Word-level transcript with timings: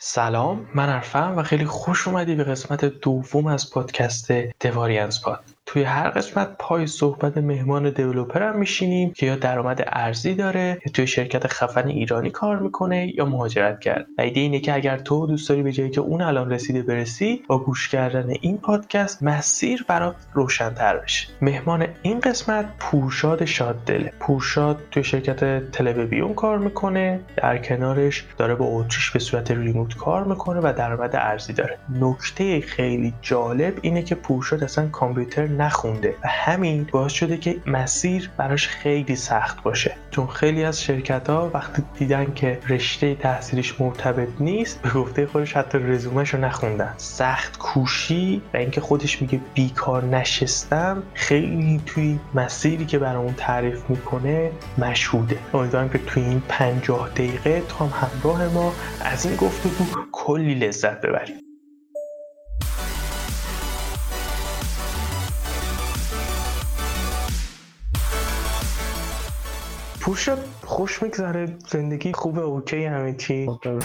سلام 0.00 0.68
من 0.74 0.88
عرفم 0.88 1.34
و 1.36 1.42
خیلی 1.42 1.64
خوش 1.64 2.08
اومدی 2.08 2.34
به 2.34 2.44
قسمت 2.44 2.84
دوم 2.84 3.46
از 3.46 3.70
پادکست 3.70 4.28
پاد. 5.22 5.44
توی 5.70 5.82
هر 5.82 6.10
قسمت 6.10 6.48
پای 6.58 6.86
صحبت 6.86 7.38
مهمان 7.38 7.90
دیولوپر 7.90 8.42
هم 8.42 8.58
میشینیم 8.58 9.12
که 9.12 9.26
یا 9.26 9.36
درآمد 9.36 9.84
ارزی 9.86 10.34
داره 10.34 10.78
یا 10.86 10.92
توی 10.92 11.06
شرکت 11.06 11.46
خفن 11.46 11.88
ایرانی 11.88 12.30
کار 12.30 12.58
می‌کنه 12.58 13.12
یا 13.16 13.24
مهاجرت 13.24 13.80
کرد. 13.80 14.06
و 14.18 14.22
ایده 14.22 14.40
اینه 14.40 14.60
که 14.60 14.74
اگر 14.74 14.98
تو 14.98 15.26
دوست 15.26 15.48
داری 15.48 15.62
به 15.62 15.72
جایی 15.72 15.90
که 15.90 16.00
اون 16.00 16.22
الان 16.22 16.50
رسیده 16.50 16.82
برسی 16.82 17.42
با 17.48 17.58
گوش 17.58 17.88
کردن 17.88 18.30
این 18.40 18.58
پادکست 18.58 19.22
مسیر 19.22 19.84
برات 19.88 20.14
روشنتر 20.32 20.96
بشه. 20.96 21.28
مهمان 21.42 21.86
این 22.02 22.20
قسمت 22.20 22.66
پورشاد 22.78 23.44
شاددله. 23.44 24.12
پورشاد 24.20 24.78
توی 24.90 25.04
شرکت 25.04 25.70
تلویزیون 25.70 26.34
کار 26.34 26.58
می‌کنه 26.58 27.20
در 27.36 27.58
کنارش 27.58 28.24
داره 28.38 28.54
با 28.54 28.64
اتریش 28.66 29.10
به 29.10 29.18
صورت 29.18 29.50
ریموت 29.50 29.96
کار 29.96 30.24
می‌کنه 30.24 30.60
و 30.60 30.72
درآمد 30.76 31.16
ارزی 31.16 31.52
داره. 31.52 31.78
نکته 32.00 32.60
خیلی 32.60 33.14
جالب 33.22 33.78
اینه 33.82 34.02
که 34.02 34.14
پورشاد 34.14 34.64
اصلا 34.64 34.88
کامپیوتر 34.88 35.57
نخونده 35.58 36.14
و 36.24 36.28
همین 36.28 36.88
باعث 36.92 37.12
شده 37.12 37.36
که 37.36 37.56
مسیر 37.66 38.30
براش 38.36 38.68
خیلی 38.68 39.16
سخت 39.16 39.62
باشه. 39.62 39.96
چون 40.10 40.26
خیلی 40.26 40.64
از 40.64 40.82
شرکت 40.82 41.30
ها 41.30 41.50
وقتی 41.54 41.82
دیدن 41.98 42.34
که 42.34 42.58
رشته 42.68 43.14
تحصیلیش 43.14 43.80
مرتبط 43.80 44.28
نیست 44.40 44.82
به 44.82 44.90
گفته 44.90 45.26
خودش 45.26 45.56
حتی 45.56 45.78
رزومش 45.78 46.34
رو 46.34 46.40
نخوندن. 46.40 46.94
سخت 46.96 47.58
کوشی 47.58 48.42
و 48.54 48.56
اینکه 48.56 48.80
خودش 48.80 49.22
میگه 49.22 49.40
بیکار 49.54 50.04
نشستم 50.04 51.02
خیلی 51.14 51.80
توی 51.86 52.18
مسیری 52.34 52.86
که 52.86 52.98
برامون 52.98 53.34
تعریف 53.36 53.90
می‌کنه 53.90 54.50
مشهوده. 54.78 55.38
امیدوارم 55.54 55.88
که 55.88 55.98
توی 55.98 56.22
این 56.22 56.42
پنجاه 56.48 57.08
دقیقه 57.08 57.62
تا 57.68 57.86
هم 57.86 58.08
همراه 58.08 58.48
ما 58.48 58.72
از 59.00 59.26
این 59.26 59.36
گفتگو 59.36 59.84
کلی 60.12 60.54
لذت 60.54 61.00
ببریم. 61.00 61.47
push-up 70.08 70.57
خوش 70.68 71.02
میگذره. 71.02 71.46
زندگی 71.68 72.12
خوبه 72.12 72.40
اوکی 72.40 72.84
همه 72.84 73.12
چی. 73.12 73.46
خدا 73.46 73.78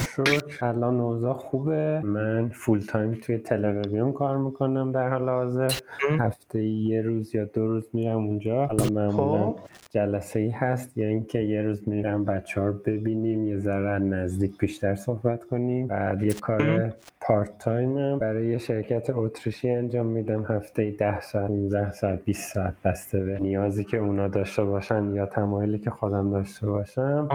الان 0.62 1.00
اوضاع 1.00 1.34
خوبه. 1.34 2.02
من 2.04 2.50
full 2.50 2.80
time 2.80 3.14
توی 3.14 3.38
تلویزیون 3.38 4.12
کار 4.12 4.38
می‌کنم 4.38 4.92
در 4.92 5.10
حال 5.10 5.30
حاضر. 5.30 5.72
هفته 6.20 6.64
یه 6.64 7.02
روز 7.02 7.36
یا 7.36 7.46
دو 7.46 7.68
روز 7.68 7.90
میرم 7.94 8.18
اونجا. 8.18 8.66
حالا 8.66 8.86
معمولا 8.86 9.46
خب. 9.46 9.60
جلسه 9.92 10.40
ای 10.40 10.50
هست 10.50 10.98
یا 10.98 11.08
اینکه 11.08 11.40
یه 11.40 11.62
روز 11.62 11.90
میرم 11.90 12.26
بچه 12.26 12.62
ها 12.62 12.68
رو 12.68 12.74
ببینیم 12.74 13.48
یه 13.48 13.58
ذره 13.58 14.00
نزدیک 14.00 14.58
بیشتر 14.58 14.96
صحبت 14.96 15.44
کنیم. 15.44 15.88
بعد 15.88 16.24
یه 16.24 16.34
کار 16.34 16.94
part 17.22 17.58
time 17.58 18.20
برای 18.20 18.48
یه 18.48 18.58
شرکت 18.58 19.10
اتریشی 19.10 19.70
انجام 19.70 20.06
میدم. 20.06 20.46
هفته 20.50 20.92
10 20.92 21.22
ساعت 21.22 21.48
15 21.48 21.92
ساعت 21.92 22.26
20 22.26 22.54
ساعت 22.54 22.74
بسته 22.86 23.20
به 23.20 23.40
نیازی 23.40 23.84
که 23.84 23.98
اونا 23.98 24.28
داشته 24.28 24.64
باشن 24.64 25.14
یا 25.14 25.26
تمایلی 25.26 25.80
که 25.80 25.90
خودم 25.90 26.32
داشته 26.32 26.68
باشم. 26.74 27.28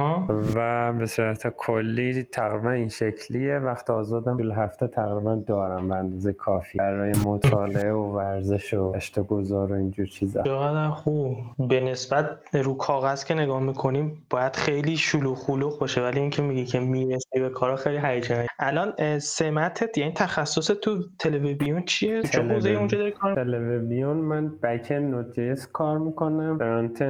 و 0.55 0.93
به 0.93 1.07
صورت 1.07 1.49
کلی 1.57 2.23
تقریبا 2.23 2.71
این 2.71 2.89
شکلیه. 2.89 3.59
وقت 3.59 3.91
آزادم 3.91 4.37
طول 4.37 4.53
هفته 4.53 4.87
تقریبا 4.87 5.35
دارم 5.47 5.89
به 5.89 5.95
اندازه 5.95 6.33
کافی. 6.33 6.79
برای 6.79 7.13
مطالعه 7.27 7.93
و 7.93 8.17
ورزش 8.17 8.75
و 8.75 8.93
اشت 8.97 9.19
گذار 9.19 9.73
و 9.73 9.75
اینجور 9.75 10.07
چیزا. 10.07 10.43
چقدر 10.43 10.91
خوب. 10.91 11.37
به 11.69 11.81
نسبت 11.81 12.39
رو 12.53 12.75
کاغذ 12.75 13.25
که 13.25 13.35
نگاه 13.35 13.63
می‌کنیم 13.63 14.27
باید 14.31 14.57
خیلی 14.57 14.97
شلوغ 14.97 15.39
خلوغ 15.39 15.79
باشه. 15.79 16.03
ولی 16.03 16.21
اینکه 16.21 16.43
میگی 16.43 16.65
که 16.65 16.81
می‌رسی 16.81 17.41
به 17.41 17.49
کارا 17.49 17.77
خیلی 17.77 17.99
هیجانی. 18.03 18.47
الان 18.59 19.19
سمتت 19.19 19.99
یعنی 19.99 20.13
تخصص 20.13 20.71
تو 20.83 21.03
تلویزیون 21.19 21.83
چیه؟ 21.85 22.23
چه 22.23 22.43
حوزه 22.43 22.71
اونجا 22.71 22.99
داری 22.99 23.11
کار 23.11 23.35
تلویزیون 23.35 24.17
من 24.17 24.49
بک 24.49 24.87
اند 24.91 25.35
کار 25.73 25.99
می‌کنم. 25.99 26.59
فرانت 26.59 27.03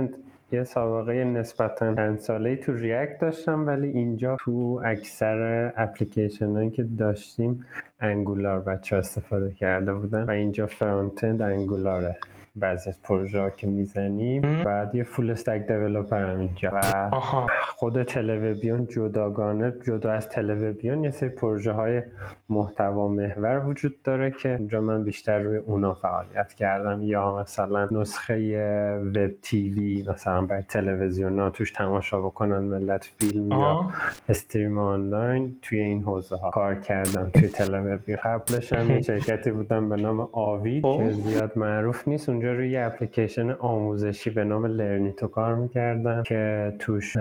یه 0.52 0.64
سابقه 0.64 1.24
نسبتا 1.24 1.94
چند 1.94 2.18
ساله 2.18 2.56
تو 2.56 2.72
ریاکت 2.72 3.18
داشتم 3.20 3.66
ولی 3.66 3.88
اینجا 3.88 4.36
تو 4.40 4.80
اکثر 4.84 5.72
اپلیکیشن 5.76 6.56
هایی 6.56 6.70
که 6.70 6.82
داشتیم 6.82 7.64
انگولار 8.00 8.60
بچه 8.60 8.96
استفاده 8.96 9.52
کرده 9.52 9.94
بودن 9.94 10.22
و 10.22 10.30
اینجا 10.30 10.66
فرانت 10.66 11.24
اند 11.24 11.42
انگولاره 11.42 12.16
بعضی 12.56 12.90
از 12.90 13.02
پروژه 13.02 13.40
ها 13.40 13.50
که 13.50 13.66
می‌زنیم 13.66 14.42
بعد 14.64 14.94
یه 14.94 15.04
فول 15.04 15.30
استک 15.30 15.66
دیولوپر 15.66 16.30
هم 16.30 16.40
اینجا. 16.40 16.70
و 16.72 17.08
آها. 17.12 17.46
خود 17.76 18.02
تلویزیون 18.02 18.86
جداگانه 18.86 19.72
جدا 19.86 20.12
از 20.12 20.28
تلویزیون 20.28 21.04
یه 21.04 21.10
سری 21.10 21.28
پروژه 21.28 21.72
های 21.72 22.02
محتوا 22.48 23.08
محور 23.08 23.66
وجود 23.66 24.02
داره 24.02 24.30
که 24.30 24.48
اونجا 24.48 24.80
من 24.80 25.04
بیشتر 25.04 25.38
روی 25.38 25.56
اونا 25.56 25.94
فعالیت 25.94 26.52
کردم. 26.52 27.02
یا 27.02 27.36
مثلا 27.36 27.88
نسخه 27.90 28.34
web 29.14 29.30
TV 29.42 30.04
مثلا 30.08 30.42
برای 30.42 30.62
تلویزیون 30.62 31.38
ها 31.38 31.50
توش 31.50 31.72
تماشا 31.72 32.20
بکنن 32.20 32.58
ملت 32.58 33.10
فیلم 33.18 33.52
یا. 33.52 33.90
stream 34.28 34.78
آنلاین 34.78 35.56
توی 35.62 35.80
این 35.80 36.02
حوزه 36.02 36.36
ها 36.36 36.50
کار 36.50 36.74
کردم. 36.74 37.30
توی 37.34 37.48
تلویزیون 37.48 38.18
قبلش 38.24 38.72
هم 38.72 38.90
یه 38.90 39.00
شرکتی 39.08 39.50
بودم 39.50 39.88
به 39.88 39.96
نام 39.96 40.28
آوید 40.32 40.82
خب. 40.82 40.98
که 40.98 41.10
زیاد 41.10 41.58
معروف 41.58 42.08
نیست. 42.08 42.28
اونجا 42.38 42.52
روی 42.52 42.70
یه 42.70 42.80
اپلیکیشن 42.80 43.50
آموزشی 43.50 44.30
به 44.30 44.44
نام 44.44 44.66
لرنیتو 44.66 45.26
کار 45.26 45.54
می‌کردم 45.54 46.22
که 46.22 46.74
توش 46.78 47.16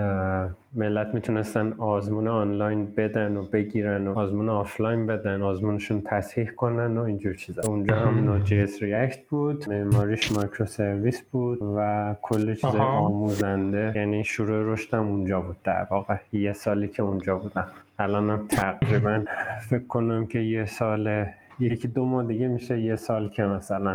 ملت 0.74 1.14
می‌تونستن 1.14 1.72
آزمون 1.78 2.28
آنلاین 2.28 2.94
بدن 2.96 3.36
و 3.36 3.42
بگیرن 3.42 4.08
و 4.08 4.18
آزمون 4.18 4.48
آفلاین 4.48 5.06
بدن 5.06 5.42
آزمونشون 5.42 6.02
تصحیح 6.06 6.46
کنن 6.46 6.98
و 6.98 7.02
اینجور 7.02 7.34
چیزا. 7.34 7.62
اونجا 7.68 7.96
هم 7.96 8.24
Node.js 8.24 8.82
React 8.82 9.20
بود 9.30 9.68
معماریش 9.68 10.32
microservice 10.32 11.22
بود 11.22 11.58
و 11.76 12.14
کل 12.22 12.54
چیز. 12.54 12.74
آموزنده 12.76 13.92
یعنی 13.96 14.24
شروع 14.24 14.72
رشدم 14.72 15.08
اونجا 15.08 15.40
بود 15.40 15.56
در 15.64 15.86
واقع. 15.90 16.16
یه 16.32 16.52
سالی 16.52 16.88
که 16.88 17.02
اونجا 17.02 17.36
بودم. 17.36 17.66
الانم 17.98 18.46
تقریبا 18.48 19.24
فکر 19.70 19.86
کنم 19.86 20.26
که 20.26 20.38
یه 20.38 20.64
سال 20.64 21.26
یکی 21.60 21.88
دو 21.88 22.04
ماه 22.04 22.26
دیگه 22.26 22.48
میشه 22.48 22.80
یه 22.80 22.96
سال 22.96 23.28
که 23.28 23.42
مثلا. 23.42 23.94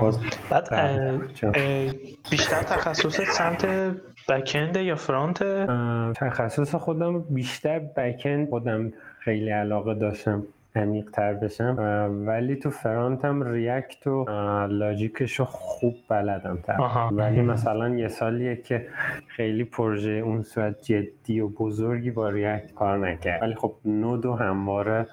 باز 0.00 0.18
بعد 0.50 0.68
اه،. 0.72 1.18
چون- 1.34 1.52
اه، 1.54 1.92
بیشتر 2.30 2.62
تخصص 2.62 3.20
سمت 3.20 3.66
بکنده 4.28 4.82
یا 4.84 4.94
فرانت 4.94 5.42
تخصص 6.12 6.74
خودم 6.74 7.20
بیشتر 7.20 7.78
بکند 7.78 8.48
خودم 8.48 8.92
خیلی 9.18 9.50
علاقه 9.50 9.94
داشتم 9.94 10.42
عمیق 10.76 11.10
تر 11.10 11.34
بشم 11.34 11.76
ولی 12.26 12.56
تو 12.56 12.70
فرانتم 12.70 13.42
ریاکت 13.42 14.06
و 14.06 14.24
لاجیکش 14.70 15.34
رو 15.34 15.44
خوب 15.44 15.94
بلدم 16.08 16.58
تر. 16.62 16.76
ولی 17.12 17.40
مثلا 17.42 17.88
یه 17.88 18.08
سالیه 18.08 18.56
که 18.56 18.86
خیلی 19.28 19.64
پروژه 19.64 20.10
اون 20.10 20.42
صورت 20.42 20.82
جدی 20.82 21.40
و 21.40 21.48
بزرگی 21.48 22.10
با 22.10 22.28
React 22.28 22.72
کار 22.74 22.98
نکرد 23.08 23.42
ولی 23.42 23.54
خب 23.54 23.74
Node 23.84 24.26
و 24.26 24.34
همواره 24.34 25.06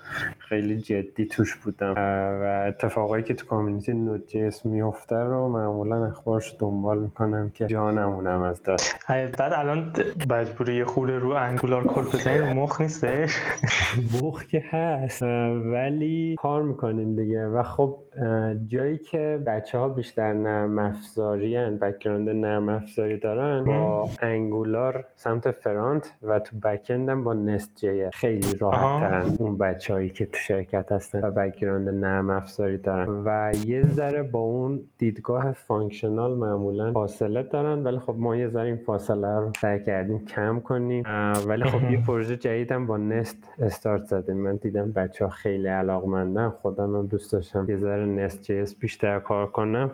خیلی 0.49 0.77
جدی 0.77 1.25
توش 1.25 1.55
بودم. 1.55 1.93
و 2.41 2.65
اتفاقایی 2.67 3.23
که 3.23 3.33
تو 3.33 3.45
community 3.45 3.93
Node.js 3.93 4.65
میفته 4.65 5.15
رو 5.15 5.49
معمولا 5.49 6.05
اخبارش 6.05 6.55
دنبال 6.59 6.99
می‌کنم 6.99 7.49
که 7.49 7.67
جا 7.67 7.80
نمونم 7.80 8.41
از 8.41 8.63
دست. 8.63 8.95
بعد 9.09 9.53
الان 9.53 9.93
مجبوری 10.29 10.75
یه 10.75 10.85
خوره 10.85 11.19
رو 11.19 11.29
Angular 11.29 11.87
کل 11.87 12.01
بزنی 12.01 12.53
مخ 12.53 12.81
نیستش؟ 12.81 13.41
بخ 14.21 14.47
که 14.47 14.63
هست 14.69 15.23
ولی 15.73 16.35
کار 16.39 16.63
می‌کنیم 16.63 17.15
دیگه. 17.15 17.47
و 17.47 17.63
خب 17.63 17.97
جایی 18.67 18.97
که 18.97 19.43
بچه 19.47 19.77
ها 19.77 19.89
بیشتر 19.89 20.33
نرم 20.33 20.79
افزاری 20.79 21.55
هن 21.55 21.77
background 21.77 22.29
نرم 22.29 22.69
افزاری 22.69 23.17
دارن 23.17 23.63
با 23.63 24.09
Angular 24.21 25.05
سمت 25.15 25.51
front 25.51 26.13
و 26.21 26.39
تو 26.39 26.57
backend 26.59 27.09
هم 27.09 27.23
با 27.23 27.33
Nest.js 27.33 28.09
خیلی 28.13 28.57
راحت. 28.59 29.09
ترن 29.09 29.35
اون 29.39 29.57
بچه 29.57 29.93
هایی 29.93 30.09
که 30.09 30.25
تو 30.33 30.39
شرکت 30.39 30.91
هستن 30.91 31.21
و 31.23 31.31
background 31.31 31.89
نرم 31.89 32.29
افزاری 32.29 32.77
دارن. 32.77 33.07
و 33.25 33.51
یه 33.65 33.83
ذره 33.87 34.23
با 34.23 34.39
اون 34.39 34.81
دیدگاه 34.97 35.51
functional 35.51 36.33
معمولا 36.37 36.91
فاصله 36.93 37.43
دارن 37.43 37.83
ولی 37.83 37.99
خب 37.99 38.15
ما 38.17 38.35
یه 38.35 38.47
ذره 38.47 38.65
این 38.65 38.77
فاصله 38.77 39.39
رو 39.39 39.51
سعی 39.61 39.83
کردیم 39.83 40.25
کم 40.25 40.59
کنیم. 40.59 41.03
ولی 41.47 41.63
خب 41.63 41.91
یه 41.91 42.01
پروژه 42.07 42.37
جدیدم 42.37 42.87
با 42.87 42.97
Nest 42.97 43.37
start 43.59 44.03
زدیم. 44.05 44.37
من 44.37 44.55
دیدم 44.55 44.91
بچه 44.91 45.25
ها 45.25 45.31
خیلی 45.31 45.67
علاقمندن 45.67 46.49
خودم 46.49 46.95
هم 46.95 47.07
دوست 47.07 47.33
داشتم 47.33 47.65
یه 47.69 47.77
ذره 47.77 48.05
Nest.js 48.05 48.63
بیشتر 48.79 49.19
کار 49.19 49.47
کنم. 49.47 49.91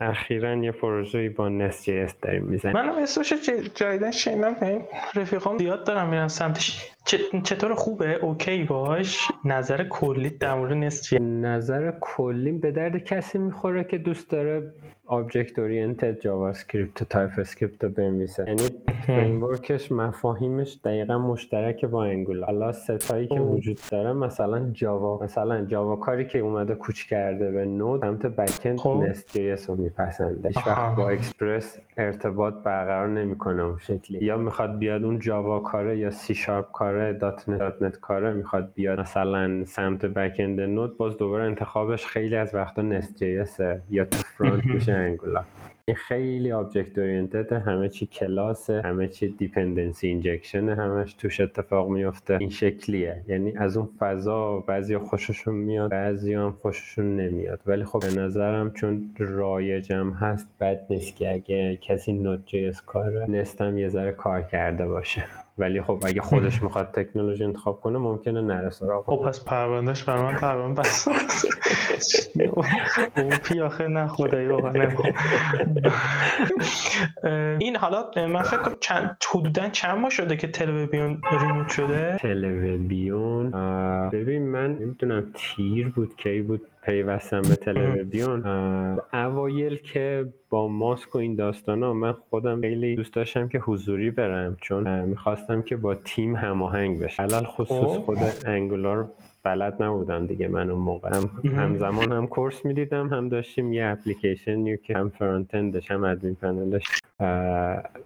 اخیرا 0.00 0.54
یه 0.54 0.72
پروژه 0.72 1.30
با 1.30 1.48
Nest.js 1.48 2.06
داریم 2.22 2.44
می‌زنیم. 2.44 2.74
منم 2.74 3.02
اسمش 3.02 3.32
جدیدن 3.74 4.10
شنیدم 4.10 4.56
این 4.62 4.82
رفیقام 5.14 5.58
زیاد 5.58 5.86
دارم 5.86 6.08
میرن 6.08 6.28
سمتش. 6.28 6.92
چطور 7.44 7.74
خوبه؟ 7.74 8.14
okay 8.14 8.64
باش. 8.64 9.28
نظر 9.44 9.84
کلی 9.84 10.30
در 10.30 10.54
مورد 10.54 10.72
نظر 11.20 11.92
کلی 12.00 12.52
به 12.52 12.70
درد 12.70 13.04
کسی 13.04 13.38
می‌خوره 13.38 13.84
که 13.84 13.98
دوست 13.98 14.30
داره 14.30 14.74
object 15.08 15.58
oriented 15.58 16.20
JavaScript 16.20 17.02
و 17.02 17.04
TypeScript 17.04 17.84
رو 17.84 17.90
بنویسه. 17.90 18.44
یعنی 18.46 18.62
framework 19.06 19.76
ش 19.76 19.92
مفاهیمش 19.92 20.78
دقیقا 20.84 21.18
مشترک 21.18 21.84
با 21.84 22.04
Angular 22.04 22.44
حالا 22.46 22.72
ستایی 22.72 23.26
که 23.26 23.40
وجود 23.40 23.78
داره 23.90 24.12
مثلا 24.12 24.70
جاوا. 24.72 25.20
مثلا 25.24 25.64
جاوا 25.64 25.96
کاری 25.96 26.26
که 26.26 26.38
اومده 26.38 26.74
کوچ 26.74 27.06
کرده 27.08 27.50
به 27.50 27.64
Node 27.64 28.02
سمت 28.02 28.26
backend. 28.26 28.78
Nest.js 29.08 29.70
رو 29.70 29.76
میپسنده. 29.76 30.48
هیچ 30.48 30.66
وقت 30.66 30.96
با 30.96 31.08
اکسپرس 31.10 31.78
ارتباط 31.96 32.54
برقرار 32.64 33.08
نمی‌کنه 33.08 33.62
اون 33.62 33.78
شکلی. 33.78 34.24
یا 34.24 34.36
می‌خواد 34.36 34.78
بیاد 34.78 35.04
اون 35.04 35.18
جاوا 35.18 35.60
کاره 35.60 35.98
یا 35.98 36.10
سی 36.10 36.34
شارپ 36.34 36.72
کاره 36.72 37.12
دات 37.12 37.48
نت 37.48 37.58
دات 37.58 37.82
نت 37.82 37.96
کاره 38.00 38.32
می‌خواد 38.32 38.72
بیاد 38.74 39.00
مثلا 39.00 39.64
سمت 39.64 40.06
backend 40.06 40.60
Node 40.60 40.96
باز 40.96 41.16
دوباره 41.16 41.44
انتخابش 41.44 42.06
خیلی 42.06 42.36
از 42.36 42.54
وقتا 42.54 42.82
Nest.js 42.82 43.44
یا 43.90 44.04
تو 44.04 44.18
front 44.18 44.64
میشه. 44.74 44.97
Angular 44.98 45.44
این 45.88 45.96
خیلی 45.96 46.52
object 46.52 46.98
oriented 46.98 47.52
همه 47.52 47.88
چی 47.88 48.06
کلاسه 48.06 48.82
همه 48.84 49.08
چی 49.08 49.28
dependency 49.28 50.08
injection 50.08 50.68
همش 50.68 51.12
توش 51.12 51.40
اتفاق 51.40 51.88
میفته 51.88 52.36
این 52.40 52.50
شکلیه. 52.50 53.24
یعنی 53.28 53.56
از 53.56 53.76
اون 53.76 53.88
فضا 53.98 54.60
بعضی 54.60 54.98
خوششون 54.98 55.54
میاد 55.54 55.90
بعضی 55.90 56.34
هم 56.34 56.52
خوششون 56.52 57.16
نمیاد. 57.16 57.60
ولی 57.66 57.84
خب 57.84 58.00
به 58.00 58.20
نظرم 58.20 58.72
چون 58.72 59.14
رایجم 59.18 60.10
هست 60.10 60.48
بد 60.60 60.86
نیست 60.90 61.16
که 61.16 61.32
اگه 61.32 61.76
کسی 61.76 62.12
Node.js 62.12 62.72
کاره 62.86 63.30
Nest 63.30 63.68
م 63.68 63.78
یه 63.78 63.88
ذره 63.88 64.12
کار 64.12 64.42
کرده 64.42 64.86
باشه. 64.86 65.24
ولی 65.58 65.82
خب 65.82 66.02
اگه 66.06 66.20
خودش 66.20 66.62
می‌خواد 66.62 66.90
تکنولوژی 66.92 67.44
انتخاب 67.44 67.80
کنه 67.80 67.98
ممکنه 67.98 68.40
نره 68.40 68.70
سراغ 68.70 69.04
خب 69.06 69.28
پس 69.28 69.44
پروندهش 69.44 70.02
بر 70.02 70.22
من 70.22 70.34
پرونده 70.34 70.80
بس 70.80 71.08
اون 73.16 73.30
پی 73.30 73.60
آخه؟ 73.60 73.86
نه 73.86 74.08
خدایی 74.08 74.46
واقعا 74.48 74.88
این 77.58 77.76
حالا 77.76 78.10
من 78.16 78.42
فکر 78.42 78.56
کنم 78.56 78.76
چند 78.80 79.16
حدودا 79.30 79.68
چند 79.68 79.98
ماه 79.98 80.10
شده 80.10 80.36
که 80.36 80.48
تلویزیون 80.48 81.20
ریموت 81.40 81.68
شده؟ 81.68 82.16
تلویزیون 82.20 83.50
ببین 84.10 84.42
من 84.42 84.72
نمی‌دونم 84.72 85.32
تیر 85.34 85.88
بود 85.88 86.16
کی 86.16 86.42
بود. 86.42 86.60
پیوستم 86.88 87.42
به 87.42 87.56
تلویزیون. 87.56 88.46
اوایل 89.12 89.76
که 89.76 90.32
با 90.50 90.68
ماسک 90.68 91.14
و 91.14 91.18
این 91.18 91.34
داستان 91.34 91.82
ها 91.82 91.92
من 91.92 92.12
خودم 92.12 92.60
خیلی 92.60 92.96
دوست 92.96 93.14
داشتم 93.14 93.48
که 93.48 93.58
حضوری 93.58 94.10
برم 94.10 94.56
چون 94.60 95.00
می‌خواستم 95.00 95.62
که 95.62 95.76
با 95.76 95.94
تیم 95.94 96.36
هماهنگ 96.36 97.00
بشه 97.00 97.22
حلال 97.22 97.44
خصوص 97.44 97.96
خود 97.96 98.18
انگولار 98.46 99.10
بلد 99.42 99.82
نبودم 99.82 100.26
دیگه 100.26 100.48
من 100.48 100.70
اون 100.70 100.80
موقع. 100.80 101.16
هم 101.16 101.30
همزمان 101.44 102.12
هم 102.12 102.26
کورس 102.26 102.64
می‌دیدم 102.64 103.08
هم 103.08 103.28
داشتیم 103.28 103.72
یه 103.72 103.84
اپلیکیشن 103.86 104.76
که 104.76 104.96
هم 104.96 105.08
فرانتندش 105.08 105.90
هم 105.90 106.04
ادمین 106.04 106.34
پنلش 106.34 106.84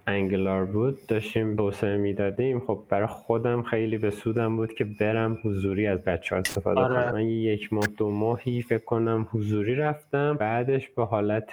انگلار 0.07 0.65
بود. 0.65 0.99
داشتیم 1.07 1.55
توسعه 1.55 1.97
می‌دادیم. 1.97 2.59
خب 2.59 2.79
برای 2.89 3.07
خودم 3.07 3.61
خیلی 3.61 3.97
به 3.97 4.11
سودم 4.11 4.55
بود 4.55 4.73
که 4.73 4.85
برم 4.99 5.37
حضوری 5.43 5.87
از 5.87 5.99
بچه 5.99 6.35
ها 6.35 6.41
استفاده 6.41 6.79
آره. 6.79 7.03
کنم. 7.03 7.13
من 7.13 7.25
یک 7.29 7.73
ماه 7.73 7.87
دو 7.97 8.09
ماهی 8.09 8.61
فکر 8.61 8.85
کنم 8.85 9.27
حضوری 9.31 9.75
رفتم. 9.75 10.33
بعدش 10.33 10.89
به 10.89 11.05
حالت 11.05 11.51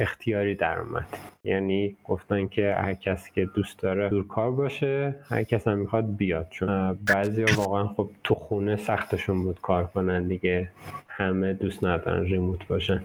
اختیاری 0.00 0.54
در 0.54 0.78
اومد. 0.78 1.06
یعنی 1.44 1.96
گفتن 2.04 2.48
که 2.48 2.74
هر 2.78 2.94
کسی 2.94 3.30
که 3.34 3.46
دوست 3.54 3.78
داره 3.82 4.08
دور 4.08 4.26
کار 4.26 4.50
باشه 4.50 5.14
هر 5.28 5.42
کس 5.42 5.68
هم 5.68 5.78
می‌خواد 5.78 6.16
بیاد. 6.16 6.46
چون 6.50 6.98
بعضی 7.06 7.44
واقعا 7.56 7.86
خب 7.86 8.10
تو 8.24 8.34
خونه 8.34 8.76
سختشون 8.78 9.42
بود 9.42 9.60
کار 9.60 9.84
کنن 9.84 10.28
دیگه. 10.28 10.68
همه 11.08 11.52
دوست 11.52 11.84
ندارن 11.84 12.24
ریموت 12.24 12.68
باشن. 12.68 13.02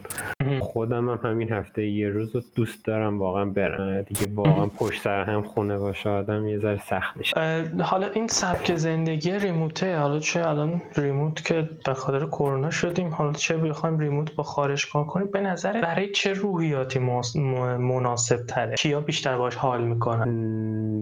خودم 0.60 1.10
هم 1.10 1.20
همین 1.24 1.52
هفته 1.52 1.86
یه 1.86 2.10
روز 2.10 2.36
رو 2.36 2.42
دوست 2.56 2.86
دارم 2.86 3.20
واقعا 3.20 3.46
برم. 3.46 4.02
دیگه 4.02 4.28
واقعا 4.36 4.66
پشت 4.66 5.02
سر 5.02 5.24
هم 5.24 5.42
خونه 5.42 5.78
باشه 5.78 6.10
آدم 6.10 6.48
یه 6.48 6.60
ذره 6.60 6.82
سخت 6.86 7.18
میشه. 7.18 7.66
حالا 7.84 8.08
این 8.08 8.28
سبک 8.28 8.76
زندگی 8.76 9.32
ریموته 9.32 9.98
حالا 9.98 10.20
چه 10.20 10.48
الان 10.48 10.82
ریموت 10.98 11.46
که 11.46 11.70
به 11.86 11.94
خاطر 11.94 12.26
کرونا 12.26 12.70
شدیم 12.70 13.10
حالا 13.10 13.34
چه 13.34 13.58
بخوایم 13.58 14.00
ریموت 14.00 14.36
با 14.36 14.44
خارج 14.44 14.92
کار 14.92 15.04
کنیم 15.04 15.28
به 15.28 15.42
نظر 15.42 15.82
برای 15.82 16.12
چه 16.12 16.34
روحیاتی 16.34 17.00
مناسب 17.00 18.46
تره 18.46 18.76
کیا 18.76 19.02
بیشتر 19.02 19.38
باش 19.38 19.56
حال 19.56 19.84
می‌کنن؟ 19.84 20.28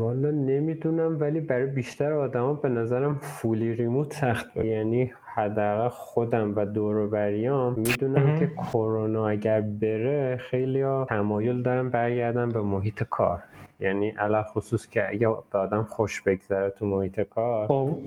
والا 0.02 0.32
نمی‌دونم 0.32 1.18
ولی 1.20 1.40
برای 1.40 1.66
بیشتر 1.66 2.14
آدما 2.14 2.54
به 2.54 2.70
نظرم 2.70 3.16
فولی 3.16 3.74
ریموت 3.74 4.14
سخت 4.14 4.58
یعنی 4.58 5.14
حداقل 5.36 5.90
خودم 5.90 6.54
و 6.56 6.66
دوروبریام 6.66 7.74
می‌دونم 7.78 8.40
که 8.40 8.48
کرونا 8.48 9.28
اگر 9.28 9.62
بره 9.62 10.38
خیلی 10.38 10.82
ها 10.82 11.06
تمایل 11.10 11.62
دارم 11.62 11.90
برگردم 11.90 12.50
به 12.50 12.62
محیط 12.62 13.04
کار. 13.04 13.44
یعنی 13.82 14.10
علا 14.10 14.44
خصوص 14.44 14.88
که 14.88 15.10
اگه 15.10 15.28
به 15.52 15.60
آدم 15.60 15.84
خوش 15.84 16.22
بگذره 16.22 16.70
تو 16.70 16.86
محیط 16.86 17.22
کار 17.22 17.68
خب. 17.68 17.98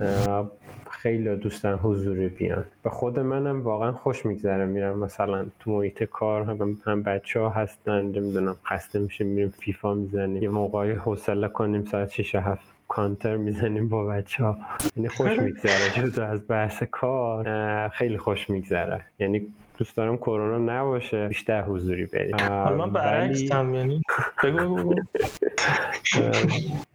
خیلی 0.91 1.37
دوستان 1.37 1.79
حضوری 1.79 2.29
بیان. 2.29 2.65
به 2.83 2.91
خود 2.91 3.19
منم 3.19 3.63
واقعا 3.63 3.93
خوش 3.93 4.27
میگذره 4.27 4.67
میرم. 4.67 4.99
مثلا 4.99 5.47
تو 5.61 5.71
محیط 5.71 6.05
کار 6.05 6.43
هم, 6.43 6.79
هم 6.87 7.03
بچه 7.03 7.41
ها 7.41 7.49
هستن 7.49 8.03
نمی‌دونم 8.03 8.57
خسته 8.65 8.99
میشه 8.99 9.25
میریم 9.25 9.49
فیفا 9.49 9.95
می‌زنیم. 9.95 10.43
یه 10.43 10.49
موقعی 10.49 10.93
حوصله 10.93 11.49
کنیم 11.49 11.85
ساعت 11.85 12.11
6 12.11 12.35
هفت 12.35 12.75
کانتر 12.89 13.37
می‌زنیم 13.37 13.89
با 13.89 14.05
بچه 14.05 14.45
ها 14.45 14.59
یعنی 14.97 15.09
خوش 15.09 15.39
میگذره 15.47 15.91
جدا 15.97 16.27
از 16.27 16.41
بحث 16.49 16.83
کار. 16.83 17.89
خیلی 17.89 18.19
خوش 18.19 18.51
میگذره. 18.51 19.05
یعنی 19.19 19.47
دوست 19.79 19.97
دارم 19.97 20.17
کرونا 20.17 20.59
نباشه 20.59 21.29
بیشتر 21.29 21.63
حضوری 21.63 22.07
بریم. 22.07 22.37
من 22.77 22.91
برعکس 22.91 23.43
یعنی 23.43 24.03
بگو 24.45 24.95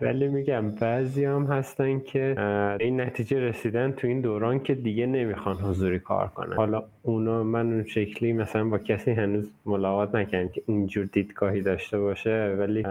ولی 0.01 0.27
میگم 0.27 0.71
بعضی 0.71 1.25
هم 1.25 1.45
هستن 1.45 1.99
که 1.99 2.35
این 2.79 3.01
نتیجه 3.01 3.39
رسیدن 3.39 3.91
تو 3.91 4.07
این 4.07 4.21
دوران 4.21 4.59
که 4.59 4.75
دیگه 4.75 5.05
نمی‌خوان 5.05 5.55
حضوری 5.55 5.99
کار 5.99 6.27
کنن. 6.27 6.55
حالا 6.55 6.83
اونا 7.03 7.43
من 7.43 7.73
اون 7.73 7.83
شکلی 7.83 8.33
مثلا 8.33 8.63
با 8.63 8.77
کسی 8.77 9.11
هنوز 9.11 9.49
ملاقات 9.65 10.15
نکردم 10.15 10.49
که 10.49 10.61
اینجور 10.67 11.05
دیدگاهی 11.05 11.61
داشته 11.61 11.99
باشه 11.99 12.55
ولی 12.59 12.83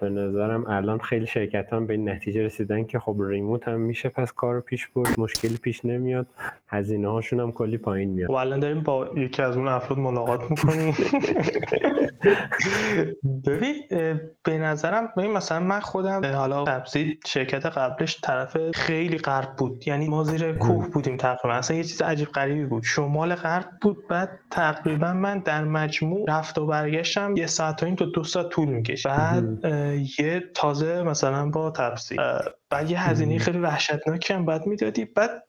به 0.00 0.08
نظرم 0.08 0.64
الان 0.68 0.98
خیلی 0.98 1.26
شرکت 1.26 1.72
هم 1.72 1.86
به 1.86 1.94
این 1.94 2.08
نتیجه 2.08 2.42
رسیدن 2.42 2.84
که 2.84 2.98
خب 2.98 3.16
ریموت 3.20 3.68
هم 3.68 3.80
میشه 3.80 4.08
پس 4.08 4.32
کار 4.32 4.60
پیش 4.60 4.86
برد 4.88 5.20
مشکلی 5.20 5.56
پیش 5.56 5.84
نمیاد 5.84 6.26
هزینه 6.68 7.08
هاشون 7.08 7.40
هم 7.40 7.52
کلی 7.52 7.78
پایین 7.78 8.08
میاد. 8.10 8.30
و 8.30 8.32
الان 8.32 8.60
داریم 8.60 8.80
با 8.80 9.10
یکی 9.32 9.42
از 9.42 9.56
اون 9.56 9.68
افراد 9.68 9.98
ملاقات 9.98 10.50
می‌کنیم 10.50 10.94
ببین 13.46 13.74
به 14.44 14.58
نظرم 14.58 15.12
ببین 15.16 15.32
مثلا 15.32 15.60
من 15.60 15.80
خودم 15.80 16.34
حالا 16.34 16.64
تبزید 16.64 17.24
شرکت 17.26 17.66
قبلش 17.66 18.20
طرف 18.22 18.56
خیلی 18.74 19.18
غرب 19.18 19.56
بود. 19.56 19.88
یعنی 19.88 20.08
ما 20.08 20.24
زیر 20.24 20.52
کوه 20.52 20.88
بودیم 20.88 21.16
تقریبا. 21.16 21.54
اصلا 21.54 21.76
یه 21.76 21.84
چیز 21.84 22.02
عجیب 22.02 22.28
غریبی 22.28 22.64
بود. 22.64 22.82
شمال 22.82 23.34
غرب 23.34 23.68
بود. 23.82 24.08
بعد 24.08 24.40
تقریبا 24.50 25.12
من 25.12 25.38
در 25.38 25.64
مجموع 25.64 26.24
رفت 26.28 26.58
و 26.58 26.66
برگشتم. 26.66 27.36
یه 27.36 27.46
ساعت 27.46 27.82
و 27.82 27.86
این 27.86 27.96
تا 27.96 28.04
دو 28.04 28.24
ساعت 28.24 28.48
طول 28.48 28.68
می‌کشید. 28.68 29.12
بعد 29.12 29.64
یه 30.18 30.42
تازه 30.54 31.02
مثلا 31.02 31.50
با 31.50 31.70
تبزید 31.70 32.20
بعد 32.72 32.90
یه 32.90 33.08
هزینه 33.08 33.38
خیلی 33.38 33.58
وحشتناکی 33.58 34.34
هم 34.34 34.46
بعد 34.46 34.66
می‌دادی. 34.66 35.04
بعد 35.04 35.42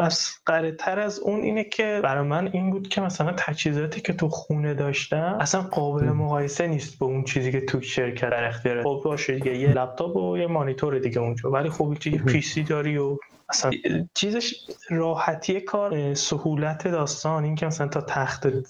مسخره 0.00 0.72
تر 0.72 1.00
از 1.00 1.18
اون 1.18 1.40
اینه 1.40 1.64
که 1.64 2.00
برای 2.04 2.28
من 2.28 2.50
این 2.52 2.70
بود 2.70 2.88
که 2.88 3.00
مثلا 3.00 3.32
تجهیزاتی 3.38 4.00
که 4.00 4.12
تو 4.12 4.28
خونه 4.28 4.74
داشتم 4.74 5.38
اصلا 5.40 5.60
قابل 5.60 6.04
مقایسه 6.04 6.66
نیست 6.66 6.98
با 6.98 7.06
اون 7.06 7.24
چیزی 7.24 7.52
که 7.52 7.60
تو 7.60 7.80
شرکت 7.80 8.30
در 8.30 8.44
اختیار 8.44 8.82
خب 8.82 9.02
باشه 9.04 9.34
دیگه. 9.34 9.58
یه 9.58 9.68
لپتاپ 9.68 10.16
و 10.16 10.38
یه 10.38 10.46
مانیتور 10.46 10.98
دیگه 10.98 11.18
اونجا. 11.18 11.50
ولی 11.50 11.70
خب 11.70 11.96
یه 12.06 12.22
پیسی 12.22 12.62
داری 12.62 12.98
و 12.98 13.18
اصلا 13.52 13.72
چیزش 14.14 14.54
راحتی 14.90 15.60
کار 15.60 16.14
سهولت 16.14 16.88
داستان 16.88 17.44
این 17.44 17.54
که 17.54 17.66
مثلا 17.66 17.88
تا 17.88 18.00
تخت 18.00 18.66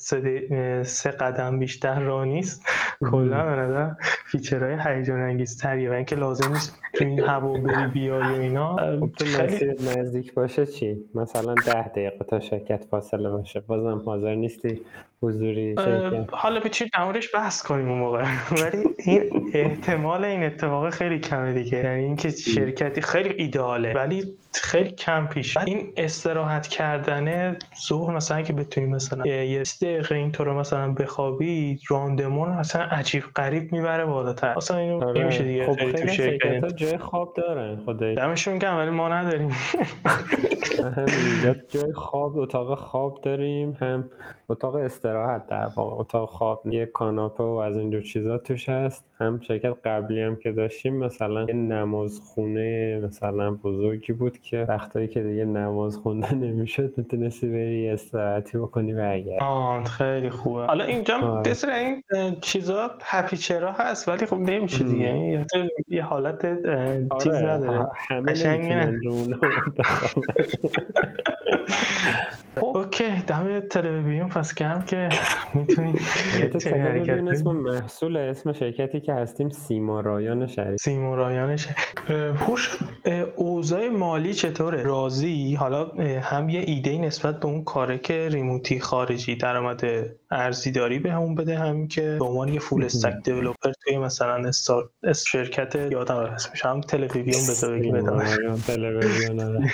سه 0.82 1.10
قدم 1.10 1.58
بیشتر 1.58 2.00
را 2.00 2.24
نیست. 2.24 2.62
کلا 3.10 3.44
به 3.44 3.62
نظر 3.62 3.90
feature 4.26 4.65
های 4.65 4.76
هیجان 4.84 5.20
انگیز 5.20 5.58
تریه 5.58 5.90
و 5.90 5.92
اینکه 5.92 6.16
لازم 6.16 6.52
نیست 6.52 6.78
تو 6.94 7.04
این 7.04 7.20
هوا 7.20 7.52
بری 7.52 7.86
بیای 7.86 8.38
و 8.38 8.40
اینا. 8.40 8.76
خب 8.76 9.24
خیلی... 9.24 9.72
نزدیک 9.72 10.34
باشه 10.34 10.66
چی؟ 10.66 11.04
مثلا 11.14 11.54
ده 11.54 11.88
دقیقه 11.88 12.24
تا 12.24 12.40
شرکت 12.40 12.84
فاصله 12.90 13.30
باشه. 13.30 13.60
بازم 13.60 14.02
حاضر 14.06 14.34
نیستی 14.34 14.80
حضوری 15.22 15.74
حالا 16.32 16.60
چی 16.60 16.90
نمورش 16.98 17.34
بحث 17.34 17.62
کنیم 17.62 17.88
اون 17.88 17.98
موقع؟ 17.98 18.24
ولی 18.62 18.84
این 18.98 19.50
احتمال 19.54 20.24
این 20.24 20.42
اتفاق 20.42 20.90
خیلی 20.90 21.18
کمه 21.18 21.52
دیگه. 21.52 21.78
یعنی 21.78 22.04
اینکه 22.04 22.30
شرکتی 22.30 23.00
خیلی 23.00 23.28
ایداله 23.28 23.92
ولی 23.92 24.34
خیلی 24.54 24.90
کم 24.90 25.26
پیش. 25.26 25.56
این 25.56 25.92
استراحت 25.96 26.66
کردن 26.66 27.56
ظهر 27.88 28.16
مثلا 28.16 28.42
که 28.42 28.52
بتونی 28.52 28.86
مثلا 28.86 29.26
یه 29.26 29.62
دقیقه 29.82 30.14
اینطور 30.14 30.52
مثلا 30.52 30.92
بخوابی 30.92 31.78
راندمون 31.88 32.48
مثلا 32.48 32.82
عجیب 32.82 33.24
غریب 33.36 33.72
می‌بره 33.72 34.04
بالاتر. 34.04 34.56
مثلا 34.56 34.76
اینو 34.76 35.04
آره. 35.04 35.24
میشه 35.24 35.44
دیگه. 35.44 35.66
خب 35.66 35.76
خیلی 35.76 35.92
تو 35.92 36.08
شرکت 36.08 36.76
جای 36.76 36.98
خواب 36.98 37.34
دارن 37.36 37.76
خدایی. 37.86 38.14
دمشون 38.14 38.58
گرم 38.58 38.76
ولی 38.76 38.90
ما 38.90 39.08
نداریم. 39.08 39.50
هم 40.96 41.06
جای 41.68 41.92
خواب 41.92 42.38
اتاق 42.38 42.78
خواب 42.78 43.20
داریم 43.22 43.76
هم 43.80 44.10
اتاق 44.48 44.74
استراحت. 44.74 45.11
استراحت 45.12 45.46
در 45.46 45.66
واقع. 45.76 46.00
اتاق 46.00 46.28
خواب 46.28 46.62
یه 46.66 46.86
کاناپه 46.86 47.44
و 47.44 47.46
از 47.46 47.76
اینجور 47.76 48.02
چیزا 48.02 48.38
توش 48.38 48.68
هست. 48.68 49.04
هم 49.20 49.40
شرکت 49.40 49.74
قبلی 49.84 50.20
هم 50.22 50.36
که 50.36 50.52
داشتیم 50.52 50.96
مثلا 50.96 51.42
یه 51.42 51.54
نماز 51.54 52.20
خونه 52.20 53.00
مثلا 53.04 53.50
بزرگی 53.50 54.12
بود 54.12 54.38
که 54.38 54.66
وقتایی 54.68 55.08
که 55.08 55.22
دیگه 55.22 55.44
نماز 55.44 55.96
خونده 55.96 56.34
نمی‌شد 56.34 56.94
می‌تونستی 56.96 57.48
بری 57.48 57.88
استراحتی 57.88 58.58
بکنی 58.58 58.92
و 58.92 59.08
اگر. 59.12 59.38
خیلی 59.84 60.30
خوبه. 60.30 60.66
حالا 60.66 60.84
اینجا 60.84 61.16
آره. 61.18 61.50
بسر 61.50 61.70
این 61.70 62.02
چیزا 62.40 62.90
هپی 63.02 63.36
چرا 63.36 63.72
هست 63.72 64.08
ولی 64.08 64.26
خب 64.26 64.36
نمیشه 64.36 64.84
دیگه 64.84 65.46
یه 65.88 66.02
حالت 66.02 66.42
چیز 67.22 67.32
آره، 67.32 67.50
نداره. 67.52 67.88
همه 68.08 68.32
خب. 72.56 72.76
اوکی 72.76 73.22
دم 73.26 73.60
تلویزیون 73.60 74.28
پس 74.28 74.54
کم 74.54 74.82
که 74.82 75.08
می‌تونیم 75.54 75.94
اسم 77.32 77.50
محصول 77.50 78.16
اسم 78.16 78.52
شرکتی 78.52 79.00
که 79.00 79.12
هستیم 79.12 79.48
سیما 79.48 80.00
رایان 80.00 80.46
شهری 80.46 80.78
سیما 80.78 81.14
رایان 81.14 81.58
هوش 82.38 82.78
اوضاع 83.36 83.88
مالی 83.88 84.34
چطوره؟ 84.34 84.82
راضی؟ 84.82 85.54
حالا 85.54 85.92
هم 86.22 86.48
یه 86.48 86.60
ایده 86.60 86.98
نسبت 86.98 87.40
به 87.40 87.46
اون 87.46 87.64
کاره 87.64 87.98
که 87.98 88.28
ریموتی 88.28 88.80
خارجی 88.80 89.36
درآمد 89.36 89.82
ارزی 90.32 90.70
داری 90.70 90.98
به 90.98 91.12
همون 91.12 91.34
بده 91.34 91.58
هم 91.58 91.88
که 91.88 92.16
به 92.18 92.24
عنوان 92.24 92.48
یه 92.48 92.60
فول 92.60 92.84
استک 92.84 93.14
دیولپر 93.24 93.72
توی 93.84 93.98
مثلا 93.98 94.48
استار 94.48 94.90
شرکت 95.26 95.74
یادم 95.74 96.16
اسمش. 96.16 96.64
هم 96.64 96.80
تلویزیون 96.80 97.56
بده 97.56 97.78
بگیم 97.78 98.56
تلویزیون 98.66 99.40
آره. 99.40 99.72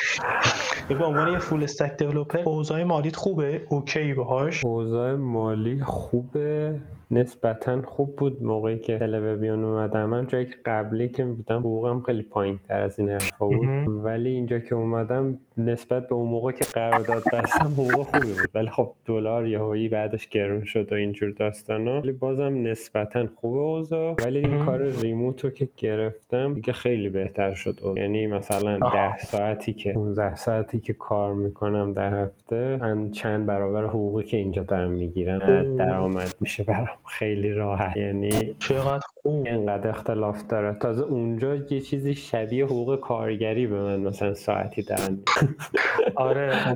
به 0.98 1.04
عنوان 1.04 1.32
یه 1.32 1.38
فول 1.38 1.64
استک 1.64 1.96
دیولپر 1.96 2.38
اوضاع 2.38 2.82
مالیت 2.82 3.16
خوبه؟ 3.16 3.66
اوکی 3.68 4.14
باهاش. 4.14 4.64
اوضاع 4.64 5.14
مالی 5.14 5.84
خوبه. 5.84 6.80
نسبتا 7.10 7.82
خوب 7.82 8.16
بود 8.16 8.42
موقعی 8.42 8.78
که 8.78 8.98
تلویزیون 8.98 9.64
اومدم. 9.64 10.04
من 10.04 10.26
جایی 10.26 10.46
که 10.46 10.56
قبلی 10.64 11.08
که 11.08 11.24
بودم 11.24 11.58
حقوقم 11.58 12.00
خیلی 12.00 12.22
پایین 12.22 12.58
تر 12.68 12.80
از 12.80 12.98
این 12.98 13.08
حرفا 13.08 13.46
بود. 13.46 14.04
ولی 14.04 14.28
اینجا 14.28 14.58
که 14.58 14.74
اومدم 14.74 15.38
نسبت 15.56 16.08
به 16.08 16.14
اون 16.14 16.28
موقع 16.28 16.52
که 16.52 16.64
قرارداد 16.74 17.22
بستم 17.32 17.66
حقوق 17.66 18.02
خوبی 18.02 18.26
بود. 18.26 18.50
ولی 18.54 18.68
خب 18.70 18.92
دلار 19.06 19.46
یهویی 19.46 19.88
بعدش 19.88 20.28
گرون 20.28 20.64
شد 20.64 20.92
و 20.92 20.94
اینجور 20.94 21.30
داستانا 21.30 22.00
ولی 22.00 22.12
بازم 22.12 22.66
نسبتا 22.66 23.26
خوب 23.36 23.56
اوضاع. 23.56 24.14
ولی 24.24 24.38
این 24.38 24.64
کار 24.64 24.82
ریموت 24.82 25.44
رو 25.44 25.50
که 25.50 25.68
گرفتم 25.76 26.54
دیگه 26.54 26.72
خیلی 26.72 27.08
بهتر 27.08 27.54
شد 27.54 27.78
یعنی 27.96 28.26
مثلا 28.26 28.78
ده 28.78 29.18
ساعتی 29.18 29.72
که 29.72 29.92
15 29.92 30.34
ساعتی 30.34 30.80
که 30.80 30.92
کار 30.92 31.34
می‌کنم 31.34 31.92
در 31.92 32.22
هفته 32.22 32.80
چند 33.12 33.46
برابر 33.46 33.84
حقوقی 33.84 34.24
که 34.24 34.36
اینجا 34.36 34.62
دارم 34.62 34.90
می‌گیرم 34.90 35.76
درآمد 35.76 36.34
میشه 36.40 36.64
برام. 36.64 36.97
خیلی 37.06 37.52
راحت. 37.52 37.96
یعنی 37.96 38.54
چقدر 38.58 39.06
خوب 39.28 39.46
اینقدر 39.46 39.90
اختلاف 39.90 40.46
داره. 40.46 40.76
تازه 40.80 41.02
اونجا 41.02 41.54
یه 41.54 41.80
چیزی 41.80 42.14
شبیه 42.14 42.64
حقوق 42.64 43.00
کارگری 43.00 43.66
به 43.66 43.80
من 43.80 44.00
مثلا 44.00 44.34
ساعتی 44.34 44.82
دارن 44.82 45.18
آره 46.14 46.74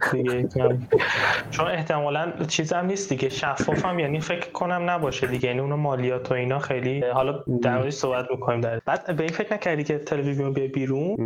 چون 1.50 1.66
احتمالا 1.66 2.32
چیزم 2.48 2.86
نیست 2.86 3.08
دیگه. 3.08 3.28
شفاف 3.28 3.84
هم 3.84 3.98
یعنی 3.98 4.20
فکر 4.20 4.50
کنم 4.50 4.90
نباشه 4.90 5.26
دیگه. 5.26 5.48
یعنی 5.48 5.60
اون 5.60 5.74
مالیات 5.74 6.30
و 6.30 6.34
اینا 6.34 6.58
خیلی 6.58 7.00
حالا 7.00 7.44
در 7.62 7.90
صحبت 7.90 8.30
می‌کنیم 8.30 8.60
در 8.60 8.80
بعد 8.86 9.16
به 9.16 9.22
این 9.22 9.32
فکر 9.32 9.54
نکردی 9.54 9.84
که 9.84 9.98
تلویزیون 9.98 10.52
بیا 10.52 10.66
بیرون؟ 10.66 11.16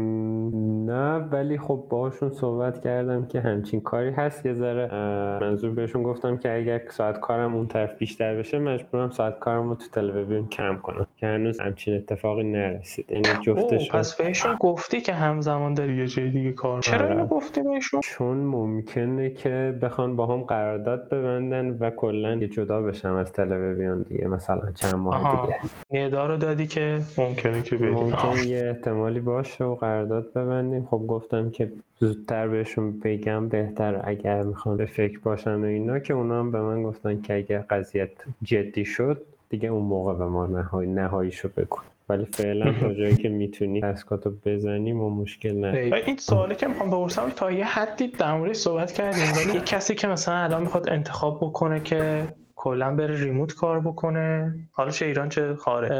نه 0.86 1.16
ولی 1.16 1.58
خب 1.58 1.86
باهاشون 1.90 2.30
صحبت 2.30 2.84
کردم 2.84 3.26
که 3.26 3.40
همچین 3.40 3.80
کاری 3.80 4.10
هست. 4.10 4.46
یه 4.46 4.54
ذره 4.54 4.94
منظور 5.40 5.70
بهشون 5.70 6.02
گفتم 6.02 6.36
که 6.36 6.56
اگر 6.56 6.82
ساعت 6.90 7.20
کارم 7.20 7.54
اون 7.54 7.66
طرف 7.66 7.98
بیشتر 7.98 8.34
بشه 8.34 8.58
مجبورم 8.58 9.10
ساعت 9.10 9.38
کارم 9.38 9.68
رو 9.68 9.74
تو 9.74 9.86
تلویزیون 9.92 10.48
کم 10.48 10.76
کنم. 10.76 11.06
که 11.16 11.26
هنوز 11.26 11.60
همچین 11.60 11.96
اتفاقی 11.96 12.42
نرسید. 12.42 13.04
یعنی 13.10 13.28
جفتش 13.42 13.90
پس 13.90 14.16
بهشون 14.16 14.56
گفتی 14.60 15.00
که 15.00 15.12
همزمان 15.12 15.74
داری 15.74 15.96
یه 15.96 16.06
جای 16.06 16.30
دیگه 16.30 16.52
کار 16.52 16.80
چرا 16.80 17.04
آره. 17.04 17.10
اینو 17.10 17.26
گفتی 17.26 17.62
بهشون؟ 17.62 18.00
چون 18.00 18.36
ممکنه 18.36 19.30
که 19.30 19.78
بخوان 19.82 20.16
با 20.16 20.26
هم 20.26 20.42
قرارداد 20.42 21.08
ببندن 21.08 21.76
و 21.80 21.90
کلا 21.90 22.36
جدا 22.36 22.82
بشم 22.82 23.14
از 23.14 23.32
تلویزیون 23.32 24.02
دیگه 24.02 24.26
مثلا 24.28 24.72
چند 24.74 24.94
ماه 24.94 25.46
دیگه. 25.46 26.04
ندا 26.04 26.26
رو 26.26 26.36
دادی 26.36 26.66
که 26.66 27.00
ممکنه 27.18 27.62
که 27.62 27.76
بدی 27.76 27.86
ممکنه 27.86 28.46
یه 28.46 28.66
احتمالی 28.66 29.20
باشه 29.20 29.64
و 29.64 29.74
قرارداد 29.74 30.32
ببندیم. 30.32 30.84
خب 30.90 31.02
گفتم 31.08 31.50
که 31.50 31.72
زودتر 32.00 32.48
بهشون 32.48 33.00
بگم 33.00 33.48
بهتر 33.48 34.00
اگر 34.04 34.42
می‌خوان 34.42 34.76
به 34.76 34.86
فکر 34.86 35.18
باشن 35.18 35.54
و 35.54 35.64
اینا 35.64 35.98
که 35.98 36.14
اونا 36.14 36.38
هم 36.38 36.50
به 36.50 36.60
من 36.60 36.82
گفتن 36.82 37.20
که 37.20 37.34
اگر 37.34 37.58
قضیت 37.58 38.10
جدی 38.42 38.84
شد 38.84 39.22
دیگه 39.48 39.68
اون 39.68 39.84
موقع 39.84 40.14
به 40.14 40.26
ما 40.26 40.46
نهایی 40.46 40.90
نهاییشو 40.90 41.48
بگو. 41.56 41.78
ولی 42.08 42.24
فعلا 42.24 42.72
تا 42.80 42.94
جایی 42.94 43.16
که 43.16 43.28
می‌تونی 43.28 43.80
تسکاتو 43.80 44.30
بزنیم 44.44 45.00
و 45.00 45.10
مشکل 45.10 45.52
نه 45.52 45.92
این 46.06 46.16
سوالی 46.16 46.54
که 46.54 46.66
می‌خوام 46.66 46.90
بپرسم 46.90 47.30
تا 47.30 47.50
یه 47.50 47.64
حدی 47.64 48.08
در 48.08 48.52
صحبت 48.52 48.92
کردیم 48.92 49.32
ولی 49.36 49.54
یه 49.54 49.60
کسی 49.60 49.94
که 49.94 50.08
مثلا 50.08 50.34
الان 50.34 50.62
می‌خواد 50.62 50.90
انتخاب 50.90 51.38
بکنه 51.40 51.80
که 51.80 52.28
کلا 52.56 52.96
بره 52.96 53.24
ریموت 53.24 53.54
کار 53.54 53.80
بکنه 53.80 54.54
حالا 54.72 54.90
چه 54.90 55.06
ایران 55.06 55.28
چه 55.28 55.54
خارج 55.54 55.92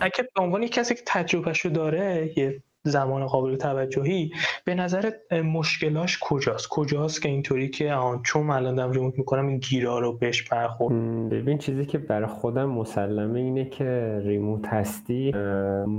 اگه 0.00 0.28
به 0.34 0.42
عنوان 0.42 0.66
کسی 0.66 0.94
که 0.94 1.02
تجربهشو 1.06 1.68
داره 1.68 2.32
یه 2.36 2.62
زمان 2.86 3.26
قابل 3.26 3.56
توجهی 3.56 4.30
به 4.64 4.74
نظر 4.74 5.10
مشکلاش 5.44 6.18
کجاست؟ 6.20 6.68
کجاست 6.70 7.22
که 7.22 7.28
اینطوری 7.28 7.68
که 7.68 7.92
آن 7.92 8.22
چون 8.22 8.50
الان 8.50 8.74
دارم 8.74 8.90
ریموت 8.90 9.18
می‌کنم 9.18 9.46
این 9.46 9.58
گیرا 9.58 9.98
رو 9.98 10.12
بهش 10.12 10.42
برخورد؟ 10.42 10.94
ببین 11.28 11.58
چیزی 11.58 11.86
که 11.86 11.98
برای 11.98 12.26
خودم 12.26 12.64
مسلمه 12.64 13.40
اینه 13.40 13.64
که 13.64 14.20
ریموت 14.24 14.66
هستی 14.66 15.32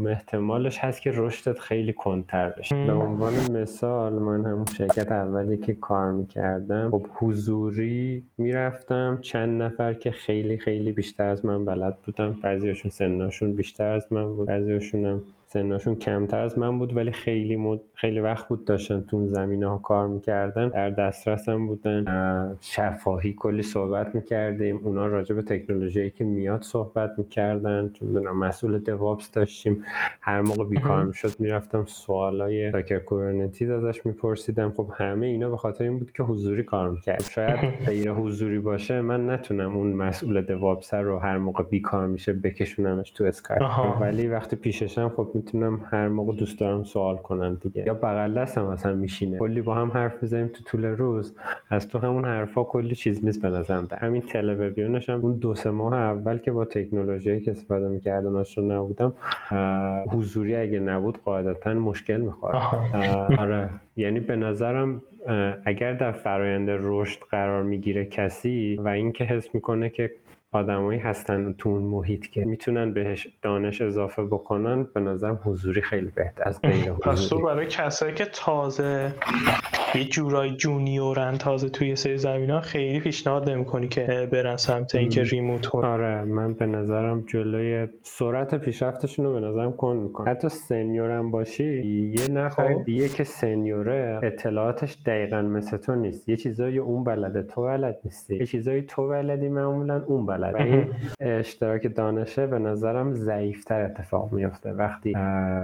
احتمالش 0.08 0.78
هست 0.78 1.02
که 1.02 1.12
رشدت 1.16 1.60
خیلی 1.60 1.94
کنتر 1.94 2.50
بشه. 2.50 2.86
به 2.86 2.94
عنوان 2.94 3.34
مثال 3.52 4.14
من 4.14 4.46
همون 4.46 4.66
شرکت 4.78 5.12
اولی 5.12 5.58
که 5.58 5.74
کار 5.74 6.12
می‌کردم 6.12 6.92
خب 6.92 7.08
حضوری 7.14 8.24
می‌رفتم 8.38 9.20
چند 9.22 9.62
نفر 9.62 9.94
که 9.94 10.12
خیلی 10.12 10.58
خیلی 10.58 10.92
بیشتر 10.92 11.28
از 11.28 11.46
من 11.46 11.66
بلد 11.66 11.98
بودم 12.06 12.36
بعضیشون 12.44 12.92
سناشون 12.92 13.54
بیشتر 13.54 13.92
از 13.92 14.14
من 14.14 14.36
بود 14.36 14.48
بعضیشون 14.48 15.06
هم 15.06 15.22
سنشون 15.56 15.96
کمتر 15.96 16.40
از 16.40 16.60
من 16.60 16.80
بود 16.80 16.98
ولی 16.98 17.12
خیلی 17.12 17.56
مد... 17.56 17.82
خیلی 17.94 18.20
وقت 18.20 18.48
بود 18.48 18.66
داشتن 18.66 19.02
تو 19.02 19.18
اون 19.18 19.28
زمینه 19.28 19.68
ها 19.68 19.78
کار 19.78 20.08
می‌کردن. 20.08 20.70
در 20.70 20.90
دسترسم 20.90 21.68
بودن. 21.68 22.58
شفاهی 22.62 23.34
کلی 23.34 23.62
صحبت 23.62 24.16
می‌کردیم. 24.16 24.80
اونا 24.84 25.08
راجع 25.08 25.36
به 25.36 25.42
تکنولوژی 25.42 26.12
که 26.12 26.24
میاد 26.24 26.62
صحبت 26.62 27.12
می‌کردن. 27.18 27.92
چون 27.94 28.30
مسئول 28.30 28.80
دوابس 28.80 29.32
داشتیم. 29.32 29.84
هر 30.22 30.42
موقع 30.42 30.64
بیکار 30.64 31.04
می‌شد 31.04 31.40
می‌رفتم 31.40 31.86
سوالای 31.86 32.72
داکر 32.72 33.00
کوبرنتیز 33.00 33.70
ازش 33.70 34.06
میپرسیدم. 34.06 34.72
خب 34.72 34.90
همه 34.94 35.26
اینا 35.26 35.50
به 35.50 35.58
خاطر 35.58 35.84
این 35.84 36.00
بود 36.00 36.12
که 36.12 36.24
حضوری 36.24 36.64
کار 36.64 36.90
می‌کرد. 36.90 37.24
شاید 37.32 37.60
غیر 37.88 38.12
حضوری 38.12 38.60
باشه 38.60 39.02
من 39.02 39.30
نتونم 39.30 39.78
اون 39.78 39.94
مسئول 39.94 40.42
دوابس 40.42 40.94
رو 40.94 41.20
هر 41.20 41.38
موقع 41.38 41.64
بیکار 41.64 42.08
میشه 42.08 42.34
بکشونمش 42.34 43.12
تو 43.12 43.24
اسکایپ 43.24 44.02
ولی 44.02 44.28
وقتی 44.28 44.56
پیششم 44.56 45.10
خب 45.10 45.32
می‌تونم 45.46 45.82
هر 45.92 46.08
موقع 46.08 46.34
دوست 46.34 46.60
دارم 46.60 46.84
سوال 46.84 47.18
کنم 47.18 47.58
دیگه. 47.62 47.84
یا 47.88 47.94
بغل 47.94 48.34
دستم 48.34 48.66
مثلا 48.66 48.96
میشینه. 48.96 49.38
کلی 49.38 49.62
با 49.62 49.76
هم 49.76 49.92
حرف 49.92 50.24
بزنیم 50.24 50.48
تو 50.48 50.64
طول 50.64 50.86
روز. 50.86 51.36
از 51.70 51.88
تو 51.88 52.00
همون 52.00 52.26
حرفا 52.26 52.64
کلی 52.64 52.96
چیز 52.96 53.26
نیست 53.26 53.42
به 53.42 53.50
نظرم. 53.50 53.88
همین 54.00 54.22
تلویزیونش 54.22 55.10
هم 55.10 55.20
اون 55.22 55.38
دو 55.38 55.56
سه 55.56 55.70
ماه 55.70 55.94
اول 55.94 56.38
که 56.38 56.52
با 56.52 56.66
تکنولوژی 56.66 57.42
که 57.42 57.52
استفاده 57.52 57.88
می‌کردم 57.88 58.36
آشنا 58.36 58.78
نبودم 58.78 59.14
حضوری 60.12 60.56
اگه 60.56 60.80
نبود 60.80 61.18
قاعدتا 61.18 61.74
مشکل 61.74 62.18
می‌خواد 62.18 62.56
آره. 63.40 63.70
یعنی 63.98 64.20
به 64.20 64.36
نظرم 64.36 65.02
اگر 65.66 65.94
در 65.94 66.12
فرایند 66.12 66.70
رشد 66.72 67.20
قرار 67.32 67.64
می‌گیره 67.64 68.06
کسی 68.06 68.76
و 68.76 68.88
اینکه 68.88 69.24
حس 69.24 69.56
می‌کنه 69.56 69.90
که 69.90 70.12
آدمایی 70.56 71.00
هستن 71.00 71.54
تو 71.54 71.70
اون 71.70 71.84
محیط 71.84 72.28
که 72.28 72.46
می‌تونن 72.46 72.94
بهش 72.94 73.28
دانش 73.42 73.82
اضافه 73.82 74.24
بکنن 74.24 74.84
به 74.84 75.00
نظرم 75.00 75.40
حضوری 75.44 75.82
خیلی 75.82 76.12
بهتر 76.16 76.44
از 76.50 76.62
غیر 76.62 76.92
پس 76.92 77.28
تو 77.28 77.42
برای 77.42 77.68
کسایی 77.68 78.14
که 78.14 78.26
تازه 78.26 79.14
یه 79.96 80.06
جورای 80.06 80.52
جونیورن 80.52 81.38
تازه 81.38 81.70
توی 81.70 81.96
سری 81.96 82.18
زمین 82.18 82.50
ها 82.50 82.62
خیلی 82.62 83.00
پیشنهاد 83.00 83.50
نمی‌کنی 83.50 83.88
که 83.88 84.30
برن 84.32 84.58
سمت 84.58 84.96
اینکه 84.96 85.24
ریموت 85.24 85.66
کنن. 85.66 85.90
آره 85.90 86.24
من 86.24 86.54
به 86.54 86.66
نظرم 86.66 87.24
جلوی 87.28 87.88
سرعت 88.04 88.56
پیشرفتشون 88.56 89.26
رو 89.26 89.34
به 89.34 89.40
نظرم 89.40 89.72
کن 89.72 89.98
می‌کنم 89.98 90.30
حتی 90.30 90.50
سنیورم 90.50 91.32
باشی 91.32 91.84
یه 92.20 92.28
نفر 92.32 92.74
خب. 92.74 92.84
دیگه 92.84 93.10
که 93.10 93.24
سنیوره 93.24 94.20
اطلاعاتش 94.24 94.98
دقیقا 95.06 95.42
مثل 95.42 95.78
تو 95.78 95.96
نیست. 95.96 96.30
یه 96.30 96.38
چیزایی 96.38 96.78
اون 96.78 97.04
بلده 97.04 97.44
تو 97.44 97.64
بلد 97.64 98.00
نیستی. 98.06 98.36
یه 98.36 98.46
چیزایی 98.46 98.82
تو 98.82 99.08
بلدی 99.08 99.50
معمولا 99.50 100.04
اون 100.08 100.26
بلد 100.26 100.54
و 100.54 100.58
این 100.58 100.86
اشتراک 101.20 101.96
دانشه 101.96 102.48
به 102.48 102.60
نظرم 102.60 103.14
ضعیفتر 103.14 103.82
اتفاق 103.82 104.34
میفته 104.34 104.72
وقتی 104.72 105.14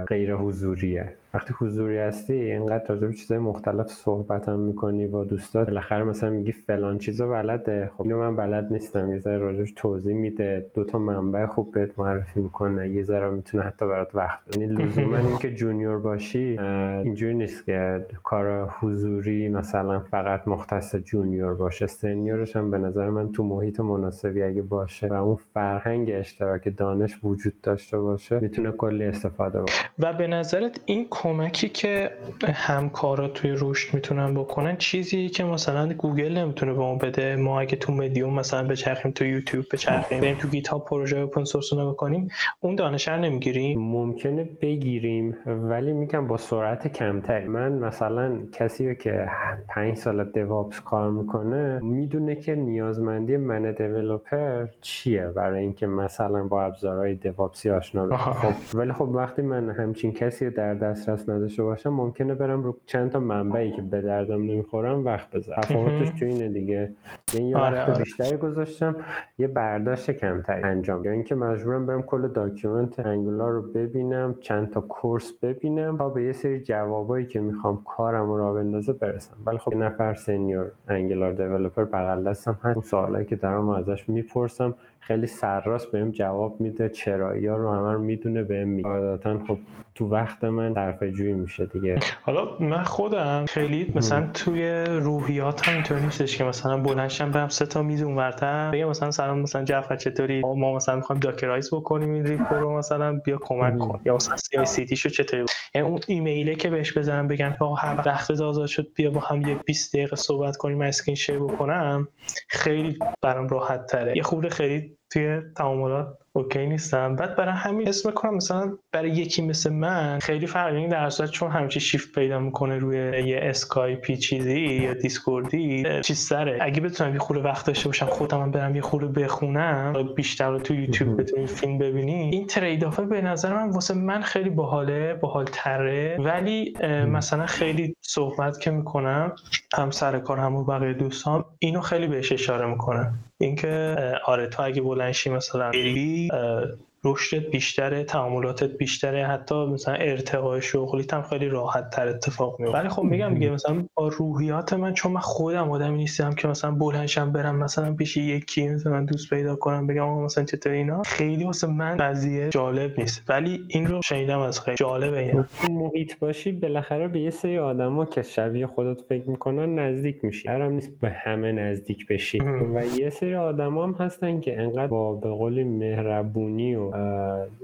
غیر 0.08 0.34
حضوریه 0.34 1.12
وقتی 1.34 1.54
حضوری 1.58 1.98
هستی 1.98 2.32
اینقدر 2.32 2.84
راجع 2.88 3.06
به 3.06 3.12
چیزای 3.12 3.38
مختلف 3.38 3.86
صحبت 3.86 4.48
هم 4.48 4.58
می‌کنی 4.58 5.06
با 5.06 5.24
دوستات 5.24 5.66
بالاخره 5.68 6.04
مثلا 6.04 6.30
میگی 6.30 6.52
فلان 6.52 6.98
چیزا 6.98 7.28
بلده. 7.28 7.90
خب 7.96 8.02
اینو 8.02 8.18
من 8.18 8.36
بلد 8.36 8.72
نیستم. 8.72 9.12
یه 9.12 9.18
ذره 9.18 9.38
راجعش 9.38 9.72
توضیح 9.76 10.14
میده. 10.14 10.66
دو 10.74 10.84
تا 10.84 10.98
منبع 10.98 11.46
خوب 11.46 11.72
بهت 11.72 11.98
معرفی 11.98 12.40
می‌کنه. 12.40 12.88
یه 12.88 13.02
ذره 13.02 13.30
می‌تونه 13.30 13.64
حتی 13.64 13.86
برات 13.86 14.14
وقت 14.14 14.56
یعنی 14.56 14.74
لزوما 14.74 15.16
اینکه 15.28 15.54
junior 15.54 15.98
باشی 15.98 16.58
اینجوری 17.04 17.34
نیست 17.34 17.66
که 17.66 18.06
کار 18.22 18.68
حضوری 18.80 19.48
مثلا 19.48 20.00
فقط 20.00 20.48
مختص 20.48 20.96
junior 20.96 21.54
باشه. 21.54 21.86
senior 21.86 22.38
ش 22.38 22.56
هم 22.56 22.70
به 22.70 22.78
نظر 22.78 23.10
من 23.10 23.32
تو 23.32 23.42
محیط 23.42 23.80
مناسبی 23.80 24.42
اگه 24.42 24.62
باشه 24.62 25.06
و 25.06 25.12
اون 25.12 25.38
فرهنگ 25.54 26.10
اشتراک 26.14 26.76
دانش 26.76 27.18
وجود 27.24 27.60
داشته 27.62 27.98
باشه 27.98 28.40
می‌تونه 28.40 28.70
کلی 28.70 29.04
استفاده 29.04 29.60
باشه 29.60 29.82
و 29.98 30.12
به 30.12 30.26
نظرت 30.26 30.80
این 30.86 31.06
کمکی 31.22 31.68
که 31.68 32.10
همکارا 32.54 33.28
توی 33.28 33.54
رشد 33.58 33.94
می‌تونن 33.94 34.34
بکنن 34.34 34.76
چیزی 34.76 35.28
که 35.28 35.44
مثلا 35.44 35.92
گوگل 35.92 36.38
نمی‌تونه 36.38 36.72
به 36.72 36.80
اون 36.80 36.98
بده. 36.98 37.36
ما 37.36 37.60
اگه 37.60 37.76
تو 37.76 37.92
مدیوم 37.92 38.34
مثلا 38.34 38.68
بچرخیم 38.68 39.12
تو 39.12 39.24
یوتیوب 39.24 39.64
بچرخیم 39.72 40.20
بریم 40.20 40.38
تو 40.38 40.48
GitHub 40.48 40.84
پروژه 40.84 41.18
open 41.18 41.44
source 41.44 41.72
رو 41.72 41.92
بکنیم 41.92 42.28
اون 42.60 42.74
دانش 42.74 43.08
رو 43.08 43.20
نمی‌گیریم. 43.20 43.80
ممکنه 43.80 44.48
بگیریم 44.60 45.36
ولی 45.46 45.92
میگم 45.92 46.26
با 46.26 46.36
سرعت 46.36 46.88
کمتری. 46.88 47.48
من 47.48 47.72
مثلا 47.72 48.38
کسی 48.52 48.96
که 48.96 49.28
پنج 49.68 49.96
سال 49.96 50.24
DevOps 50.24 50.80
کار 50.80 51.10
می‌کنه 51.10 51.80
می‌دونه 51.82 52.34
که 52.34 52.54
نیازمندی 52.54 53.36
من 53.36 53.72
developer 53.72 54.66
چیه 54.80 55.26
برای 55.26 55.60
اینکه 55.60 55.86
مثلا 55.86 56.44
با 56.44 56.64
ابزارهای 56.64 57.14
DevOps 57.14 57.62
ی 57.62 57.70
آشنا 57.70 58.06
بشه. 58.06 58.16
خب 58.16 58.78
ولی 58.78 58.92
خب 58.92 59.08
وقتی 59.08 59.42
من 59.42 59.70
همچین 59.70 60.12
کسی 60.12 60.50
در 60.50 60.74
دسترس 61.12 61.28
نداشته 61.28 61.62
باشم 61.62 61.90
ممکنه 61.90 62.34
برم 62.34 62.62
رو 62.62 62.76
چند 62.86 63.10
تا 63.10 63.20
منبعی 63.20 63.72
که 63.72 63.82
به 63.82 64.00
دردم 64.00 64.42
نمی‌خورم 64.42 65.04
وقت 65.04 65.30
بذارم. 65.30 65.60
تفاوتش 65.60 66.10
تو 66.10 66.24
اینه 66.24 66.48
دیگه. 66.48 66.92
یعنی 67.34 67.48
یه 67.48 67.56
آره، 67.56 67.78
وقت 67.78 67.88
آره. 67.88 67.98
بیشتری 67.98 68.36
گذاشتم 68.36 68.96
یه 69.38 69.46
برداشت 69.46 70.10
کمتری 70.10 70.62
انجام. 70.62 71.04
یا 71.04 71.12
اینکه 71.12 71.34
مجبورم 71.34 71.86
برم 71.86 72.02
کل 72.02 72.28
document 72.28 73.00
Angular 73.00 73.52
رو 73.52 73.62
ببینم 73.62 74.34
چند 74.40 74.70
تا 74.70 74.80
course 74.80 75.32
ببینم 75.42 75.98
تا 75.98 76.08
به 76.08 76.22
یه 76.22 76.32
سری 76.32 76.60
جوابایی 76.60 77.26
که 77.26 77.40
می‌خوام 77.40 77.82
کارم 77.84 78.26
رو 78.26 78.38
را 78.38 78.54
بندازه 78.54 78.92
برسم. 78.92 79.36
ولی 79.46 79.58
خب 79.58 79.74
نفر 79.74 80.14
senior 80.14 80.70
Angular 80.88 81.32
developer 81.32 81.84
بغل 81.84 82.24
دستم 82.24 82.58
هست. 82.62 82.76
اون 82.76 82.84
سوالایی 82.84 83.26
که 83.26 83.36
دارم 83.36 83.68
ازش 83.68 84.08
می‌پرسم. 84.08 84.74
خیلی 85.02 85.26
سرراست 85.26 85.90
بهم 85.92 86.10
جواب 86.10 86.60
میده. 86.60 86.88
چرایی 86.88 87.46
ها 87.46 87.56
رو 87.56 87.72
همه 87.72 87.92
رو 87.92 88.02
می‌دونه 88.02 88.42
بهم 88.42 88.68
میگه. 88.68 89.18
خب 89.48 89.58
تو 89.94 90.08
وقت 90.08 90.44
من 90.44 90.74
صرفه‌جویی 90.74 91.32
میشه 91.32 91.66
دیگه. 91.66 91.98
حالا 92.22 92.58
من 92.60 92.82
خودم 92.82 93.44
خیلی 93.48 93.92
مثلا 93.94 94.28
توی 94.34 94.84
روحیات 94.84 95.68
هم 95.68 95.74
اینطور 95.74 95.98
نیستش 95.98 96.38
که 96.38 96.44
مثلا 96.44 96.76
بلند 96.76 97.07
شم 97.07 97.30
برم 97.30 97.48
سه 97.48 97.66
تا 97.66 97.82
میز 97.82 98.02
اونورتر 98.02 98.70
بگم 98.70 98.88
مثلا 98.88 99.10
سلام 99.10 99.40
مثلا 99.40 99.64
جعفر 99.64 99.96
چطوری؟ 99.96 100.40
ما 100.40 100.74
مثلا 100.74 100.96
می‌خوایم 100.96 101.20
dockerize 101.20 101.74
بکنیم 101.74 102.12
این 102.12 102.26
repo 102.26 102.54
رو 102.54 102.78
مثلا 102.78 103.12
بیا 103.12 103.38
کمک 103.42 103.78
کن. 103.78 104.00
یا 104.04 104.14
مثلا 104.14 104.36
سی 104.36 104.56
آی 104.56 104.64
سی 104.64 104.96
شو 104.96 105.08
چطوری؟ 105.08 105.44
یعنی 105.74 105.88
اون 105.88 106.00
ایمیله 106.06 106.54
که 106.54 106.70
بهش 106.70 106.98
بزنم 106.98 107.28
بگم 107.28 107.54
که 107.58 107.64
هر 107.64 108.02
وقت 108.06 108.30
آزاد 108.30 108.66
شد 108.66 108.86
بیا 108.94 109.10
با 109.10 109.20
هم 109.20 109.42
یه 109.42 109.54
20 109.54 109.96
دقیقه 109.96 110.16
صحبت 110.16 110.56
کنیم 110.56 110.80
screen 110.80 111.16
share 111.16 111.38
بکنم. 111.38 112.08
خیلی 112.48 112.98
برام 113.22 113.48
راحت 113.48 113.86
تره. 113.86 114.16
یه 114.16 114.22
خورده 114.22 114.48
خیلی 114.48 114.91
توی 115.12 115.40
تعاملات 115.56 116.21
okay 116.34 116.66
نیستم. 116.66 117.16
بعد 117.16 117.36
برای 117.36 117.54
همین 117.54 117.88
اسم 117.88 118.10
کنم 118.10 118.34
مثلا 118.34 118.72
برای 118.92 119.10
یکی 119.10 119.42
مثل 119.42 119.72
من 119.72 120.18
خیلی 120.18 120.46
فرق 120.46 120.76
این 120.76 120.88
در 120.88 121.10
صورت 121.10 121.30
چون 121.30 121.50
همیشه 121.50 121.80
شیفت 121.80 122.14
پیدا 122.14 122.38
می‌کنه 122.38 122.78
روی 122.78 122.96
یه 123.26 123.40
اسکایپی 123.42 124.16
چیزی 124.16 124.60
یا 124.60 124.94
دیسکوردی 124.94 125.84
چیز 126.04 126.18
سره. 126.18 126.58
اگه 126.60 126.80
بتونم 126.80 127.12
یه 127.12 127.18
خورده 127.18 127.42
وقت 127.42 127.66
داشته 127.66 127.88
باشم 127.88 128.06
خودم 128.06 128.50
برم 128.50 128.76
یه 128.76 128.82
خورده 128.82 129.22
بخونم 129.22 130.14
بیشتر 130.16 130.50
رو 130.50 130.58
تو 130.58 130.74
یوتیوب 130.74 131.20
بتونیم 131.20 131.46
فیلم 131.46 131.78
ببینی 131.78 132.12
این 132.12 132.46
trade 132.46 133.08
به 133.08 133.20
نظر 133.20 133.54
من 133.54 133.70
واسه 133.70 133.94
من 133.94 134.22
خیلی 134.22 134.50
باحاله 134.50 135.14
باحال 135.14 135.44
تره 135.44 136.16
ولی 136.20 136.74
مثلا 137.06 137.46
خیلی 137.46 137.96
صحبت 138.00 138.60
که 138.60 138.70
می‌کنم 138.70 139.32
هم 139.74 139.90
سر 139.90 140.18
کار 140.18 140.38
هم 140.38 140.66
بقیه 140.66 140.92
دوستان 140.92 141.44
اینو 141.58 141.80
خیلی 141.80 142.06
بهش 142.06 142.32
اشاره 142.32 142.66
می‌کنم 142.66 143.18
اینکه 143.40 143.96
آره 144.26 144.46
تو 144.46 144.62
اگه 144.62 144.82
بلند 144.82 145.09
شی 145.09 145.30
مثلا 145.30 145.70
بری 145.70 146.21
اه 146.30 146.78
رشدت 147.04 147.50
بیشتره 147.50 148.04
تعاملاتت 148.04 148.76
بیشتره 148.76 149.26
حتی 149.26 149.66
مثلا 149.66 149.94
ارتقای 149.94 150.62
شغلیت 150.62 151.14
هم 151.14 151.22
خیلی 151.22 151.48
راحت 151.48 151.90
تر 151.90 152.08
اتفاق 152.08 152.60
میفته 152.60 152.78
ولی 152.78 152.88
خب 152.88 153.02
میگم 153.02 153.34
دیگه 153.34 153.50
مثلا 153.50 153.84
با 153.94 154.08
روحیات 154.08 154.72
من 154.72 154.94
چون 154.94 155.12
من 155.12 155.20
خودم 155.20 155.70
آدمی 155.70 155.96
نیستم 155.96 156.32
که 156.32 156.48
مثلا 156.48 156.70
بلند 156.70 157.05
شم 157.05 157.32
برم 157.32 157.56
مثلا 157.56 157.94
پیش 157.94 158.16
یکی 158.16 158.68
مثلا 158.68 159.04
دوست 159.04 159.30
پیدا 159.30 159.56
کنم 159.56 159.86
بگم 159.86 160.02
آقا 160.02 160.24
مثلا 160.24 160.44
چطور 160.44 160.72
اینا؟ 160.72 161.02
خیلی 161.02 161.44
واسه 161.44 161.66
من 161.66 161.96
قضیه 161.96 162.48
جالب 162.48 163.00
نیست. 163.00 163.22
ولی 163.28 163.60
این 163.68 163.86
رو 163.86 164.00
شنیدم 164.04 164.38
از 164.38 164.60
خیلی 164.60 164.76
جالبه 164.76 165.18
اینا 165.18 165.44
محیط 165.70 166.18
باشی 166.18 166.52
بالاخره 166.52 167.08
به 167.08 167.20
یه 167.20 167.30
سری 167.30 167.58
آدما 167.58 168.04
که 168.04 168.22
شبیه 168.22 168.66
خودت 168.66 169.00
فکر 169.00 169.30
می‌کنن 169.30 169.78
نزدیک 169.78 170.24
میشی. 170.24 170.48
هرم 170.48 170.72
نیست 170.72 171.00
به 171.00 171.10
همه 171.10 171.52
نزدیک 171.52 172.06
بشی. 172.06 172.40
و 172.74 172.84
یه 172.98 173.10
سری 173.10 173.34
آدما 173.34 173.84
هم 173.84 173.94
هستن 173.98 174.40
که 174.40 174.60
انقدر 174.60 174.86
با 174.86 175.14
به 175.14 175.30
قولی 175.30 175.64
مهربونی 175.64 176.74
و 176.74 176.91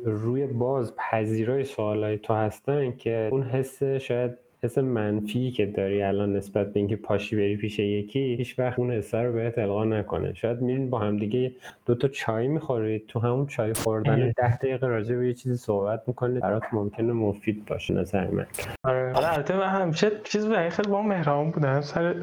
روی 0.05 0.47
باز 0.47 0.95
پذیرای 0.97 1.65
سوالای 1.65 2.19
تو 2.19 2.35
هستن 2.35 2.93
که 2.93 3.29
اون 3.33 3.43
حس 3.43 3.83
شاید 3.83 4.39
حس 4.63 4.79
منفی 4.79 5.51
که 5.51 5.67
داری 5.67 6.03
الان 6.03 6.37
نسبت 6.37 6.73
به 6.73 6.81
اینکه 6.81 6.97
پاشی 6.97 7.37
بری 7.37 7.57
پیش 7.57 7.79
یکی 7.79 8.35
هیچ 8.35 8.59
وقت 8.59 8.79
اون 8.79 8.93
حس 8.93 9.15
رو 9.15 9.33
بهت 9.33 9.59
القا 9.59 9.85
نکنه. 9.85 10.35
شاید 10.35 10.61
میرین 10.61 10.91
با 10.91 10.99
هم 10.99 11.17
دیگه 11.17 11.53
دو 11.87 11.95
تا 11.95 12.09
چای 12.09 12.49
می‌خورید 12.49 13.07
تو 13.07 13.21
همون 13.21 13.47
چای 13.47 13.73
خوردن 13.73 14.33
ده 14.37 14.57
دقیقه 14.57 14.87
راجع 14.87 15.17
به 15.17 15.27
یه 15.27 15.35
چیزی 15.35 15.57
صحبت 15.57 16.03
می‌کنید 16.07 16.43
برات 16.43 16.63
ممکنه 16.73 17.13
مفید 17.13 17.67
باشه. 17.67 17.95
نظر 17.95 18.27
من. 18.27 18.47
آره. 18.85 19.17
البته 19.17 19.57
من 19.57 19.69
همیشه 19.69 20.11
چیز 20.25 20.47
به 20.47 20.71
خیلی 20.71 20.91
با 20.91 21.03
مهربان 21.03 21.51
بودم. 21.51 21.81
سر 21.81 22.15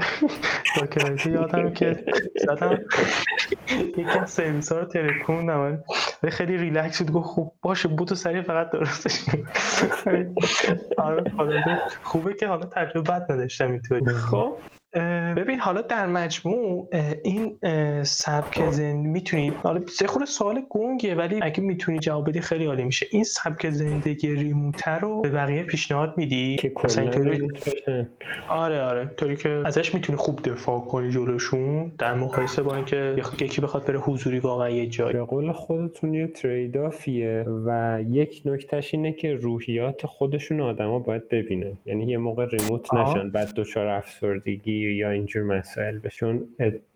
داکرایتی 0.79 1.31
یادم 1.31 1.73
که 1.73 2.03
زدم. 2.35 2.79
یکی 3.97 4.19
از 4.21 4.29
سرویس 4.29 4.71
ها 4.71 4.79
رو 4.79 4.85
ترکوندم 4.85 5.83
خیلی 6.29 6.57
ریلکس 6.57 7.01
بود. 7.01 7.11
گفت 7.11 7.25
خوب 7.25 7.51
باشه 7.61 7.87
بوتو 7.87 8.15
سریع 8.15 8.41
فقط 8.41 8.71
درستش 8.71 9.25
آره 10.97 11.23
خوب 12.03 12.24
خوبه 12.25 12.37
که 12.37 12.47
حالا 12.47 12.65
تجربت 12.65 13.31
نداشتم 13.31 13.71
اینطوری. 13.71 14.05
خب. 14.13 14.57
ببین 15.37 15.59
حالا 15.59 15.81
در 15.81 16.05
مجموع 16.07 16.89
این 17.23 17.57
سبک 18.03 18.69
زندگی 18.69 19.07
می‌تونید 19.07 19.53
حالا 19.53 19.81
سه 19.87 20.07
خورده 20.07 20.25
سوال 20.25 20.61
گنگه 20.69 21.15
ولی 21.15 21.39
اگه 21.41 21.61
می‌تونی 21.61 21.99
جواب 21.99 22.29
بدی 22.29 22.41
خیلی 22.41 22.65
عالی 22.65 22.83
میشه. 22.83 23.05
این 23.11 23.23
سبک 23.23 23.69
زندگی 23.69 24.35
ریموتر 24.35 24.99
رو 24.99 25.21
به 25.21 25.29
بقیه 25.29 25.63
پیشنهاد 25.63 26.13
میدی؟ 26.17 26.55
که 26.55 26.71
آره 28.49 28.81
آره. 28.81 29.11
طوری 29.17 29.35
که 29.35 29.49
ازش 29.65 29.93
می‌تونی 29.93 30.17
خوب 30.17 30.41
دفاع 30.41 30.79
کنی 30.79 31.11
جلوشون 31.11 31.91
در 31.97 32.13
مقایسه 32.13 32.61
با 32.61 32.75
اینکه 32.75 33.15
یکی 33.41 33.61
بخواد 33.61 33.85
بره 33.85 33.99
حضوری 33.99 34.39
واقعا 34.39 34.69
یه 34.69 34.87
جایی. 34.87 35.13
به 35.13 35.23
قول 35.23 35.51
خودتون 35.51 36.13
یه 36.13 36.27
ترید 36.27 36.79
و 37.65 37.99
یک 38.09 38.41
نکتهش 38.45 38.93
اینه 38.93 39.13
که 39.13 39.33
روحیات 39.33 40.05
خودشون 40.05 40.61
آدما 40.61 40.99
باید 40.99 41.29
ببینن. 41.29 41.77
یعنی 41.85 42.05
یه 42.05 42.17
موقع 42.17 42.45
ریموت 42.45 42.93
نشن 42.93 43.29
بعد 43.29 43.53
دچار 43.55 43.87
افسردگی 43.87 44.84
یا 44.91 45.09
اینجور 45.09 45.43
مسائل 45.43 45.97
بهشون 45.97 46.41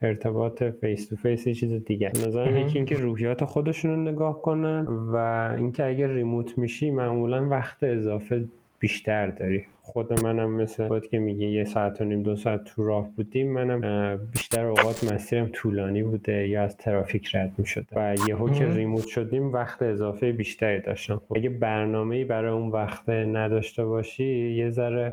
ارتباط 0.02 0.64
face 0.64 1.10
to 1.10 1.16
face 1.16 1.48
یه 1.48 1.54
چیز 1.54 1.72
دیگه. 1.72 2.12
نظرم 2.28 2.58
یکی 2.58 2.78
اینکه 2.78 2.96
روحیات 2.96 3.46
خودشون 3.46 3.92
رو 3.92 4.12
نگاه 4.12 4.42
کنن 4.42 4.86
و 4.88 5.16
اینکه 5.58 5.86
اگر 5.86 6.08
remote 6.08 6.58
میشی 6.58 6.92
معمولا 6.92 7.50
وقت 7.50 7.84
اضافه 7.84 8.46
بیشتر 8.80 9.28
داری. 9.28 9.66
خود 9.82 10.24
منم 10.24 10.52
مثل 10.52 10.88
خود 10.88 11.08
که 11.08 11.20
میگه 11.20 11.48
یه 11.48 11.64
ساعت 11.64 12.02
و 12.02 12.06
نیم 12.06 12.24
دو 12.24 12.36
ساعت 12.36 12.64
تو 12.64 12.88
راه 12.88 13.10
بودیم 13.16 13.54
منم 13.54 14.18
بیشتر 14.32 14.66
اوقات 14.66 15.14
مسیرم 15.14 15.50
طولانی 15.54 16.04
بوده 16.04 16.48
یا 16.48 16.64
از 16.64 16.78
ترافیک 16.78 17.36
رد 17.36 17.52
می‌شده 17.58 17.86
و 17.96 18.16
یهو 18.28 18.50
که 18.50 18.66
remote 18.66 19.08
شدیم 19.08 19.54
وقت 19.54 19.82
اضافه 19.82 20.32
بیشتری 20.32 20.80
داشتم. 20.80 21.22
خب 21.30 21.38
اگه 21.38 21.50
برنامه 21.50 22.26
برای 22.26 22.52
اون 22.52 22.70
وقت 22.70 23.10
نداشته 23.10 23.86
باشی 23.86 24.50
یه 24.52 24.70
ذره 24.70 25.12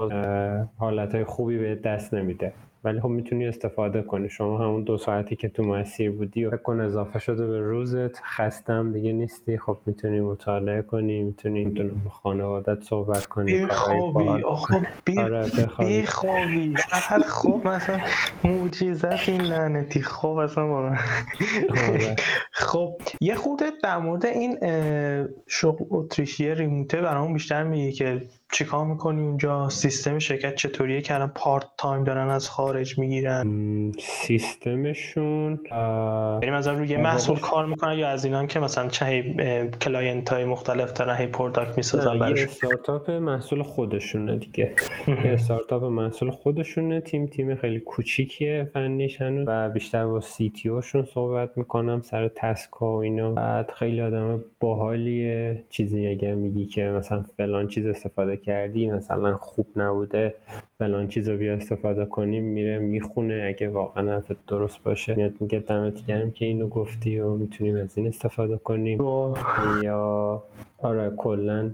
حالت 0.76 1.22
خوبی 1.22 1.58
به 1.58 1.74
دست 1.74 2.14
نمیده. 2.14 2.52
ولی 2.84 3.00
خب 3.00 3.08
می‌تونی 3.08 3.46
استفاده 3.46 4.02
کنی. 4.02 4.28
شما 4.28 4.58
همون 4.58 4.84
دو 4.84 4.98
ساعتی 4.98 5.36
که 5.36 5.48
تو 5.48 5.62
مسیر 5.62 6.10
بودی 6.10 6.44
و 6.44 6.56
کن 6.56 6.80
اضافه 6.80 7.18
شده 7.18 7.46
به 7.46 7.60
روزت 7.60 8.20
خستم 8.20 8.92
دیگه 8.92 9.12
نیستی. 9.12 9.58
خب 9.58 9.78
می‌تونی 9.86 10.20
مطالعه 10.20 10.82
کنی 10.82 11.22
می‌تونی 11.22 11.64
با 11.64 12.10
خانوادت 12.10 12.82
صحبت 12.82 13.26
کنی 13.26 13.66
بخوابی 13.66 14.42
آخه 14.42 14.86
بخوابی. 15.06 16.76
خب 17.26 17.60
مثلا 17.64 18.00
معجزت 18.44 19.28
این 19.28 19.40
لعنتی. 19.40 20.00
خب 20.00 20.28
اصلا 20.28 20.64
آره. 20.64 20.98
خب 22.52 23.00
یه 23.20 23.34
خورده 23.34 23.64
در 23.82 23.98
مورد 23.98 24.26
این 24.26 24.58
شغل 25.46 25.84
اتریشی 25.90 26.54
ریموته 26.54 27.00
برامون 27.00 27.32
بیشتر 27.32 27.62
میگه 27.64 27.92
که 27.92 28.22
چیکار 28.52 28.84
می‌کنی 28.84 29.22
اونجا؟ 29.22 29.68
سیستم 29.68 30.18
شرکت 30.18 30.54
چطوریه 30.54 31.00
که 31.00 31.14
الان 31.14 31.32
part 31.34 31.66
time 31.78 32.04
دارن 32.04 32.28
از 32.30 32.50
خارج 32.50 32.98
می‌گیرن؟ 32.98 33.92
سیستمشون 34.00 35.60
یعنی 36.42 36.50
مثلا 36.50 36.72
روی 36.78 36.96
محصول 36.96 37.38
کار 37.38 37.66
می‌کنن 37.66 37.98
یا 37.98 38.08
از 38.08 38.24
اینان 38.24 38.46
که 38.46 38.60
مثلا 38.60 38.88
چه 38.88 39.34
client 39.80 40.28
های 40.28 40.44
مختلف 40.44 40.92
دارن 40.92 41.16
هی 41.16 41.26
product 41.26 41.76
می‌سازن 41.76 42.18
براشون 42.18 42.48
استارتاپ 42.48 43.10
محصول 43.10 43.62
خودشونه 43.62 44.36
دیگه. 44.36 44.74
استارتاپ 45.08 45.84
محصول 45.84 46.30
خودشونه 46.30 47.00
تیم 47.00 47.26
تیم 47.26 47.54
خیلی 47.54 47.80
کوچیکیه 47.80 48.70
فنیش 48.74 49.20
هنوز. 49.20 49.44
و 49.48 49.68
بیشتر 49.68 50.06
با 50.06 50.20
CTO 50.20 50.68
شون 50.68 51.04
صحبت 51.04 51.58
می‌کنم 51.58 52.00
سر 52.00 52.28
task 52.28 52.82
و 52.82 52.84
اینا. 52.84 53.30
بعد 53.30 53.70
خیلی 53.70 54.00
آدم 54.00 54.44
باحالیه. 54.60 55.64
چیزی 55.70 56.06
اگر 56.06 56.34
میگی 56.34 56.66
که 56.66 56.82
مثلا 56.84 57.24
فلان 57.36 57.68
چیز 57.68 57.86
استفاده 57.86 58.35
کردی 58.36 58.90
مثلا 58.90 59.36
خوب 59.36 59.66
نبوده 59.76 60.34
فلان 60.78 61.08
چیز 61.08 61.28
رو 61.28 61.36
بیا 61.36 61.54
استفاده 61.54 62.04
کنیم 62.04 62.44
میره 62.44 62.78
می‌خونه. 62.78 63.44
اگه 63.46 63.68
واقعا 63.68 64.12
حرفت 64.12 64.46
درست 64.46 64.82
باشه 64.82 65.14
میاد 65.14 65.32
میگه 65.40 65.58
دمت 65.58 66.06
گرم 66.06 66.30
که 66.30 66.44
اینو 66.44 66.68
گفتی 66.68 67.18
و 67.18 67.34
می‌تونیم 67.34 67.76
از 67.76 67.98
این 67.98 68.06
استفاده 68.08 68.56
کنیم. 68.58 68.98
یا 69.82 70.42
آره 70.78 71.10
کلا 71.16 71.70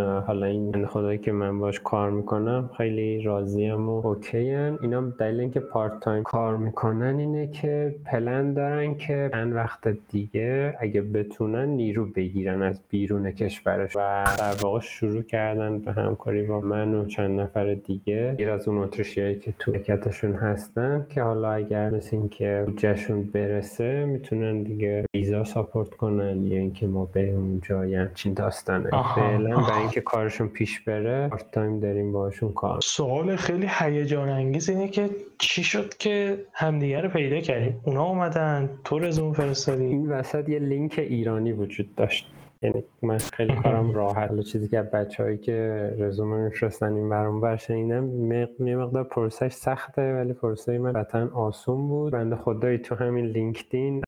حالا 0.00 0.46
این 0.46 0.86
خدایی 0.86 1.18
که 1.18 1.32
من 1.32 1.58
باش 1.58 1.80
کار 1.80 2.10
می‌کنم 2.10 2.70
خیلی 2.76 3.22
راضیم 3.22 3.88
و 3.88 4.06
okay 4.06 4.50
ام. 4.50 4.78
اینا 4.82 5.00
دلیل 5.00 5.40
اینکه 5.40 5.60
part 5.60 6.00
time 6.00 6.22
کار 6.22 6.56
می‌کنن 6.56 7.18
اینه 7.18 7.46
که 7.46 7.94
پلن 8.04 8.52
دارن 8.52 8.94
که 8.94 9.30
چند 9.32 9.54
وقت 9.54 9.88
دیگه 10.08 10.76
اگه 10.80 11.02
بتونن 11.02 11.68
نیرو 11.68 12.06
بگیرن 12.06 12.62
از 12.62 12.80
بیرون 12.90 13.30
کشورش 13.30 13.96
و 13.96 14.24
در 14.38 14.54
واقع 14.62 14.80
شروع 14.80 15.22
کردن 15.22 15.78
به 15.78 15.92
همکاری 15.92 16.42
با 16.42 16.60
من 16.60 16.94
و 16.94 17.06
چند 17.06 17.40
نفر 17.40 17.74
دیگه 17.74 18.34
غیر 18.38 18.50
از 18.50 18.68
اون 18.68 18.78
اتریشیایی 18.78 19.38
که 19.38 19.54
تو 19.58 19.72
شرکتشون 19.72 20.32
هستن 20.32 21.06
که 21.08 21.22
حالا 21.22 21.52
اگر 21.52 21.90
مثل 21.90 22.16
اینکه 22.16 22.62
بودجهشون 22.66 23.22
برسه 23.22 24.04
می‌تونن 24.04 24.62
دیگه 24.62 25.04
ویزا 25.14 25.44
support 25.44 25.90
کنن 25.90 26.46
یا 26.46 26.58
اینکه 26.58 26.86
ما 26.86 27.04
به 27.04 27.30
اونجا 27.30 27.80
همچین 27.80 28.34
داستانه 28.34 28.90
فعلا 29.14 29.56
اینکه 29.84 30.00
کارشون 30.00 30.48
پیش 30.48 30.80
بره 30.80 31.28
part 31.28 31.50
time 31.50 31.80
داریم 31.80 32.12
باشون 32.12 32.52
کار. 32.52 32.80
سوال 32.80 33.36
خیلی 33.36 33.66
هیجان 33.78 34.28
انگیز 34.28 34.68
اینه 34.68 34.88
که 34.88 35.10
چی 35.38 35.64
شد 35.64 35.96
که 35.96 36.44
همدیگه 36.52 37.00
رو 37.00 37.08
پیدا 37.08 37.40
کردیم 37.40 37.80
اونا 37.84 38.04
اومدن 38.04 38.70
تو 38.84 38.98
رزومه 38.98 39.32
فرستادی؟ 39.32 39.84
این 39.84 40.08
وسط 40.08 40.48
یه 40.48 40.58
لینک 40.58 40.98
ایرانی 40.98 41.52
وجود 41.52 41.94
داشت. 41.94 42.26
یعنی 42.62 42.84
من 43.02 43.18
خیلی 43.18 43.54
کارم 43.54 43.92
راحت. 43.92 44.40
چیزی 44.40 44.68
که 44.68 44.82
بچههایی 44.82 45.38
که 45.38 45.90
رزومه 45.98 46.36
میفرستن 46.36 46.92
این 46.92 47.08
برام 47.08 47.40
بر 47.40 47.56
شنیدم 47.56 48.32
یه 48.32 48.76
مقدار 48.76 49.04
process 49.04 49.41
ش 49.41 49.52
سخته 49.52 50.14
ولی 50.14 50.32
process 50.32 50.78
من 50.78 50.92
قطعا 50.92 51.30
آسون 51.34 51.88
بود. 51.88 52.12
بنده 52.12 52.36
خدایی 52.36 52.78
تو 52.78 52.94
همین 52.94 53.24
لینکدین 53.24 54.02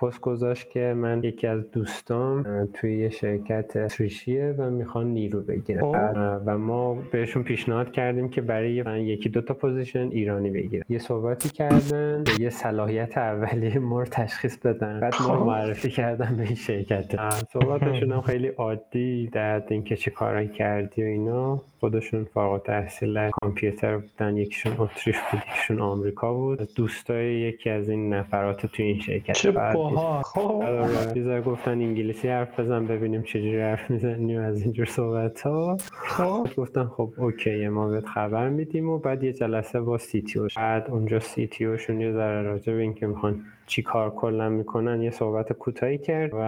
پست 0.00 0.20
گذاشت 0.20 0.70
که 0.70 0.94
من 0.96 1.24
یکی 1.24 1.46
از 1.46 1.70
دوستام 1.70 2.68
توی 2.74 2.98
یه 2.98 3.08
شرکت 3.08 3.88
اتریشیه 3.88 4.54
و 4.58 4.70
می‌خوان 4.70 5.06
نیرو 5.06 5.40
بگیرن. 5.40 5.82
و 6.46 6.58
ما 6.58 6.94
بهشون 6.94 7.42
پیشنهاد 7.42 7.92
کردیم 7.92 8.28
که 8.28 8.40
برای 8.40 8.82
من 8.82 9.00
یکی 9.00 9.28
دوتا 9.28 9.54
position 9.54 10.08
ایرانی 10.10 10.50
بگیرن. 10.50 10.84
یه 10.88 10.98
صحبتی 10.98 11.48
کردن 11.48 12.24
یه 12.38 12.50
صلاحیت 12.50 13.18
اولیه 13.18 13.78
ما 13.78 14.00
رو 14.00 14.06
تشخیص 14.06 14.56
بدن. 14.56 15.00
بعد 15.00 15.14
ما 15.28 15.44
معرفی 15.44 15.90
کردن 15.90 16.36
به 16.36 16.42
این 16.42 16.54
شرکت. 16.54 17.20
صحبتشون 17.52 18.12
هم 18.12 18.20
خیلی 18.20 18.48
عادی 18.48 19.26
در 19.32 19.62
اینکه 19.68 19.96
چه 19.96 20.10
کارایی 20.10 20.48
کردی 20.48 21.02
و 21.02 21.06
اینا. 21.06 21.60
خودشون 21.80 22.24
فارغ 22.24 22.62
تحصیل 22.62 23.30
کامپیوتر 23.30 23.96
بودن. 23.96 24.36
یکیشون 24.36 24.72
اتریشی 24.78 25.16
بود 25.16 25.42
یکیشون 25.48 25.80
آمریکایی 25.80 26.34
بود. 26.34 26.74
دوستای 26.76 27.34
یکی 27.34 27.70
از 27.70 27.88
این 27.88 28.14
نفرات 28.14 28.66
تو 28.66 28.82
این 28.82 29.00
شرکت. 29.00 29.32
چه 29.32 29.50
باها 29.94 30.22
خب. 30.22 30.40
آره، 30.40 31.40
گفتن 31.40 31.70
انگلیسی 31.70 32.28
حرف 32.28 32.60
بزن 32.60 32.86
ببینیم 32.86 33.22
چجوری 33.22 33.60
حرف 33.60 33.90
می‌زنیم 33.90 34.40
از 34.40 34.62
اینجور 34.62 34.86
صحبت 34.86 35.40
ها 35.40 35.76
خب. 35.92 36.46
گفتن 36.56 36.84
خب 36.84 37.12
okay 37.16 37.68
ما 37.68 37.88
بهت 37.88 38.06
خبر 38.06 38.48
میدیم 38.48 38.88
و 38.88 38.98
بعد 38.98 39.24
یه 39.24 39.32
جلسه 39.32 39.80
با 39.80 39.98
CTO 39.98 40.40
بعد 40.56 40.90
اونجا 40.90 41.20
CTO 41.20 41.64
شون 41.64 42.00
یه 42.00 42.12
ذره 42.12 42.42
راجع 42.42 42.72
به 42.72 42.82
اینکه 42.82 43.06
می‌خوان 43.06 43.44
چی 43.70 43.82
کار 43.82 44.10
کلا 44.10 44.48
می‌کنن 44.48 45.02
یه 45.02 45.10
صحبت 45.10 45.52
کوتاهی 45.52 45.98
کرد 45.98 46.30
و 46.34 46.38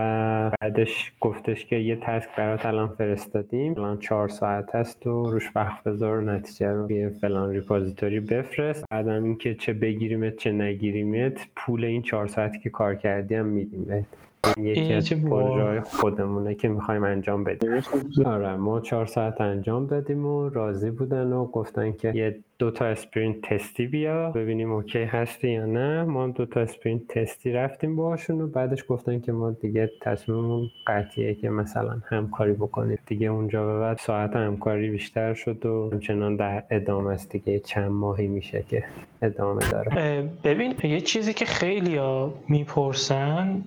بعدش 0.61 1.13
گفتش 1.21 1.67
که 1.67 1.77
یه 1.77 1.97
task 1.97 2.29
برات 2.37 2.67
الان 2.67 2.89
فرستادیم. 2.89 3.75
الان 3.79 3.99
چهار 3.99 4.29
ساعت 4.29 4.75
هست 4.75 5.07
و 5.07 5.31
روش 5.31 5.51
وقت 5.55 5.85
بذار 5.85 6.23
نتیجه 6.23 6.73
رو 6.73 6.93
یه 6.93 7.09
فلان 7.09 7.51
repository 7.51 8.21
بفرست. 8.21 8.85
بعدم 8.91 9.25
اینکه 9.25 9.55
چه 9.55 9.73
بگیریمت 9.73 10.37
چه 10.37 10.53
نگیریمت 10.53 11.49
پول 11.57 11.85
این 11.85 12.03
چهار 12.03 12.27
ساعتی 12.27 12.59
که 12.59 12.71
کار 12.71 12.95
کردی 12.95 13.35
هم 13.35 13.47
میدیم 13.47 14.07
یکی 14.59 14.93
از 14.93 15.13
پروژه 15.13 15.81
خودمونه 15.81 16.55
که 16.55 16.69
می‌خوایم 16.69 17.05
انجام 17.05 17.45
بدیم. 17.45 17.71
آره 18.27 18.57
ما 18.57 18.81
چهار 18.81 19.07
ساعت 19.07 19.41
انجام 19.41 19.87
دادیم 19.87 20.27
و 20.27 20.49
راضی 20.49 20.91
بودن 20.91 21.33
و 21.33 21.45
گفتن 21.45 21.93
که 21.93 22.13
یه 22.15 22.39
دو 22.59 22.71
تا 22.71 22.85
sprint 22.85 23.41
تستی 23.41 23.87
بیا 23.87 24.31
ببینیم 24.31 24.73
okay 24.73 25.03
هستی 25.03 25.51
یا 25.51 25.67
نه. 25.67 26.05
ما 26.05 26.27
دو 26.27 26.47
تا 26.47 26.61
sprint 26.61 27.09
تستی 27.09 27.53
رفتیم 27.53 27.97
باهاشون 27.97 28.41
و 28.41 28.47
بعدش 28.47 28.85
گفتن 28.89 29.21
که 29.21 29.33
ما 29.33 29.51
دیگه 29.51 29.91
تصمیممون 30.01 30.69
قطعیه 30.87 31.35
که 31.35 31.51
مثلا 31.51 31.97
همکاری 32.05 32.53
بکنیم. 32.53 32.99
دیگه 33.07 33.27
اونجا 33.27 33.67
به 33.67 33.81
بعد 33.81 33.99
ساعت 33.99 34.37
همکاری 34.37 34.91
بیشتر 34.91 35.35
شد 35.35 35.67
و 35.67 35.91
همچنان 35.93 36.37
در 36.37 36.63
ادامه 36.71 37.11
است 37.13 37.31
دیگه. 37.31 37.59
چند 37.59 37.91
ماهی 37.91 38.27
میشه 38.27 38.65
که 38.69 38.85
ادامه 39.23 39.63
داره. 39.73 40.31
ببین 40.45 40.75
یه 40.83 41.01
چیزی 41.01 41.33
که 41.33 41.45
خیلی 41.45 41.97
ها 41.97 42.35
می‌پرسن 42.49 43.65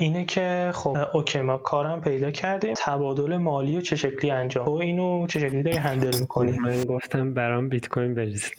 اینه 0.00 0.24
که 0.24 0.70
خب 0.74 0.96
okay 1.12 1.40
ما 1.40 1.56
کارم 1.56 2.00
پیدا 2.00 2.30
کردیم. 2.30 2.74
تبادل 2.76 3.36
مالی 3.36 3.76
و 3.76 3.80
چه 3.80 3.96
شکلی 3.96 4.30
انجام؟ 4.30 4.68
و 4.68 4.72
اینو 4.72 5.26
چه 5.26 5.40
شکلی 5.40 5.62
داری 5.62 5.76
handle 5.76 6.20
می‌کنی؟ 6.20 6.58
من 6.58 6.84
گفتم 6.84 7.34
برام 7.34 7.68
بیت 7.68 7.88
کوین 7.88 8.14
بریز 8.14 8.44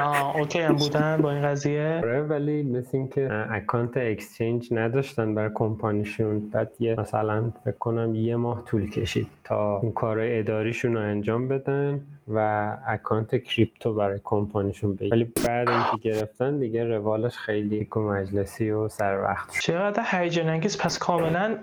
آه 0.00 0.36
okay 0.36 0.60
هم 0.60 0.76
بودن 0.76 1.16
با 1.22 1.30
این 1.30 1.42
قضیه؟ 1.42 2.00
آره 2.02 2.22
ولی 2.22 2.62
مثل 2.62 2.88
اینکه 2.92 3.46
account 3.50 3.96
exchange 3.96 4.68
نداشتن 4.72 5.34
برای 5.34 5.50
کمپانیشون. 5.54 6.50
بعد 6.50 6.70
یه 6.80 7.00
مثلا 7.00 7.52
فکر 7.64 7.78
کنم 7.78 8.14
یه 8.14 8.36
ماه 8.36 8.64
طول 8.64 8.90
کشید 8.90 9.26
تا 9.44 9.76
اون 9.76 9.92
کارهای 9.92 10.38
اداریشون 10.38 10.94
رو 10.94 11.00
انجام 11.00 11.48
بدن 11.48 12.00
و 12.28 12.76
account 12.86 13.36
crypto 13.44 13.94
برای 13.94 14.20
کمپانیشون 14.24 14.94
بگیر 14.94 15.12
ولی 15.12 15.32
بعد 15.46 15.68
اینکه 15.68 15.96
گرفتن 16.02 16.58
دیگه 16.58 16.84
روالش 16.84 17.36
خیلی 17.36 17.84
cool 17.84 18.00
مجلسی 18.00 18.70
و 18.70 18.88
سر 18.88 19.22
وقت 19.22 19.60
چقدر 19.60 20.02
هیجان 20.10 20.48
انگیز. 20.48 20.78
پس 20.78 20.98
کاملا 20.98 21.56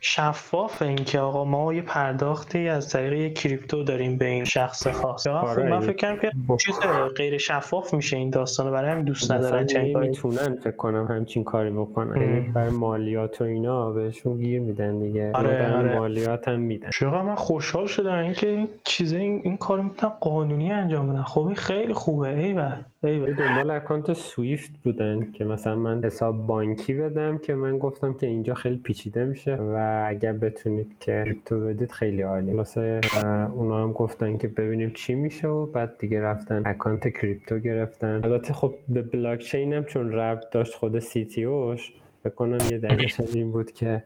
شفاف 0.00 0.82
اینکه 0.82 1.20
آقا 1.20 1.44
ما 1.44 1.74
یه 1.74 1.82
پرداختی 1.82 2.68
از 2.68 2.88
طریق 2.88 3.32
کریپتو 3.32 3.82
داریم 3.82 4.18
به 4.18 4.24
این 4.24 4.44
شخص 4.44 4.86
خاص. 4.86 5.26
آره. 5.26 5.54
خب 5.54 5.60
من 5.60 5.80
فکر 5.80 5.96
کنم 5.96 6.16
که 6.16 6.30
چیز 6.56 6.78
غیر 7.30 7.38
شفاف 7.38 7.94
میشه 7.94 8.16
این 8.16 8.30
داستان 8.30 8.70
برای 8.70 8.90
همین 8.90 9.04
دوست 9.04 9.32
ندارن 9.32 9.66
چنین 9.66 9.98
می‌تونن 9.98 10.56
فکر 10.56 10.76
کنم 10.76 11.06
همچین 11.10 11.44
کاری 11.44 11.70
بکنن. 11.70 12.20
یعنی 12.20 12.40
برای 12.40 12.70
مالیات 12.70 13.40
و 13.40 13.44
اینا 13.44 13.90
بهشون 13.90 14.38
گیر 14.38 14.60
میدن 14.60 14.98
دیگه. 14.98 15.32
آره, 15.32 15.76
آره. 15.76 15.98
مالیات 15.98 16.48
هم 16.48 16.60
میدن. 16.60 16.90
چقدر 16.90 17.22
من 17.22 17.34
خوشحال 17.34 17.86
شدم 17.86 18.18
اینکه 18.18 18.48
این 18.48 18.68
چیز 18.84 19.12
این, 19.12 19.40
این 19.44 19.56
کار 19.56 19.80
می‌تونن 19.80 20.12
قانونی 20.20 20.72
انجام 20.72 21.12
بدن 21.12 21.22
خب 21.22 21.40
این 21.40 21.54
خیلی 21.54 21.92
خوبه 21.92 22.28
ای 22.28 22.52
ای 22.52 22.76
دنبال 23.02 23.70
account 23.70 24.12
SWIFT 24.12 24.70
بودن 24.84 25.32
که 25.32 25.44
مثلا 25.44 25.76
من 25.76 26.04
حساب 26.04 26.46
بانکی 26.46 26.94
بدم 26.94 27.38
که 27.38 27.54
من 27.54 27.78
گفتم 27.78 28.14
که 28.14 28.26
اینجا 28.26 28.54
خیلی 28.54 28.76
پیچیده 28.76 29.24
میشه 29.24 29.54
و 29.54 30.04
اگر 30.08 30.32
بتونید 30.32 30.96
که 31.00 31.24
crypto 31.24 31.60
بدید 31.60 31.92
خیلی 31.92 32.22
عالی. 32.22 32.52
واسه 32.52 33.00
اونا 33.52 33.82
هم 33.82 33.92
گفتن 33.92 34.36
که 34.36 34.48
ببینیم 34.48 34.90
چی 34.90 35.14
میشه 35.14 35.48
و 35.48 35.66
بعد 35.66 35.98
دیگه 35.98 36.20
رفتن 36.20 36.62
account 36.66 37.08
crypto 37.08 37.58
گرفتن. 37.58 38.20
البته 38.24 38.52
خب 38.52 38.74
به 38.88 39.02
بلاک 39.02 39.40
چین 39.40 39.72
هم 39.72 39.84
چون 39.84 40.12
ربط 40.12 40.50
داشت 40.50 40.74
خود 40.74 40.98
CTO 40.98 41.44
ش 41.44 41.92
بکنم 42.24 42.58
یه 42.70 42.78
دلیلش 42.78 43.20
این 43.20 43.52
بود 43.52 43.72
که 43.72 44.02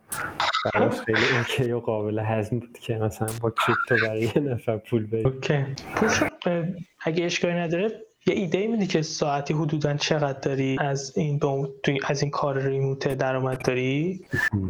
براش 0.74 1.00
خیلی 1.00 1.18
okay 1.38 1.72
و 1.72 1.80
قابل 1.80 2.18
هضم 2.18 2.58
بود 2.58 2.78
که 2.78 2.98
مثلا 2.98 3.28
با 3.40 3.50
crypto 3.50 4.06
برای 4.06 4.20
یه 4.22 4.38
نفر 4.38 4.76
پول 4.76 5.06
بدید. 5.06 5.26
okay. 5.26 5.64
اگه 7.00 7.24
اشکالی 7.24 7.54
نداره 7.54 7.90
یه 8.26 8.34
ایده 8.34 8.66
میدی 8.66 8.86
که 8.86 9.02
ساعتی 9.02 9.54
حدودا 9.54 9.94
چقدر 9.94 10.38
داری 10.40 10.76
از 10.80 11.12
این 11.16 11.40
از 12.08 12.22
این 12.22 12.30
کار 12.30 12.58
ریموت 12.58 13.14
درآمد 13.14 13.62
داری؟ 13.66 14.20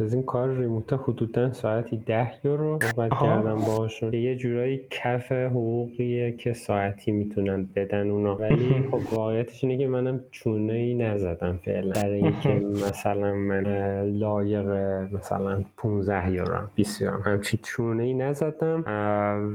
از 0.01 0.13
این 0.13 0.23
کار 0.23 0.57
ریموت 0.57 0.93
حدودا 0.93 1.53
ساعتی 1.53 1.97
ده 1.97 2.31
یورو 2.43 2.79
صحبت 2.81 3.11
کردم 3.21 3.55
باهاشون. 3.55 4.13
یه 4.13 4.35
جورایی 4.35 4.81
کف 4.89 5.31
حقوقیه 5.31 6.31
که 6.31 6.53
ساعتی 6.53 7.11
می‌تونن 7.11 7.69
بدن 7.75 8.09
اونا. 8.09 8.35
ولی 8.35 8.87
خب 8.91 9.13
واقعیتش 9.13 9.63
اینه 9.63 9.77
که 9.77 9.87
منم 9.87 10.23
چونه 10.31 10.73
ای 10.73 10.93
نزدم 10.93 11.59
فعلا. 11.65 11.93
در 11.93 12.09
اینکه 12.09 12.49
مثلا 12.89 13.33
من 13.33 13.63
لایق 14.03 14.67
مثلا 15.13 15.63
15 15.77 16.31
یورو 16.31 16.67
20 16.75 17.01
یورو 17.01 17.21
همچین 17.21 17.59
چونه 17.63 18.03
ای 18.03 18.13
نزدم 18.13 18.83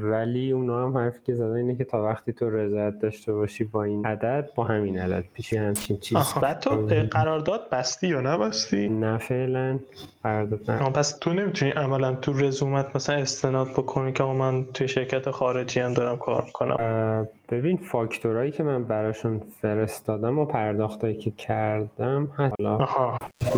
ولی 0.02 0.52
اونا 0.52 0.86
هم 0.86 0.98
حرفی 0.98 1.20
که 1.24 1.34
زدن 1.34 1.54
اینه 1.54 1.76
که 1.76 1.84
تا 1.84 2.04
وقتی 2.04 2.32
تو 2.32 2.50
رضایت 2.50 2.98
داشته 2.98 3.32
باشی 3.32 3.64
با 3.64 3.85
این 3.86 4.06
عدد 4.06 4.50
با 4.54 4.64
همین 4.64 4.98
عدد. 4.98 5.24
پیشی 5.34 5.56
همچین 5.56 5.96
چیز. 5.96 6.18
بعد 6.42 6.60
تو 6.60 6.70
قرارداد 7.10 7.70
بستی 7.70 8.08
یا 8.08 8.20
نبستی؟ 8.20 8.88
نه 8.88 9.18
فعلا 9.18 9.78
قرارداد 10.22 10.70
نه. 10.70 10.90
پس 10.90 11.18
تو 11.18 11.32
نمی‌تونی 11.32 11.70
عملا 11.70 12.14
تو 12.14 12.32
رزومت 12.32 12.96
مثلا 12.96 13.16
استناد 13.16 13.68
بکنی 13.68 14.12
که 14.12 14.24
من 14.24 14.64
توی 14.64 14.88
شرکت 14.88 15.30
خارجی 15.30 15.80
هم 15.80 15.94
دارم 15.94 16.16
کار 16.16 16.42
می‌کنم. 16.44 17.28
ببین 17.50 17.76
فاکتورایی 17.76 18.50
که 18.50 18.62
من 18.62 18.84
براشون 18.84 19.40
فرستادم 19.62 20.38
و 20.38 20.44
پرداختایی 20.44 21.16
که 21.16 21.30
کردم 21.30 22.28
حالا 22.36 22.86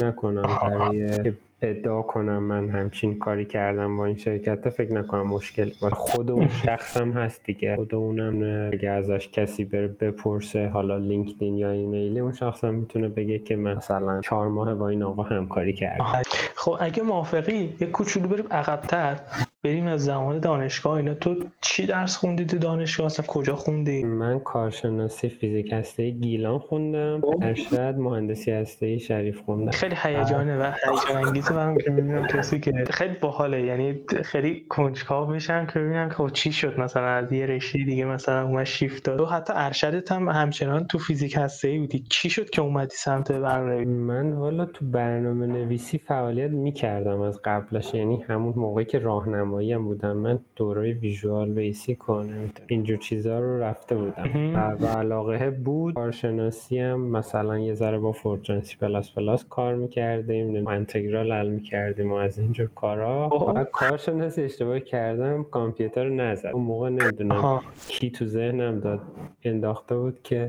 نکنم 0.03 0.59
برای 0.62 1.33
ادعا 1.62 2.03
کنم 2.03 2.42
من 2.42 2.68
همچین 2.68 3.18
کاری 3.18 3.44
کردم 3.44 3.97
با 3.97 4.07
این 4.07 4.16
شرکت 4.16 4.68
فکر 4.68 4.92
نکنم 4.92 5.27
مشکل. 5.27 5.71
با 5.83 5.90
خود 5.90 6.31
اون 6.31 6.49
شخصم 6.49 7.11
هست 7.12 7.44
دیگه. 7.44 7.77
خود 7.77 7.94
اونم 7.94 8.71
اگه 8.73 8.90
ازش 8.90 9.29
کسی 9.29 9.64
بره 9.64 9.88
بپرسه 9.88 10.68
حالا 10.68 10.99
لینکدین 10.99 11.57
یا 11.57 11.71
ایمیلی 11.71 12.21
اون 12.21 12.33
شخصم 12.33 12.75
می‌تونه 12.75 13.09
بگه 13.09 13.38
که 13.38 13.57
مثلا 13.57 14.21
چهار 14.21 14.49
ماه 14.49 14.75
با 14.75 14.88
این 14.88 15.03
آقا 15.03 15.23
همکاری 15.23 15.73
کردم. 15.73 16.23
خب 16.55 16.77
اگه 16.81 17.03
موافقی 17.03 17.75
یه 17.81 17.87
کوچولو 17.87 18.29
بریم 18.29 18.47
عقبتر. 18.51 19.21
بریم 19.64 19.87
از 19.87 20.05
زمان 20.05 20.40
دانشگاه 20.40 20.92
اینا. 20.92 21.14
تو 21.14 21.37
چی 21.61 21.87
درس 21.87 22.16
خوندی 22.16 22.44
تو 22.44 22.59
دانشگاه؟ 22.59 23.07
اصلا 23.07 23.27
کجا 23.27 23.57
خوندی؟ 23.57 24.05
من 24.05 24.38
کارشناسی 24.38 25.29
فیزیک 25.29 25.73
هسته 25.73 26.11
گیلان 26.11 26.59
خوندم. 26.59 27.21
خب. 27.21 27.38
ارشد 27.42 27.94
مهندسی 27.99 28.51
هسته 28.51 28.99
شریف 28.99 29.40
خوندم. 29.40 29.71
خیلی 29.71 29.97
هیجانه 30.03 30.59
و 30.59 30.62
هیجان 30.62 31.25
انگیزه 31.25 31.55
برام 31.55 31.79
که 31.79 31.90
می‌بینم 31.90 32.27
کسی 32.27 32.61
که 32.61 32.73
خیلی 32.90 33.14
باحاله. 33.21 33.62
یعنی 33.62 34.01
خیلی 34.25 34.66
کنجکاو 34.68 35.31
میشن 35.31 35.66
که 35.66 35.79
ببینن 35.79 36.09
که 36.09 36.31
چی 36.33 36.53
شد 36.53 36.81
مثلا 36.81 37.07
از 37.07 37.33
یه 37.33 37.47
رشته 37.47 37.79
دیگه 37.79 38.05
مثلا 38.05 38.47
اومد 38.47 38.64
شیفت 38.64 39.05
داد. 39.05 39.18
تو 39.18 39.27
حتی 39.27 39.53
ارشدت 39.57 40.12
هم 40.12 40.29
همچنان 40.29 40.87
تو 40.87 40.99
فیزیک 40.99 41.37
هسته 41.37 41.68
ای 41.68 41.79
بودی. 41.79 42.05
چی 42.11 42.31
شد 42.31 42.51
که 42.51 42.62
اومدی 42.62 42.97
سمت 42.97 43.33
برنامه 43.33 43.85
من 43.85 44.33
والا 44.33 44.64
تو 44.64 44.85
برنامه 44.85 45.47
نویسی 45.47 45.99
فعالیت 45.99 46.51
می‌کردم 46.51 47.21
از 47.21 47.40
قبلش. 47.44 47.94
یعنی 47.94 48.25
همون 48.29 48.55
موقعی 48.57 48.85
که 48.85 48.99
راهنمایی 48.99 49.48
راهنمایی 49.49 49.73
هم 49.73 49.85
بودم. 49.85 50.17
من 50.17 50.39
دوره 50.57 50.93
Visual 50.92 51.53
Basic 51.53 51.94
و 51.94 52.51
اینجور 52.67 52.99
چیزها 52.99 53.39
رو 53.39 53.63
رفته 53.63 53.97
بودم. 53.97 54.55
و 54.81 54.87
علاقه 54.87 55.51
بود. 55.51 55.95
کارشناسی 55.95 56.79
هم 56.79 57.01
مثلا 57.01 57.59
یه 57.59 57.75
ذره 57.75 57.99
با 57.99 58.13
Fortran 58.12 58.77
C++ 58.81 59.44
کار 59.45 59.75
می‌کردیم. 59.75 60.67
انتگرال 60.67 61.33
حل 61.33 61.49
می‌کردیم 61.49 62.13
و 62.13 62.15
از 62.15 62.39
اینجور 62.39 62.69
کارا. 62.75 63.29
و 63.57 63.65
کارشناسی 63.65 64.43
اشتباه 64.43 64.81
کردم. 64.81 65.45
کامپیوتر 65.45 66.05
رو 66.05 66.15
نزد. 66.15 66.47
اون 66.47 66.63
موقع 66.63 66.89
نمی‌دونم 66.89 67.61
کی 67.89 68.11
تو 68.11 68.25
ذهنم 68.25 68.81
داد 68.81 69.01
انداخته 69.45 69.97
بود 69.97 70.23
که 70.23 70.47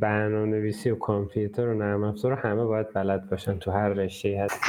برنامه 0.00 0.46
نویسی 0.46 0.90
و 0.90 0.94
کامپیوتر 0.94 1.68
و 1.68 1.74
نرم 1.74 2.04
افزار 2.04 2.32
همه 2.32 2.64
باید 2.64 2.92
بلد 2.94 3.30
باشن 3.30 3.58
تو 3.58 3.70
هر 3.70 3.88
رشته 3.88 4.40
هست. 4.40 4.60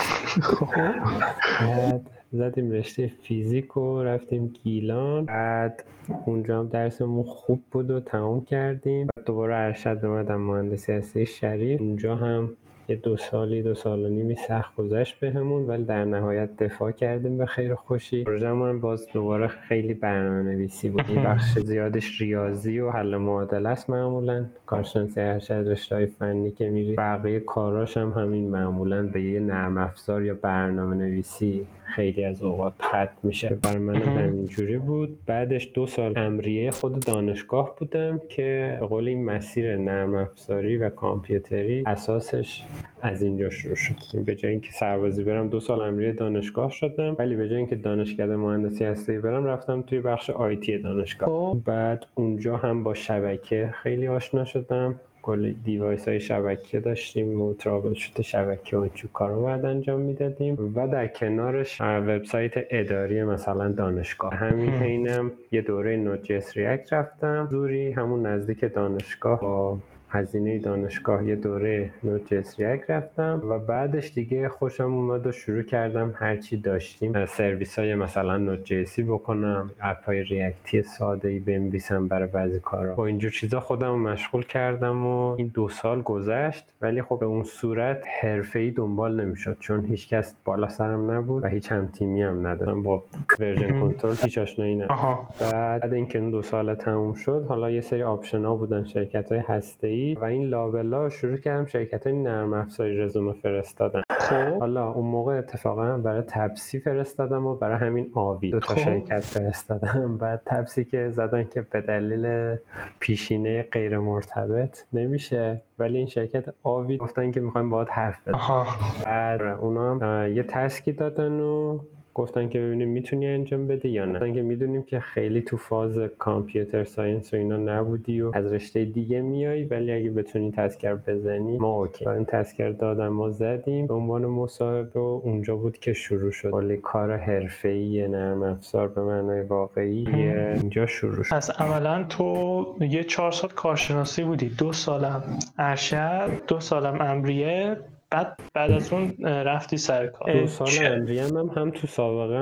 زدیم 2.32 2.72
رشته 2.72 3.12
فیزیک 3.24 3.78
و 3.78 4.04
رفتیم 4.04 4.48
گیلان. 4.48 5.26
بعد 5.26 5.84
اونجا 6.26 6.60
هم 6.60 6.68
درسمون 6.68 7.24
خوب 7.24 7.63
بود 7.72 7.92
و 7.92 8.00
تمام 8.00 8.46
کردیم. 8.46 9.08
بعد 9.15 9.26
دوباره 9.26 9.56
ارشد 9.56 10.00
اومدم 10.04 10.42
مهندسی 10.42 10.92
هسته 10.92 11.26
شریف. 11.26 11.82
اونجا 11.82 12.15
هم 12.15 12.50
یه 12.88 12.96
دو 12.96 13.18
سالی 13.18 13.62
دو 13.62 13.76
سال 13.76 14.06
و 14.06 14.10
نیمی 14.10 14.36
سخت 14.36 14.76
گذشت 14.76 15.20
بهمون 15.20 15.68
ولی 15.68 15.84
در 15.84 16.06
نهایت 16.06 16.58
دفاع 16.58 16.92
کردیم 16.92 17.38
به 17.38 17.46
خیر 17.46 17.76
خوشی. 17.76 18.24
پروژه 18.24 18.74
باز 18.74 19.08
دوباره 19.13 19.48
خیلی 19.48 19.94
برنامه 19.94 20.44
نویسی 20.44 20.89
بود. 20.89 21.06
این 21.08 21.24
بخش 21.24 21.60
زیادش 21.60 22.22
ریاضی 22.22 22.80
و 22.80 22.89
حل 22.89 23.18
معادله 23.18 23.70
است 23.70 23.89
معمولا. 23.89 24.46
کارشناسی 24.65 25.22
ارشد 25.22 25.54
رشته 25.54 26.06
فنی 26.06 26.52
که 26.52 26.70
میری 26.70 26.96
بقیه 26.96 27.39
کاراش 27.39 27.98
هم 27.98 28.12
همین 28.12 28.50
معمولا 28.50 29.04
به 29.04 29.22
یه 29.22 29.39
نرم 29.39 29.78
افزار 29.78 30.24
یا 30.24 30.34
برنامه 30.34 30.96
نویسی 30.96 31.68
خیلی 31.95 32.23
از 32.23 32.43
اوقات 32.43 32.73
ختم 32.82 33.17
میشه. 33.23 33.49
برای 33.63 33.78
من 33.78 33.95
همینجوری 33.95 34.78
بود. 34.78 35.19
بعدش 35.25 35.71
دو 35.73 35.88
سال 35.88 36.17
امریه 36.17 36.71
خود 36.71 36.99
دانشگاه 36.99 37.75
بودم 37.75 38.21
که 38.30 38.78
کل 38.89 39.08
این 39.08 39.25
مسیر 39.25 39.78
نرم 39.78 40.15
افزاری 40.15 40.78
و 40.78 40.89
کامپیوتری 40.89 41.84
اساسش 41.86 42.63
از 43.02 43.21
اینجا 43.21 43.49
شروع 43.49 43.75
شد. 43.75 43.95
به 44.25 44.36
جای 44.36 44.52
اینکه 44.52 44.71
سربازی 44.71 45.23
برم 45.23 45.49
دو 45.49 45.60
سال 45.60 45.82
امریه 45.82 46.12
دانشگاه 46.12 46.71
شدم. 46.71 47.15
ولی 47.19 47.36
به 47.36 47.49
جای 47.49 47.58
اینکه 47.58 47.75
دانشکده 47.75 48.36
مهندسی 48.36 48.84
هسته‌ای 48.84 49.17
برم 49.17 49.45
رفتم 49.45 49.82
توی 49.82 49.99
بخش 49.99 50.30
IT 50.30 50.78
دانشگاه. 50.78 51.30
خب. 51.30 51.58
بعد 51.65 52.06
اونجا 52.15 52.58
هم 52.58 52.84
با 52.84 52.93
شبکه 52.93 53.73
خیلی 53.84 54.08
آشنا 54.08 54.45
شدم. 54.45 54.99
کلی 55.21 55.53
device 55.65 56.08
های 56.08 56.19
شبکه 56.19 56.79
داشتیم 56.79 57.41
و 57.41 57.53
troubleshoot 57.54 58.21
شبکه 58.21 58.77
و 58.77 58.88
اینجور 58.88 59.08
کارو 59.08 59.43
بعد 59.43 59.65
انجام 59.65 60.01
می‌دادیم 60.01 60.73
و 60.75 60.88
در 60.88 61.08
کنارش 61.08 61.82
وبسایت 61.82 62.53
اداری 62.55 63.23
مثلا 63.23 63.71
دانشگاه. 63.71 64.34
همین 64.34 64.69
حینم 64.69 65.32
یه 65.51 65.62
دوره 65.62 65.97
Node.js 65.97 66.58
React 66.58 66.93
رفتم. 66.93 67.47
زوری 67.51 67.91
همون 67.91 68.25
نزدیک 68.25 68.73
دانشگاه 68.73 69.41
با 69.41 69.77
هزینه 70.10 70.60
دانشگاه 70.60 71.28
یه 71.28 71.36
دوره 71.36 71.91
نوت 72.04 72.60
ریاکت 72.60 72.89
رفتم 72.89 73.41
و 73.50 73.60
بعدش 73.60 74.13
دیگه 74.13 74.50
خوشم 74.50 74.93
اومد 74.93 75.28
و 75.28 75.32
شروع 75.32 75.63
کردم 75.63 76.13
هرچی 76.15 76.58
داشتیم. 76.58 77.26
سرویس 77.26 77.80
های 77.80 77.95
مثلا 77.95 78.38
نوت 78.38 78.63
جیسی 78.63 79.04
بکنم 79.04 79.72
اپ 79.82 80.06
های 80.06 80.24
ریاکتی 80.24 80.82
ساده 80.82 81.30
ای 81.30 81.39
بنویسم 81.39 82.08
برای 82.08 82.28
بعضی 82.28 82.60
کارا. 82.60 82.95
با 82.95 83.06
اینجور 83.06 83.32
چیزا 83.32 83.60
خودم 83.60 84.00
مشغول 84.00 84.43
کردم 84.43 85.06
و 85.06 85.36
این 85.38 85.52
دو 85.54 85.69
سال 85.69 86.02
گذشت. 86.02 86.65
ولی 86.82 87.02
خب 87.02 87.19
به 87.19 87.26
اون 87.26 87.43
صورت 87.43 88.04
حرفه 88.22 88.60
ای 88.60 88.72
دنبال 88.72 89.26
نمی‌شد 89.26 89.58
چون 89.60 89.86
هیچکس 89.86 90.36
بالا 90.45 90.69
سرم 90.69 91.12
نبود 91.12 91.43
و 91.43 91.48
هیچ 91.48 91.72
هم 91.72 91.88
تیمی 91.88 92.22
هم 92.22 92.48
ندارم 92.48 92.84
با 92.84 93.04
version 93.39 93.80
control 93.80 94.15
هیچ 94.24 94.38
آشنایی 94.38 94.76
ندارم 94.76 95.28
بعد 95.41 95.93
اینکه 95.93 96.19
اون 96.19 96.30
دو 96.32 96.41
سال 96.41 96.76
تموم 96.76 97.13
شد 97.13 97.45
حالا 97.48 97.72
یه 97.72 97.82
سری 97.82 98.04
option 98.04 98.45
ها 98.45 98.56
بودن 98.56 98.84
شرکت 98.84 99.32
های 99.32 99.41
هسته‌ای 99.47 99.88
و 100.21 100.23
این 100.23 100.43
لابلا 100.43 101.09
شروع 101.09 101.38
کردم 101.38 101.65
شرکت 101.65 102.07
های 102.07 102.15
نرم 102.15 102.53
افزاری 102.53 102.97
رزومه 102.97 103.33
فرستادن. 103.33 104.01
خب. 104.12 104.59
حالا 104.59 104.91
اون 104.91 105.05
موقع 105.05 105.38
اتفاقا 105.38 105.97
برای 105.97 106.21
تپسی 106.21 106.79
فرستادم 106.79 107.45
و 107.45 107.55
برای 107.55 107.77
همین 107.77 108.12
آوی 108.13 108.51
دو 108.51 108.59
تا 108.59 108.73
خب. 108.73 108.81
شرکت 108.81 109.19
فرستادم. 109.19 110.17
بعد 110.17 110.41
تپسی 110.45 110.85
که 110.85 111.09
زدن 111.09 111.43
که 111.43 111.62
به 111.62 111.81
دلیل 111.81 112.55
پیشینه 112.99 113.63
غیر 113.71 113.97
مرتبط 113.97 114.83
نمیشه. 114.93 115.62
ولی 115.79 115.97
این 115.97 116.07
شرکت 116.07 116.53
آوی 116.63 116.97
گفتن 116.97 117.31
که 117.31 117.39
می‌خوایم 117.39 117.69
باید 117.69 117.89
حرف 117.89 118.27
بزنیم 118.27 118.65
بعد 119.05 119.41
اونا 119.41 120.27
یه 120.27 120.43
task 120.43 120.82
ی 120.82 120.91
دادن 120.91 121.39
و 121.39 121.79
گفتن 122.19 122.49
که 122.49 122.60
ببینیم 122.60 122.89
می‌تونی 122.89 123.27
انجام 123.27 123.67
بده 123.67 123.89
یا 123.89 124.05
نه. 124.05 124.13
گفتن 124.13 124.34
که 124.34 124.41
می‌دونیم 124.41 124.84
که 124.84 124.99
خیلی 124.99 125.41
تو 125.41 125.58
فاز 125.58 125.97
computer 126.17 126.84
science 126.84 127.34
و 127.34 127.38
اینا 127.38 127.58
نبودی 127.58 128.21
و 128.21 128.32
از 128.34 128.53
رشته 128.53 128.86
دیگه 128.86 129.21
میای 129.21 129.63
ولی 129.63 129.91
اگه 129.91 130.10
بتونی 130.10 130.51
task 130.52 130.81
رو 130.81 130.95
بزنی 130.95 131.58
ما 131.58 131.75
okay. 131.75 132.10
این 132.10 132.25
task 132.25 132.55
رو 132.55 132.69
دادن 132.69 133.08
ما 133.08 133.29
زدیم. 133.29 133.88
به 133.88 133.93
عنوان 133.93 134.25
مصاحبه 134.25 134.99
و 134.99 135.21
اونجا 135.23 135.55
بود 135.55 135.77
که 135.77 135.93
شروع 135.93 136.32
شد. 136.32 136.51
کلی 136.51 136.77
کار 136.77 137.17
حرفه‌ای 137.17 138.08
نرم 138.08 138.43
افزار 138.43 138.88
به 138.88 139.01
معنای 139.01 139.41
واقعی 139.41 140.08
اینجا 140.08 140.86
شروع 140.86 141.23
شد. 141.23 141.36
پس 141.36 141.62
عملا 141.62 142.05
تو 142.10 142.65
یه 142.79 143.03
چهار 143.03 143.32
سال 143.32 143.49
کارشناسی 143.49 144.23
بودی. 144.23 144.49
دو 144.49 144.73
سالم 144.73 145.23
ارشد 145.58 146.32
دو 146.47 146.60
سالم 146.60 147.01
امریه 147.01 147.77
بعد 148.12 148.39
بعد 148.54 148.72
از 148.72 148.93
اون 148.93 149.26
رفتی 149.26 149.78
سر 149.78 150.08
کار. 150.08 150.34
دو 150.34 150.48
سال 150.48 150.67
امریم 150.82 151.38
هم 151.38 151.48
هم 151.56 151.72
تو 151.72 151.88
سابقه 151.88 152.38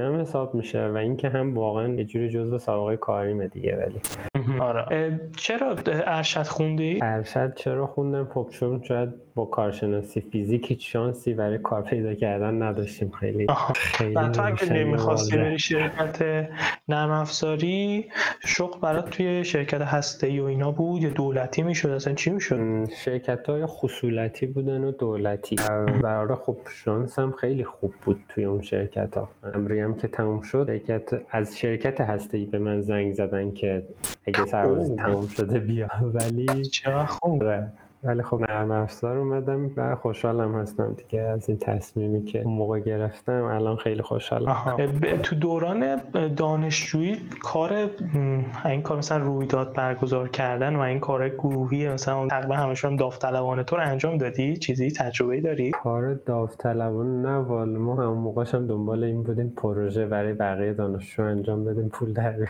هم 0.00 0.20
حساب 0.20 0.54
میشه 0.54 0.88
و 0.88 0.96
اینکه 0.96 1.28
هم 1.28 1.54
واقعا 1.54 1.94
یه 1.94 2.04
جوری 2.04 2.30
جزء 2.30 2.58
سابقه 2.58 2.96
کاریمه 2.96 3.48
دیگه 3.48 3.76
ولی. 3.76 4.00
آره. 4.60 5.20
چرا 5.36 5.76
ارشد 5.86 6.42
خوندی 6.42 6.98
ارشد 7.02 7.54
چرا 7.54 7.86
خوندم 7.86 8.28
خب 8.34 8.48
چون 8.50 8.82
شاید 8.82 9.08
با 9.34 9.44
کارشناسی 9.44 10.20
فیزیک 10.20 10.70
هیچ 10.70 10.92
شانسی 10.92 11.34
برای 11.34 11.58
کار 11.58 11.82
پیدا 11.82 12.14
کردن 12.14 12.62
نداشتیم. 12.62 13.10
خیلی 13.10 13.46
خیلی 13.74 14.14
تو 14.14 14.46
اگه 14.46 14.72
نمی‌خواستی 14.72 15.36
بری 15.36 15.58
شرکت 15.58 16.48
نرم 16.88 17.10
افزاری 17.10 18.06
شغل 18.46 18.80
برات 18.80 19.10
توی 19.10 19.44
شرکت 19.44 19.80
هسته 19.80 20.26
ای 20.26 20.40
و 20.40 20.44
اینا 20.44 20.70
بود؟ 20.70 21.02
یا 21.02 21.10
دولتی 21.10 21.62
می‌شد؟ 21.62 21.88
اصلا 21.88 22.14
چی 22.14 22.30
می‌شد؟ 22.30 22.88
شرکت 23.04 23.48
های 23.48 23.66
خصولتی 23.66 24.46
بودن 24.46 24.84
و 24.84 24.90
دولتی. 24.90 25.56
برای 26.02 26.36
خب 26.36 26.56
شانس 26.84 27.18
هم 27.18 27.32
خیلی 27.32 27.64
خوب 27.64 27.94
بود 28.04 28.20
توی 28.28 28.44
اون 28.44 28.62
شرکت 28.62 29.16
ها 29.16 29.28
امری 29.54 29.80
هم 29.80 29.94
که 29.94 30.08
تموم 30.08 30.40
شد 30.40 30.66
شرکت 30.66 31.20
از 31.30 31.58
شرکت 31.58 32.00
هسته 32.00 32.38
ای 32.38 32.44
به 32.44 32.58
من 32.58 32.80
زنگ 32.80 33.12
زدن 33.12 33.52
که 33.52 33.82
اگه 34.36 34.46
سربازی 34.46 34.96
تموم 34.96 35.26
شده 35.26 35.58
بیا 35.58 35.88
ولی 36.14 36.64
چرا 36.64 37.06
خوب 37.06 37.42
آره. 37.42 37.72
ولی 38.06 38.22
خب 38.22 38.40
نرم 38.40 38.70
افزار 38.70 39.18
اومدم 39.18 39.70
و 39.76 39.96
خوشحالم 39.96 40.54
هستم 40.54 40.92
دیگه 40.92 41.20
از 41.20 41.48
این 41.48 41.58
تصمیمی 41.58 42.24
که 42.24 42.42
اون 42.42 42.54
موقع 42.54 42.80
گرفتم. 42.80 43.44
الان 43.44 43.76
خیلی 43.76 44.02
خوشحالم. 44.02 44.76
تو 45.22 45.36
دوران 45.36 46.00
دانشجویی 46.36 47.16
کار 47.42 47.90
این 48.64 48.82
کار 48.82 48.98
مثلا 48.98 49.18
رویداد 49.18 49.72
برگزار 49.72 50.28
کردن 50.28 50.76
و 50.76 50.80
این 50.80 51.00
کار 51.00 51.28
گروهی 51.28 51.88
مثلا 51.88 52.28
تقریبا 52.28 52.54
همشون 52.54 52.96
داوطلبانه 52.96 53.64
تو 53.64 53.76
رو 53.76 53.82
انجام 53.82 54.18
دادی؟ 54.18 54.56
چیزی 54.56 54.90
تجربه 54.90 55.40
داری؟ 55.40 55.70
کار 55.70 56.14
داوطلبانه 56.14 57.28
نه 57.28 57.36
والا 57.36 57.78
ما 57.78 57.94
همون 57.94 58.18
موقعش 58.18 58.54
هم 58.54 58.66
دنبال 58.66 59.04
این 59.04 59.22
بودیم 59.22 59.52
پروژه 59.56 60.06
برای 60.06 60.32
بقیه 60.32 60.72
دانشجو 60.72 61.22
انجام 61.22 61.64
بدیم 61.64 61.88
پول 61.88 62.12
در 62.12 62.36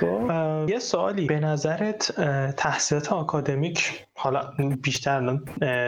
خب 0.00 0.61
یه 0.72 0.78
سوالی. 0.78 1.26
به 1.26 1.40
نظرت 1.40 2.12
تحصیلات 2.56 3.12
آکادمیک 3.12 4.06
حالا 4.22 4.40
بیشتر 4.82 5.16
الان 5.16 5.44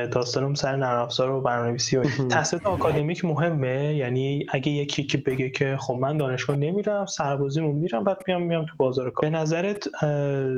داستانم 0.07 0.55
سر 0.55 0.77
نرم 0.77 1.03
افزار 1.03 1.31
و 1.31 1.40
برنامه‌نویسی 1.40 1.97
و 1.97 2.03
تحصیلات 2.31 2.66
آکادمیک 2.66 3.25
مهمه 3.25 3.94
یعنی 3.94 4.47
اگه 4.53 4.73
یکی 4.73 5.05
که 5.05 5.18
بگه 5.18 5.51
که 5.51 5.77
خب 5.81 5.94
من 5.94 6.16
دانشگاه 6.16 6.57
نمیرم 6.57 7.07
سربازیمو 7.07 7.73
میرم 7.73 8.05
بعد 8.05 8.18
میام 8.27 8.42
میام 8.42 8.64
تو 8.64 8.73
بازار 8.77 9.11
کار. 9.11 9.31
به 9.31 9.37
نظرت 9.37 9.88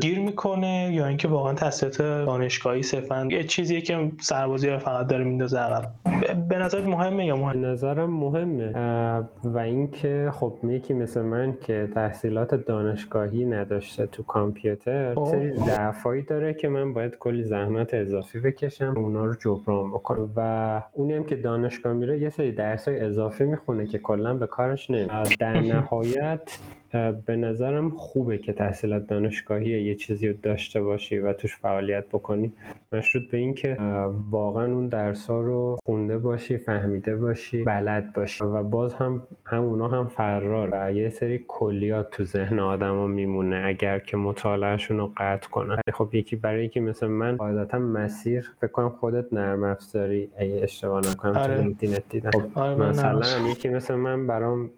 گیر 0.01 0.19
می‌کنه 0.19 0.91
یا 0.93 1.07
اینکه 1.07 1.29
واقعا 1.29 1.55
تحصیلات 1.55 1.99
دانشگاهی 2.03 2.83
صرفا 2.83 3.29
یه 3.31 3.45
چیزیه 3.45 3.81
که 3.81 4.13
سربازی 4.21 4.69
رو 4.69 4.79
فقط 4.79 5.07
داره 5.07 5.25
میندازه 5.25 5.59
عقب؟ 5.59 5.91
به 6.49 6.59
نظرت 6.59 6.85
مهمه 6.85 7.27
یا 7.27 7.37
مهمه 7.37 7.67
نظرم 7.69 8.11
مهمه. 8.11 8.73
و 9.45 9.59
اینکه 9.59 10.31
خب 10.35 10.53
یکی 10.65 10.95
مثل 10.95 11.23
من 11.23 11.57
که 11.67 11.89
تحصیلات 11.95 12.55
دانشگاهی 12.55 13.45
نداشته 13.45 14.07
تو 14.07 14.23
کامپیوتر 14.23 15.15
سری 15.31 15.57
ضعفایی 15.57 16.23
داره 16.23 16.55
که 16.55 16.69
من 16.69 16.93
باید 16.93 17.17
کلی 17.19 17.45
زحمت 17.45 17.66
اضافی 17.93 18.41
بکشم 18.41 18.95
اونا 18.97 19.25
رو 19.25 19.35
جبران 19.35 19.91
بکنم. 19.91 20.31
و 20.37 20.83
اونی 20.93 21.15
هم 21.15 21.25
که 21.25 21.37
دانشگاه 21.37 21.93
میره 21.93 22.19
یه 22.19 22.31
سری 22.31 22.53
درس 22.53 22.89
های 22.89 23.01
اضافی 23.01 23.45
می‌خونه 23.45 23.87
که 23.87 23.99
کلا 23.99 24.35
به 24.35 24.47
کارش 24.47 24.91
نمیاد. 24.91 25.29
در 25.39 25.61
نهایت 25.73 26.59
به 27.27 27.37
نظرم 27.37 27.91
خوبه 27.91 28.39
که 28.39 28.53
تحصیلات 28.53 29.07
دانشگاهی 29.07 29.83
یه 29.83 29.95
چیزی 29.95 30.29
رو 30.29 30.35
داشته 30.43 30.83
باشی 30.83 31.19
و 31.19 31.33
توش 31.33 31.57
فعالیت 31.57 32.09
بکنی. 32.09 32.53
مشروط 32.93 33.31
به 33.31 33.39
اینکه 33.39 33.77
واقعا 34.31 34.65
اون 34.65 34.89
درس 34.89 35.31
ها 35.31 35.41
رو 35.41 35.79
خونده 35.85 36.19
باشی 36.19 36.59
فهمیده 36.59 37.17
باشی 37.17 37.63
بلد 37.63 38.13
باشی 38.13 38.45
و 38.45 38.63
باز 38.63 38.95
هم 38.95 39.23
همونا 39.45 39.89
هم 39.89 40.07
فرار. 40.07 40.69
و 40.73 40.93
یه 40.93 41.11
سری 41.11 41.45
کلیات 41.49 42.11
تو 42.11 42.25
ذهن 42.25 42.59
آدم 42.59 43.11
میمونه 43.11 43.63
اگر 43.67 43.99
که 43.99 44.17
مطالعهشون 44.17 44.97
رو 44.97 45.13
قطع 45.17 45.49
کنن. 45.49 45.81
خب 45.95 46.09
یکی 46.13 46.37
برای 46.37 46.65
یکی 46.65 46.81
مثل 46.81 47.07
من 47.07 47.37
قاعدتا 47.37 47.79
مسیر 47.79 48.53
فکر 48.61 48.71
کنم 48.71 48.89
خودت 48.89 49.33
نرم 49.33 49.65
افزاری 49.65 50.31
اگه 50.37 50.61
اشتباه 50.63 51.01
نکنم 51.01 51.37
آره. 51.37 51.75
دیدم. 52.09 52.31
خب 52.31 52.59
آره 52.59 52.75
مثلا 52.75 53.49
یکی 53.51 53.69
مثل 53.69 53.95
من 53.95 54.27
برام 54.27 54.71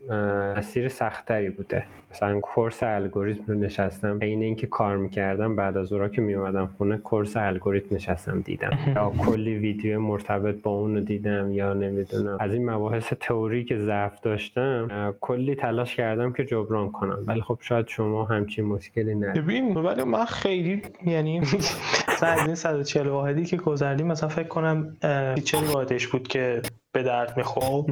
مسیر 0.57 0.89
سختری 0.89 1.51
بوده. 1.51 1.85
مثلا 2.11 2.41
کورس 2.41 2.83
الگوریتم 2.83 3.45
رو 3.49 3.55
نشستم. 3.55 4.19
عین 4.23 4.43
اینکه 4.43 4.67
کار 4.67 4.97
می‌کردم 4.97 5.57
بعد 5.57 5.77
از 5.77 5.93
اورا 5.93 6.09
که 6.09 6.21
میومدم 6.21 6.67
خونه 6.79 6.97
کورس 6.97 7.37
الگوریتم 7.37 7.97
نشستم 7.97 8.41
دیدم. 8.41 8.79
یا 8.97 9.13
کلی 9.19 9.55
ویدیو 9.59 10.01
مرتبط 10.01 10.63
با 10.63 10.71
اون 10.71 10.95
رو 10.95 11.01
دیدم 11.01 11.53
یا 11.53 11.73
نمی‌دونم. 11.73 12.37
از 12.41 12.53
این 12.53 12.71
مباحث 12.71 13.13
تئوری 13.21 13.65
که 13.65 13.79
ضعف 13.79 14.21
داشتم 14.21 15.15
کلی 15.21 15.55
تلاش 15.55 15.97
کردم 15.97 16.33
که 16.33 16.45
جبران 16.45 16.93
کنم. 16.93 17.25
ولی 17.27 17.41
خب 17.41 17.59
شاید 17.61 17.87
شما 17.89 18.25
همچین 18.25 18.65
مشکلی 18.65 19.15
ندارید. 19.15 19.43
ببین 19.43 19.77
ولی 19.77 20.05
من 20.05 20.25
خیلی 20.25 20.83
یعنی 21.07 21.41
از 22.23 22.47
این 22.47 22.55
140 22.55 23.09
واحدی 23.09 23.45
که 23.45 23.57
گذردیم 23.57 24.07
مثلا 24.07 24.29
فکر 24.29 24.49
کنم 24.49 24.97
چه 25.45 25.59
واحدش 25.73 26.07
بود 26.07 26.29
که 26.29 26.63
به 26.95 27.03
درد 27.03 27.37
می‌خورد. 27.37 27.85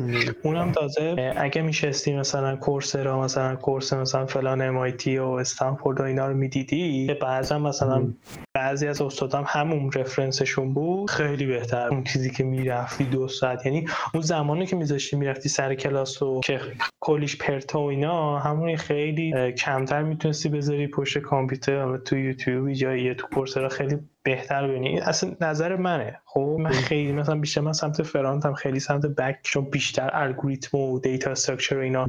اونم 0.42 0.72
تازه 0.72 1.34
اگه 1.36 1.62
میشستی 1.62 2.16
مثلا 2.16 2.56
کورس 2.56 2.96
را 2.96 3.20
مثلا 3.20 3.56
کورس 3.56 3.92
مثلا 3.92 4.26
فلان 4.26 4.62
امایتی 4.62 5.18
و 5.18 5.24
استنفورد 5.24 6.00
و 6.00 6.02
اینا 6.02 6.28
رو 6.28 6.34
می‌دیدی 6.34 7.14
بعضا 7.20 7.58
مثلا 7.58 8.12
بعضی 8.54 8.86
از 8.86 9.02
استادام 9.02 9.44
همون 9.48 9.92
رفرنسشون 9.92 10.74
بود. 10.74 11.10
خیلی 11.10 11.46
بهتر 11.46 11.88
اون 11.88 12.04
چیزی 12.04 12.30
که 12.30 12.44
می‌رفتی 12.44 13.04
دو 13.04 13.28
ساعت. 13.28 13.66
یعنی 13.66 13.86
اون 14.14 14.22
زمانی 14.22 14.66
که 14.66 14.76
میذاشتی 14.76 15.16
می‌رفتی 15.16 15.48
سر 15.48 15.74
کلاس 15.74 16.22
و 16.22 16.40
که 16.44 16.60
کلیش 17.00 17.38
پرتا 17.38 17.80
و 17.80 17.90
اینا 17.90 18.38
همون 18.38 18.76
خیلی 18.76 19.52
کمتر 19.52 20.02
می‌تونستی 20.02 20.48
بذاری 20.48 20.86
پشت 20.86 21.18
کامپیوتر 21.18 21.96
تو 21.96 22.16
یوتیوب 22.16 22.72
جایی 22.72 23.14
تو 23.14 23.26
کورس 23.26 23.56
را. 23.56 23.68
خیلی 23.68 23.98
بهتر 24.26 24.68
ببینی. 24.68 25.00
اصلا 25.00 25.30
نظر 25.40 25.76
منه. 25.76 26.20
خب 26.24 26.56
من 26.60 26.70
خیلی 26.70 27.12
مثلا 27.12 27.34
بیشتر 27.34 27.60
من 27.60 27.72
سمت 27.72 28.02
فرانت 28.02 28.46
هم 28.46 28.54
خیلی 28.54 28.80
سمت 28.80 29.06
بک 29.06 29.38
چون 29.42 29.64
بیشتر 29.64 30.10
الگوریتم 30.12 30.78
و 30.78 31.00
دیتا 31.00 31.30
استراکچر 31.30 31.78
و 31.78 31.80
اینا 31.80 32.08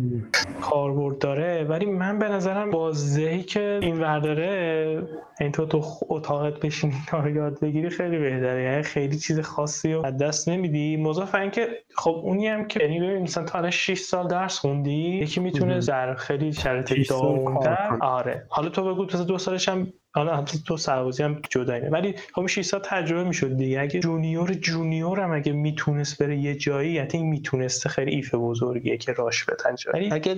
کاربرد 0.61 1.19
داره. 1.19 1.63
ولی 1.63 1.85
من 1.85 2.19
به 2.19 2.29
نظرم 2.29 2.71
بازدهی 2.71 3.43
که 3.43 3.79
این 3.81 3.99
ورداره 3.99 5.03
این 5.39 5.51
تو 5.51 5.65
تو 5.65 5.83
اتاقت 6.09 6.59
بشینی 6.59 6.93
کار 7.11 7.29
یاد 7.29 7.59
بگیری 7.59 7.89
خیلی 7.89 8.17
بهتره. 8.17 8.63
یعنی 8.63 8.83
خیلی 8.83 9.17
چیز 9.17 9.39
خاصی 9.39 9.93
رو 9.93 10.05
از 10.05 10.17
دست 10.17 10.49
نمیدی. 10.49 10.97
مضاف 10.97 11.35
اینکه 11.35 11.67
خب 11.95 12.21
اونی 12.23 12.47
هم 12.47 12.67
که 12.67 12.79
یعنی 12.83 12.99
ببین 12.99 13.21
مثلا 13.21 13.43
تا 13.43 13.69
6 13.69 13.99
سال 13.99 14.27
درس 14.27 14.59
خوندی 14.59 14.91
یکی 14.91 15.39
می‌تونه 15.39 15.79
در 15.79 16.15
خیلی 16.15 16.53
شرایط 16.53 17.09
داغونتر 17.09 17.97
آره. 18.01 18.45
حالا 18.49 18.69
تو 18.69 18.93
بگو 18.93 19.05
مثلا 19.05 19.23
دو 19.23 19.37
سالش 19.37 19.69
هم 19.69 19.87
حالا 20.17 20.35
البته 20.35 20.57
تو 20.65 20.77
سربازی 20.77 21.23
هم 21.23 21.41
جدا 21.49 21.79
ولی 21.91 22.15
خب 22.33 22.47
6 22.47 22.61
سال 22.61 22.81
تجربه 22.85 23.23
می‌شد 23.23 23.57
دیگه. 23.57 23.81
اگه 23.81 23.99
junior 23.99 24.53
junior 24.53 25.19
هم 25.19 25.31
اگه 25.31 25.51
می‌تونست 25.51 26.23
بره 26.23 26.37
یه 26.37 26.55
جایی 26.55 26.91
یعنی 26.91 27.09
این 27.13 27.25
می‌تونسته 27.29 27.89
خیلی 27.89 28.11
if 28.11 28.35
بزرگیه 28.35 28.97
که 28.97 29.13
راش 29.13 29.45
بتن 29.49 29.75
ولی 29.93 30.11
اگه 30.11 30.35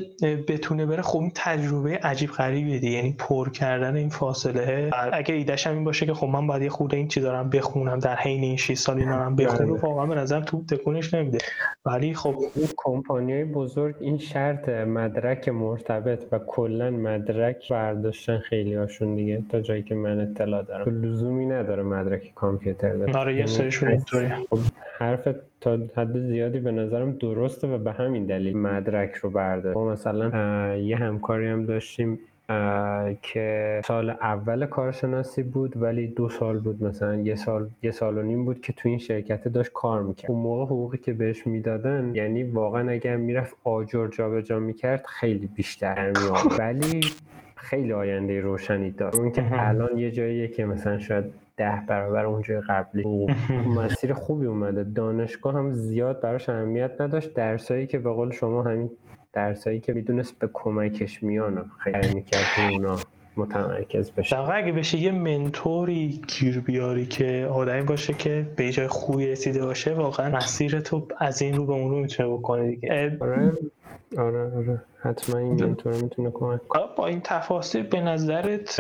بتونه 0.48 0.86
بره 0.86 1.02
خب 1.02 1.20
این 1.20 1.32
تجربه 1.36 2.00
عجیب 2.04 2.32
غریبیه 2.32 2.80
دیگه. 2.80 2.98
یعنی 2.98 3.16
پر 3.20 3.50
کردن 3.50 3.96
این 3.96 4.10
فاصله. 4.10 4.90
اگه 5.14 5.36
ایدهش 5.36 5.68
هم 5.68 5.74
این 5.74 5.84
باشه 5.84 6.06
که 6.06 6.14
خب 6.14 6.28
من 6.28 6.48
باید 6.48 6.62
یه 6.62 6.70
خورده 6.70 6.98
این 6.98 7.08
چیزا 7.08 7.42
رو 7.42 7.50
بخونم 7.50 8.00
در 8.00 8.16
حین 8.16 8.44
این 8.44 8.58
6 8.58 8.74
سال 8.74 9.00
اینا 9.00 9.26
هم 9.26 9.36
بخونم 9.36 9.70
بله. 9.70 9.80
واقعا 9.80 10.06
به 10.06 10.16
نظر 10.16 10.42
تو 10.42 10.66
تکونش 10.66 11.14
نمیده. 11.14 11.38
ولی 11.86 12.14
خب 12.14 12.36
کمپانی 12.78 13.44
بزرگ 13.44 13.96
این 14.00 14.18
شرط 14.18 14.70
مدرک 14.70 15.50
مرتبط 15.50 16.26
و 16.32 16.40
کلا 16.40 16.90
مدرک 16.90 17.70
برداشتن 17.70 18.38
خیلی 18.38 18.74
هاشون 18.74 19.16
دیگه. 19.16 19.44
تا 19.50 19.62
جایی 19.70 19.84
که 19.84 19.96
من 19.96 20.20
اطلاع 20.20 20.64
دارم. 20.64 21.02
لزومی 21.02 21.46
نداره 21.46 21.84
مدرک 21.84 22.32
کامپیوتر 22.36 22.94
داره 22.94 23.18
آره 23.18 23.32
یه 23.34 23.40
یعنی 23.40 23.52
سریشون 23.52 23.98
خب 24.50 24.60
حرف 25.00 25.28
تا 25.62 25.78
حد 25.96 26.20
زیادی 26.20 26.60
به 26.60 26.72
نظرم 26.72 27.12
درسته 27.12 27.68
و 27.68 27.78
به 27.78 27.92
همین 27.92 28.26
دلیل 28.26 28.58
مدرک 28.58 29.16
رو 29.16 29.30
برده. 29.30 29.72
ما 29.72 29.92
مثلا 29.92 30.76
یه 30.76 30.98
همکاری 30.98 31.48
هم 31.48 31.66
داشتیم 31.66 32.20
که 33.22 33.82
سال 33.86 34.10
اول 34.10 34.66
کارشناسی 34.66 35.44
بود 35.44 35.82
ولی 35.82 36.08
دو 36.08 36.30
سال 36.30 36.60
بود 36.60 36.84
مثلا. 36.84 37.16
یه 37.16 37.36
سال 37.36 37.70
یه 37.84 37.92
سال 37.92 38.18
و 38.18 38.22
نیم 38.22 38.46
بود 38.46 38.62
که 38.62 38.74
تو 38.74 38.90
این 38.90 38.98
شرکت 38.98 39.48
داشت 39.48 39.72
کار 39.74 40.04
می‌کرد. 40.04 40.32
اون 40.32 40.40
موقع 40.40 40.66
حقوقی 40.66 40.98
که 40.98 41.14
بهش 41.14 41.48
می‌دادن 41.48 42.12
یعنی 42.16 42.44
واقعا 42.44 42.92
اگر 42.92 43.16
می‌رفت 43.16 43.56
آجر 43.64 44.08
جابجا 44.08 44.60
می‌کرد 44.60 45.06
خیلی 45.06 45.48
بیشتر 45.48 46.06
میاد 46.06 46.60
ولی 46.60 47.00
خیلی 47.60 47.94
آینده 47.94 48.40
روشنی 48.40 48.92
داره. 48.92 49.16
اون 49.16 49.32
که 49.32 49.44
الان 49.52 49.98
یه 49.98 50.12
جاییه 50.12 50.48
که 50.48 50.66
مثلا 50.66 51.00
شاید 51.00 51.26
ده 51.58 51.84
برابر 51.88 52.26
اونجای 52.26 52.62
قبلی 52.62 53.28
مسیر 53.76 54.14
خوبی 54.14 54.46
اومده. 54.46 54.84
دانشگاه 54.84 55.56
هم 55.56 55.74
زیاد 55.74 56.22
براش 56.22 56.50
اهمیت 56.50 57.02
نداشت. 57.02 57.34
درسایی 57.34 57.88
که 57.88 58.00
به 58.00 58.10
قول 58.10 58.32
شما 58.32 58.64
همین 58.64 58.90
درسایی 59.34 59.80
که 59.80 59.94
می‌دونست 59.94 60.40
به 60.40 60.50
کمکش 60.54 61.24
میان 61.24 61.72
خیلی 61.80 62.14
می‌کرد 62.14 62.72
اونا 62.72 62.96
متمرکز 63.38 64.12
بشه. 64.12 64.36
در 64.36 64.58
اگه 64.58 64.72
بشه 64.72 64.98
یه 64.98 65.12
منتوری 65.12 66.22
گیر 66.28 66.60
بیاری 66.60 67.06
که 67.06 67.48
آدمی 67.52 67.82
باشه 67.82 68.14
که 68.14 68.48
به 68.56 68.72
جای 68.72 68.88
خوبی 68.88 69.28
رسیده 69.28 69.66
باشه 69.66 69.94
واقعا 69.94 70.38
مسیر 70.38 70.80
تو 70.80 71.08
از 71.18 71.42
این 71.42 71.56
رو 71.56 71.66
به 71.66 71.74
اون 71.74 71.92
رو 71.92 72.00
می‌تونه 72.00 72.30
بکنه 72.30 72.68
دیگه. 72.68 73.18
آره 74.18 74.56
آره. 74.56 74.82
حتما 75.02 75.40
این 75.40 75.66
منتور 75.66 75.94
می‌تونه 75.94 76.32
کمک 76.32 76.62
با 76.98 77.08
این 77.08 77.22
تفاصیل 77.24 77.84
به 77.84 78.02
نظرت 78.02 78.80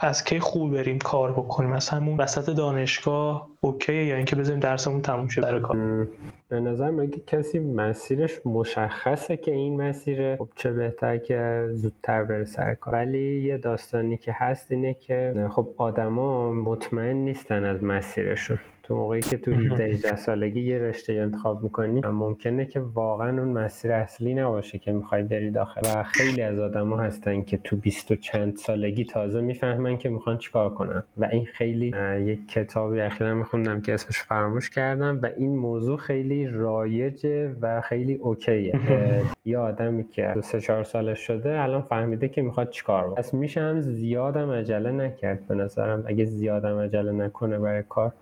از 0.00 0.24
کی 0.24 0.40
خوب 0.40 0.74
بریم 0.74 0.98
کار 0.98 1.32
بکنیم؟ 1.32 1.72
از 1.72 1.88
همون 1.88 2.16
وسط 2.16 2.56
دانشگاه 2.56 3.48
اوکی 3.60 4.04
یا 4.04 4.16
اینکه 4.16 4.36
بزنیم 4.36 4.60
درسمون 4.60 5.02
تموم 5.02 5.28
شه 5.28 5.40
برای 5.40 5.60
کار؟ 5.60 6.08
به 6.48 6.60
نظر 6.60 7.00
اگه 7.00 7.20
کسی 7.26 7.58
مسیرش 7.58 8.46
مشخصه 8.46 9.36
که 9.36 9.52
این 9.52 9.82
مسیره. 9.82 10.36
خب 10.36 10.48
چه 10.54 10.72
بهتر 10.72 11.16
که 11.16 11.68
زودتر 11.72 12.24
بره 12.24 12.44
سر 12.44 12.74
کار. 12.74 12.94
ولی 12.94 13.42
یه 13.42 13.58
داستانی 13.58 14.16
که 14.16 14.32
هست 14.34 14.72
اینه 14.72 14.94
که 14.94 15.48
خب 15.50 15.68
آدما 15.76 16.52
مطمئن 16.52 17.16
نیستن 17.16 17.64
از 17.64 17.84
مسیرشون. 17.84 18.58
تو 18.84 18.96
موقعی 18.96 19.20
که 19.20 19.36
تو 19.36 19.50
18 19.50 20.16
سالگی 20.16 20.60
یه 20.60 20.78
رشته 20.78 21.12
انتخاب 21.12 21.62
می‌کنی 21.62 22.00
ممکنه 22.00 22.66
که 22.66 22.80
واقعا 22.80 23.28
اون 23.28 23.48
مسیر 23.48 23.92
اصلی 23.92 24.34
نباشه 24.34 24.78
که 24.78 24.92
می‌خوای 24.92 25.22
بری 25.22 25.50
داخل. 25.50 25.80
و 25.84 26.02
خیلی 26.02 26.42
از 26.42 26.58
آدما 26.58 26.96
هستن 26.96 27.42
که 27.42 27.56
تو 27.56 27.76
20 27.76 28.10
و 28.10 28.16
چند 28.16 28.56
سالگی 28.56 29.04
تازه 29.04 29.40
می‌فهمن 29.40 29.98
که 29.98 30.08
می‌خوان 30.08 30.38
چیکار 30.38 30.74
کنن. 30.74 31.02
و 31.16 31.24
این 31.24 31.44
خیلی 31.44 31.94
یک 32.18 32.48
کتابی 32.48 33.00
اخیرا 33.00 33.34
میخوندم 33.34 33.80
که 33.80 33.94
اسمش 33.94 34.18
فراموش 34.18 34.70
کردم 34.70 35.20
و 35.22 35.28
این 35.36 35.56
موضوع 35.56 35.98
خیلی 35.98 36.46
رایجه 36.46 37.56
و 37.60 37.80
خیلی 37.80 38.14
اوکیه. 38.14 38.80
یه 39.44 39.58
آدمی 39.58 40.04
که 40.04 40.34
سه 40.42 40.60
چهار 40.60 40.84
سالش 40.84 41.18
شده 41.18 41.60
الان 41.60 41.82
فهمیده 41.82 42.28
که 42.28 42.42
می‌خواد 42.42 42.70
چیکار 42.70 43.04
بکنه 43.04 43.14
پس 43.14 43.34
میشه 43.34 43.60
هم 43.60 43.80
زیادم 43.80 44.50
عجله 44.50 44.92
نکرد 44.92 45.46
به 45.48 45.54
نظرم. 45.54 46.04
اگه 46.06 46.24
زیادم 46.24 46.78
عجله 46.78 47.12
نکنه 47.12 47.58
برای 47.58 47.82
کار 47.88 48.12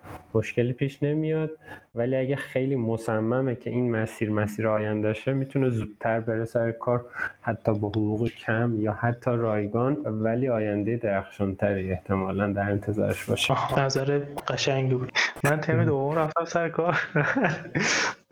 مشکلی 0.53 0.73
پیش 0.73 1.03
نمیاد 1.03 1.49
ولی 1.95 2.15
اگه 2.15 2.35
خیلی 2.35 2.75
مصممه 2.75 3.55
که 3.55 3.69
این 3.69 3.91
مسیر 3.91 4.29
مسیر 4.29 4.67
آیندهشه 4.67 5.33
می‌تونه 5.33 5.69
زودتر 5.69 6.19
بره 6.19 6.45
سر 6.45 6.71
کار 6.71 7.05
حتی 7.41 7.73
با 7.73 7.87
حقوق 7.87 8.29
کم 8.29 8.81
یا 8.81 8.91
حتی 8.91 9.31
رایگان 9.31 9.93
ولی 10.05 10.49
آینده 10.49 10.97
درخشانتری 10.97 11.91
احتمالا 11.91 12.53
در 12.53 12.71
انتظارش 12.71 13.25
باشه. 13.25 13.79
نظر 13.79 14.21
قشنگی 14.47 14.95
بود. 14.95 15.11
من 15.43 15.61
تم 15.61 15.85
دوم 15.85 16.15
رفتم 16.15 16.45
سر 16.45 16.69
کار. 16.69 16.97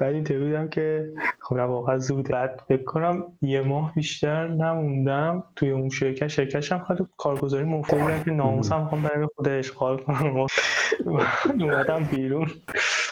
بعد 0.02 0.14
این 0.14 0.24
بودم 0.24 0.68
که 0.68 1.14
خب 1.40 1.56
واقعا 1.56 1.98
زود 1.98 2.30
بعد 2.30 2.62
فکر 2.68 2.84
کنم 2.84 3.24
یه 3.42 3.62
ماه 3.62 3.96
بیشتر 3.96 4.48
نموندم. 4.48 5.44
توی 5.56 5.72
اون 5.72 5.90
شرکت 5.90 6.28
شرکتش 6.28 6.72
هم 6.72 6.86
خیلی 6.88 7.08
کارگزاری 7.18 7.64
مفید 7.64 8.00
بودن 8.00 8.24
که 8.24 8.32
ناموسم 8.32 8.90
هم 8.92 9.02
برای 9.02 9.28
خود 9.36 9.48
اشغال 9.48 9.98
کنم. 9.98 10.46
اومدم 11.60 12.04
بیرون. 12.12 12.48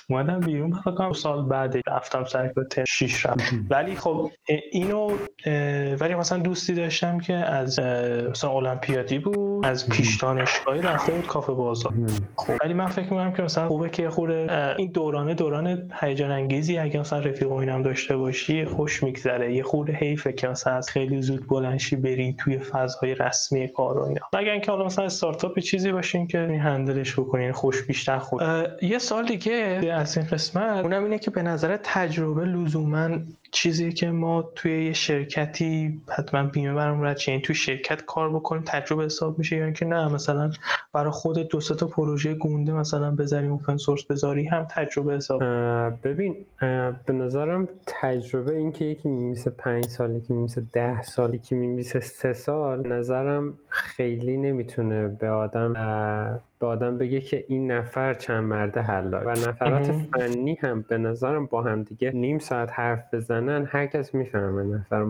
اومدم 0.10 0.40
بیرون 0.40 0.72
فکر 0.72 0.92
کنم 0.92 1.14
سال 1.14 1.46
بعد 1.46 1.76
رفتم 1.88 2.24
سر 2.24 2.48
کار 2.48 2.66
شیش 2.88 3.26
رفت 3.26 3.54
ولی 3.70 3.96
خب 3.96 4.32
اینو 4.72 5.12
ولی 6.00 6.16
مثلا 6.16 6.38
دوستی 6.38 6.74
داشتم 6.74 7.20
که 7.20 7.34
از 7.34 7.80
مثلا 8.30 8.52
المپیادی 8.52 9.20
بود 9.20 9.66
از 9.66 9.90
پیش 9.90 10.18
دانشگاهی 10.18 10.82
رفته 10.82 11.12
بود 11.12 11.28
کافه 11.28 11.54
بازار. 11.54 11.94
خب. 12.36 12.54
ولی 12.64 12.74
من 12.74 12.88
فکر 12.88 13.04
می‌کنم 13.04 13.34
که 13.34 13.44
مثلا 13.44 13.68
خوبه 13.68 13.90
که 13.90 14.10
خوره 14.10 14.76
این 14.78 14.92
دورانه 14.92 15.34
دوران 15.34 15.92
هیجان 16.02 16.32
انگیزی 16.32 16.78
اگه 16.78 17.00
مثلا 17.00 17.20
رفیق 17.20 17.52
اینم 17.52 17.82
داشته 17.82 18.18
باشی 18.18 18.66
خوش 18.66 19.04
میگذره. 19.04 19.56
یه 19.56 19.64
خورده 19.64 19.94
حیفه 19.94 20.34
که 20.34 20.48
مثلا 20.48 20.74
از 20.74 20.90
خیلی 20.90 21.22
زود 21.22 21.48
بلنشی 21.48 21.96
بری 21.96 22.36
توی 22.40 22.60
فضای 22.60 23.16
رسمی 23.16 23.68
کار 23.68 23.98
و 23.98 24.04
اینا. 24.04 24.22
مگر 24.34 24.52
اینکه 24.52 24.72
حالا 24.72 24.86
مثلا 24.86 25.06
استارتاپ 25.06 25.60
چیزی 25.60 25.92
باشین 25.92 26.28
که 26.28 26.40
هندلش 26.40 27.20
بکنین 27.20 27.52
خوش 27.52 27.84
بیشتر 27.84 28.20
خوش 28.20 28.44
یه 28.82 28.98
سال 28.98 29.26
دیگه 29.26 29.82
از 30.00 30.18
این 30.18 30.28
قسمت 30.28 30.84
اونم 30.84 31.04
اینه 31.04 31.20
که 31.20 31.32
به 31.32 31.44
نظر 31.44 31.78
تجربه 31.84 32.46
لزوما 32.46 33.10
چیزی 33.52 33.94
که 33.94 34.12
ما 34.12 34.42
توی 34.56 34.86
یه 34.86 34.94
شرکتی 34.94 36.02
حتما 36.10 36.44
بیمه 36.44 36.74
برام 36.74 37.04
رد 37.04 37.20
یعنی 37.28 37.42
توی 37.42 37.56
شرکت 37.56 38.06
کار 38.06 38.30
بکنیم 38.30 38.64
تجربه 38.66 39.06
حساب 39.06 39.38
میشه 39.38 39.56
یا 39.56 39.66
اینکه 39.66 39.86
نه 39.86 40.08
مثلا 40.08 40.52
برای 40.94 41.12
خود 41.12 41.38
دو 41.48 41.60
تا 41.60 41.88
پروژه 41.88 42.34
گونده 42.34 42.74
مثلا 42.74 43.12
بذاریم 43.12 43.52
اوپن 43.52 43.78
سورس 43.78 44.06
بذاری 44.06 44.48
هم 44.48 44.68
تجربه 44.70 45.16
حساب. 45.16 45.44
ببین 46.08 46.36
به 47.06 47.14
نظرم 47.14 47.68
تجربه 47.86 48.56
این 48.56 48.72
که 48.72 48.86
یکی 48.86 49.10
میمیسه 49.10 49.50
پنج 49.50 49.86
سالی 49.86 50.22
که 50.22 50.34
میمیسه 50.34 50.64
ده 50.74 51.02
سالی 51.02 51.40
که 51.40 51.56
میمیسه 51.56 52.00
سه 52.00 52.34
سال 52.34 52.88
نظرم 52.88 53.54
خیلی 53.70 54.38
نمی‌تونه 54.38 55.08
به 55.08 55.30
آدم 55.30 55.74
به 56.60 56.68
آدم 56.68 56.98
بگه 56.98 57.22
که 57.22 57.46
این 57.48 57.72
نفر 57.72 58.14
چند 58.14 58.44
مرده 58.44 58.82
حل 58.82 59.14
و 59.14 59.30
نفرات 59.30 59.92
فنی 59.92 60.58
هم 60.62 60.86
به 60.90 60.98
نظرم 60.98 61.46
با 61.46 61.62
هم 61.62 61.84
دیگه 61.84 62.12
نیم 62.12 62.40
ساعت 62.40 62.72
حرف 62.74 63.14
بزنن 63.14 63.66
هر 63.72 63.86
کس 63.88 64.16
می‌فهمه 64.16 64.64
نفر, 64.64 65.06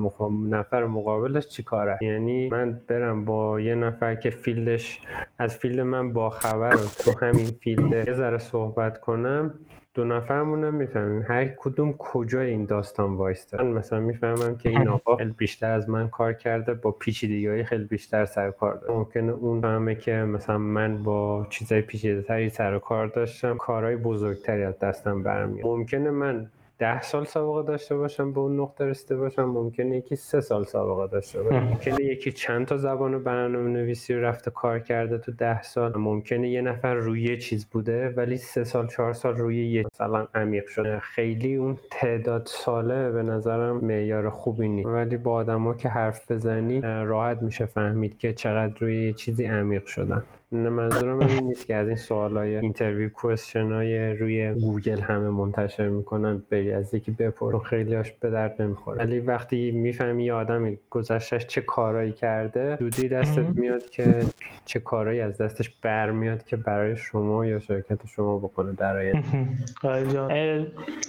نفر 0.50 0.86
مقابلش 0.86 1.48
چی 1.48 1.64
کاره. 1.64 1.98
یعنی 2.02 2.50
من 2.50 2.82
برم 2.88 3.26
با 3.26 3.60
یه 3.60 3.76
نفر 3.76 4.16
که 4.16 4.30
field 4.30 4.81
ش 4.81 5.02
از 5.40 5.58
field 5.58 5.80
من 5.80 6.14
با 6.14 6.30
خبر 6.30 6.76
تو 6.76 7.26
همین 7.26 7.46
field 7.46 8.08
یه 8.08 8.14
ذره 8.14 8.38
صحبت 8.38 9.00
کنم. 9.00 9.54
دو 9.94 10.04
نفرمونم 10.04 10.74
می‌فهمیم. 10.74 11.26
هر 11.28 11.46
کدوم 11.46 11.94
کجای 11.98 12.50
این 12.50 12.66
داستان 12.66 13.14
وایسته 13.14 13.64
من 13.64 13.72
مثلا 13.72 14.00
می‌فهمم 14.00 14.58
که 14.58 14.70
این 14.70 14.88
آقا 14.88 15.16
خیلی 15.16 15.32
بیشتر 15.38 15.72
از 15.72 15.90
من 15.90 16.10
کار 16.10 16.34
کرده 16.34 16.74
با 16.74 16.92
پیچیدگی 16.92 17.48
های 17.48 17.64
خیلی 17.64 17.84
بیشتر 17.84 18.26
سر 18.26 18.52
کار 18.52 18.76
داره. 18.76 18.94
ممکنه 18.94 19.32
اون 19.32 19.62
فهمه 19.62 19.96
که 19.96 20.12
مثلا 20.12 20.58
من 20.58 21.04
با 21.04 21.48
چیزای 21.50 21.82
پیچیده 21.82 22.22
تری 22.22 22.50
سر 22.50 22.80
کار 22.80 23.08
داشتم 23.08 23.58
کارهای 23.58 23.96
بزرگتری 23.96 24.64
از 24.64 24.80
دستم 24.80 25.24
برمیاد. 25.24 25.68
ممکنه 25.68 26.12
من 26.12 26.48
ده 26.80 27.02
سال 27.02 27.26
سابقه 27.26 27.68
داشته 27.68 27.98
باشم 27.98 28.34
به 28.34 28.40
اون 28.40 28.60
نقطه 28.60 28.86
رسیده 28.86 29.18
باشم 29.18 29.44
ممکنه 29.44 29.98
یکی 29.98 30.16
سه 30.16 30.42
سال 30.42 30.64
سابقه 30.64 31.12
داشته 31.12 31.44
باشه 31.44 31.60
ممکنه 31.60 32.04
یکی 32.06 32.32
چند 32.32 32.66
تا 32.66 32.78
زبان 32.78 33.24
برنامه 33.24 33.70
نویسی 33.70 34.14
رو 34.14 34.22
رفته 34.26 34.52
کار 34.52 34.80
کرده 34.80 35.18
تو 35.18 35.32
ده 35.32 35.62
سال. 35.62 35.98
ممکنه 35.98 36.50
یه 36.50 36.62
نفر 36.62 36.94
روی 36.94 37.24
یه 37.24 37.38
چیز 37.38 37.66
بوده 37.66 38.10
ولی 38.10 38.38
سه 38.38 38.64
سال 38.64 38.88
چهار 38.88 39.14
سال 39.14 39.38
روی 39.38 39.68
یه 39.68 39.86
مثلا 39.94 40.28
عمیق 40.36 40.68
شده. 40.68 41.00
خیلی 41.00 41.56
اون 41.56 41.78
تعداد 41.92 42.46
ساله 42.46 43.12
به 43.12 43.24
نظرم 43.24 43.86
معیار 43.86 44.30
خوبی 44.30 44.68
نیست. 44.68 44.88
ولی 44.90 45.18
با 45.18 45.34
آدما 45.34 45.74
که 45.74 45.90
حرف 45.90 46.32
بزنی 46.32 46.82
راحت 46.82 47.42
میشه 47.42 47.66
فهمید 47.66 48.18
که 48.18 48.34
چقدر 48.34 48.74
روی 48.80 49.14
چیزی 49.14 49.46
عمیق 49.46 49.86
شدن. 49.86 50.24
نه 50.52 50.70
منظورم 50.70 51.20
این 51.20 51.44
نیست 51.44 51.68
که 51.68 51.76
از 51.76 51.88
این 51.88 51.98
سوال 51.98 52.38
های 52.38 52.56
interview 52.56 53.10
question 53.10 53.72
های 53.72 54.14
روی 54.14 54.54
گوگل 54.54 55.00
همه 55.00 55.30
منتشر 55.30 55.88
می‌کنن 55.88 56.44
بری 56.50 56.72
از 56.72 56.94
یکی 56.94 57.12
بپرسن 57.12 57.60
خیلی 57.60 57.96
هاش 57.96 58.12
به 58.12 58.30
درد 58.30 58.62
نمی‌خوره. 58.62 58.98
ولی 58.98 59.20
وقتی 59.20 59.72
می‌فهمی 59.72 60.26
یه 60.26 60.34
آدمی 60.34 60.78
گذشتش 60.90 61.48
چه 61.48 61.62
کارایی 61.62 62.12
کرده 62.12 62.76
حدودی 62.76 63.08
دستت 63.08 63.46
میاد 63.56 63.90
که 63.90 64.26
چه 64.66 64.80
کارایی 64.80 65.22
از 65.22 65.38
دستش 65.38 65.70
برمیاد 65.70 66.44
که 66.44 66.56
برای 66.56 66.98
شما 66.98 67.46
یا 67.46 67.60
شرکت 67.60 68.08
شما 68.08 68.38
بکنه 68.38 68.72
در 68.74 69.14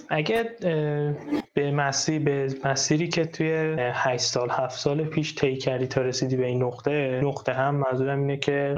اگه 0.09 0.43
به 1.53 1.71
مسیر 1.71 2.21
به 2.21 2.47
مسیری 2.65 3.07
که 3.07 3.25
توی 3.25 3.75
8 3.93 4.25
سال 4.25 4.49
7 4.49 4.79
سال 4.79 5.03
پیش 5.03 5.35
طی 5.35 5.55
کردی 5.55 5.87
تا 5.87 6.01
رسیدی 6.01 6.35
به 6.35 6.45
این 6.45 6.63
نقطه 6.63 7.21
نقطه 7.23 7.53
هم 7.53 7.75
منظورم 7.75 8.19
اینه 8.19 8.37
که 8.37 8.75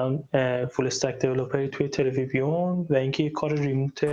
فول 0.71 0.87
استک 0.87 1.19
دیولپری 1.19 1.67
توی 1.67 1.87
تلویزیون 1.87 2.85
و 2.89 2.95
اینکه 2.95 3.29
کار 3.29 3.53
ریموت 3.53 4.07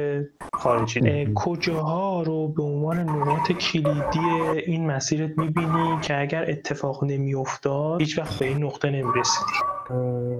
خارجی. 0.52 1.28
کجاها 1.34 2.22
رو 2.22 2.48
به 2.48 2.62
عنوان 2.62 2.98
نقاط 2.98 3.52
کلیدی 3.52 4.60
این 4.66 4.86
مسیرت 4.86 5.38
می‌بینی 5.38 5.98
که 6.02 6.20
اگر 6.20 6.50
اتفاق 6.50 7.04
نمیافتاد 7.04 8.00
هیچ 8.00 8.18
وقت 8.18 8.38
به 8.38 8.46
این 8.46 8.64
نقطه 8.64 8.90
نمی‌رسیدی؟ 8.90 9.52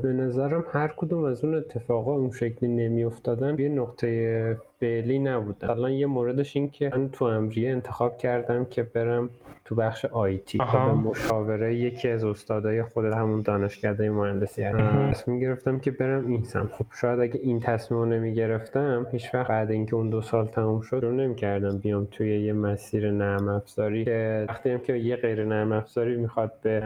به 0.03 0.09
نظرم 0.09 0.65
هر 0.73 0.89
کدوم 0.97 1.25
از 1.25 1.45
اون 1.45 1.55
اتفاقا 1.55 2.13
اون 2.13 2.31
شکلی 2.31 2.69
نمیافتادن. 2.69 3.59
یه 3.59 3.69
نقطه 3.69 4.59
فعلی 4.81 5.19
نبودن 5.19 5.71
الان 5.71 5.93
یه 5.93 6.07
موردش 6.07 6.57
این 6.57 6.71
که 6.71 6.91
من 6.97 7.09
تو 7.09 7.25
امریه 7.25 7.71
انتخاب 7.71 8.19
کردم 8.19 8.65
که 8.65 8.83
برم 8.83 9.31
تو 9.65 9.75
بخش 9.75 10.05
آیتی 10.05 10.59
به 10.59 10.93
مشاوره 10.93 11.75
یکی 11.75 12.09
از 12.09 12.25
استادای 12.25 12.83
خود 12.83 13.05
همون 13.05 13.43
دانشکده 13.43 14.11
مهندسی 14.11 14.65
تصمیم 14.65 15.41
گرفتم 15.41 15.79
که 15.79 15.91
برم 15.91 16.27
این 16.27 16.45
سم 16.45 16.71
خب 16.73 16.85
شاید 17.01 17.21
اگه 17.21 17.41
این 17.43 17.61
تصمیم 17.61 18.01
رو 18.01 18.07
نمی 18.07 18.35
گرفتم 18.35 19.07
هیچ 19.13 19.35
وقت 19.35 19.49
بعد 19.49 19.71
اینکه 19.71 19.95
اون 19.95 20.11
دو 20.11 20.23
سال 20.23 20.47
تموم 20.47 20.81
شد 20.81 21.01
رو 21.03 21.13
نمی 21.13 21.35
کردم 21.35 21.79
بیام 21.79 22.09
توی 22.11 22.45
یه 22.45 22.53
مسیر 22.53 23.11
نرم 23.11 23.49
افزاری 23.49 24.05
که 24.05 24.47
وقتی 24.49 24.71
هم 24.71 24.79
که 24.79 24.95
یه 24.95 25.17
غیر 25.17 25.45
نرم 25.45 25.73
افزاری 25.73 26.17
می‌خواد 26.17 26.53
به 26.63 26.81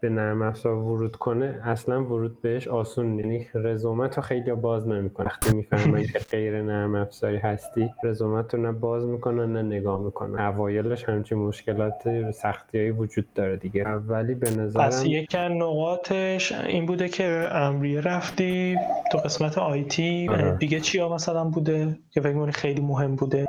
به 0.00 0.08
نرم 0.08 0.42
افزار 0.42 0.74
ورود 0.74 1.16
کنه 1.16 1.60
اصلا 1.64 2.04
ورود 2.04 2.42
بهش 2.42 2.68
آسون 2.68 3.18
یعنی 3.18 3.46
رزومه 3.54 4.08
تو 4.08 4.20
خیلی 4.20 4.52
باز 4.52 4.88
نمی‌کنه. 4.88 5.26
وقتی 5.26 5.56
می‌فهمن 5.56 6.02
که 6.02 6.18
غیر 6.30 6.62
نرم 6.62 6.94
افزاری 6.94 7.37
جایی 7.38 7.54
هستی. 7.54 7.90
رزومت 8.04 8.54
رو 8.54 8.60
نه 8.60 8.72
باز 8.72 9.06
می‌کنن 9.06 9.52
نه 9.52 9.62
نگاه 9.62 10.00
می‌کنن 10.00 10.40
اوایلش 10.40 11.04
همچین 11.04 11.38
مشکلات 11.38 12.30
سختی 12.30 12.90
وجود 12.90 13.32
داره 13.34 13.56
دیگه. 13.56 13.84
ولی 13.84 14.34
به 14.34 14.50
نظرم 14.50 14.84
پس 14.84 15.04
یکی 15.06 15.38
نقاطش 15.38 16.52
این 16.52 16.86
بوده 16.86 17.08
که 17.08 17.48
امریه 17.52 18.00
رفتی 18.00 18.78
تو 19.12 19.18
قسمت 19.18 19.58
آیتی 19.58 20.28
آره. 20.30 20.56
دیگه 20.56 20.80
چیا 20.80 21.08
مثلا 21.08 21.44
بوده؟ 21.44 21.98
که 22.10 22.20
فکر 22.20 22.50
خیلی 22.50 22.80
مهم 22.80 23.16
بوده؟ 23.16 23.46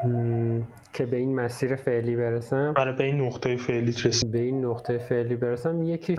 که 0.94 1.06
به 1.06 1.18
این 1.18 1.36
مسیر 1.36 1.76
فعلی 1.76 2.16
برسم. 2.16 2.74
آره 2.78 2.92
به 2.92 3.04
این 3.04 3.22
نقطه 3.22 3.56
فعلی 3.56 3.92
رسید. 3.92 4.32
به 4.32 4.40
این 4.40 4.66
نقطه 4.66 4.98
فعلی 4.98 5.36
برسم 5.36 5.84
یکی 5.84 6.16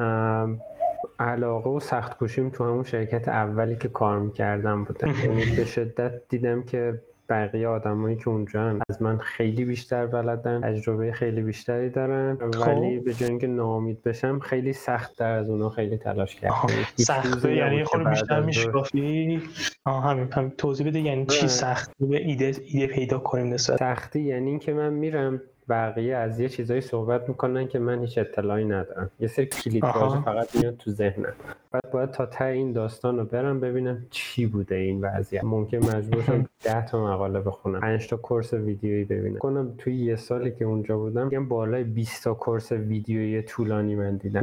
علاقه 1.18 1.70
و 1.70 1.80
سخت 1.80 2.18
کوشیم 2.18 2.50
تو 2.50 2.64
همون 2.64 2.82
شرکت 2.82 3.28
اولی 3.28 3.76
که 3.76 3.88
کار 3.88 4.18
می‌کردم 4.18 4.84
بوده. 4.84 5.08
یعنی 5.24 5.56
به 5.56 5.64
شدت 5.64 6.12
دیدم 6.28 6.62
که 6.62 7.02
بقیه 7.30 7.68
آدمایی 7.68 8.16
که 8.16 8.28
اونجا 8.28 8.78
از 8.88 9.02
من 9.02 9.18
خیلی 9.18 9.64
بیشتر 9.64 10.06
بلدن 10.06 10.60
تجربه 10.60 11.12
خیلی 11.12 11.42
بیشتری 11.42 11.90
دارن 11.90 12.38
خب. 12.52 12.68
ولی 12.68 12.98
به 12.98 13.14
جای 13.14 13.28
اینکه 13.28 13.46
ناامید 13.46 14.02
بشم 14.02 14.38
خیلی 14.38 14.72
سخت 14.72 15.18
در 15.18 15.32
از 15.32 15.50
اونا 15.50 15.70
خیلی 15.70 15.96
تلاش 15.96 16.36
کردم. 16.36 16.54
سخته؟ 16.96 17.54
یعنی 17.54 17.84
خود 17.84 18.08
بیشتر 18.08 18.40
میشکافی 18.40 19.42
همین 19.86 20.28
هم 20.32 20.52
توضیح 20.58 20.86
بده 20.86 21.00
یعنی 21.00 21.26
چی 21.26 21.48
سخت؟ 21.48 21.90
به 22.00 22.16
ایده 22.16 22.54
ایده 22.66 22.86
پیدا 22.86 23.18
کنیم 23.18 23.46
نسبت. 23.52 23.78
سختی 23.78 24.20
یعنی 24.20 24.50
اینکه 24.50 24.72
من 24.72 24.92
میرم 24.92 25.40
بقیه 25.68 26.16
از 26.16 26.40
یه 26.40 26.48
چیزایی 26.48 26.80
صحبت 26.80 27.28
می‌کنن 27.28 27.68
که 27.68 27.78
من 27.78 28.00
هیچ 28.00 28.18
اطلاعی 28.18 28.64
ندارم. 28.64 29.10
یه 29.20 29.28
سری 29.28 29.46
کلید 29.46 29.84
فقط 29.84 30.56
میاد 30.56 30.76
تو 30.76 30.90
ذهنم. 30.90 31.32
بعد 31.72 31.90
باید 31.92 32.10
تا 32.10 32.26
ته 32.26 32.44
این 32.44 32.72
داستان 32.72 33.18
رو 33.18 33.24
برم 33.24 33.60
ببینم 33.60 34.06
چی 34.10 34.46
بوده 34.46 34.74
این 34.74 35.00
وضعیت. 35.00 35.44
ممکن 35.44 35.76
مجبور 35.76 36.22
شم 36.22 36.46
ده 36.64 36.86
تا 36.86 37.04
مقاله 37.04 37.40
بخونم 37.40 37.80
5 37.80 38.08
تا 38.08 38.16
course 38.16 38.52
ویدیویی 38.54 39.04
ببینم. 39.04 39.38
کنم 39.38 39.74
توی 39.78 39.96
یه 39.96 40.16
سالی 40.16 40.50
که 40.50 40.64
اونجا 40.64 40.98
بودم 40.98 41.24
میگم 41.24 41.48
بالای 41.48 41.84
20 41.84 42.24
تا 42.24 42.34
course 42.34 42.72
ویدیویی 42.72 43.42
طولانی 43.42 43.94
من 43.94 44.16
دیدم. 44.16 44.40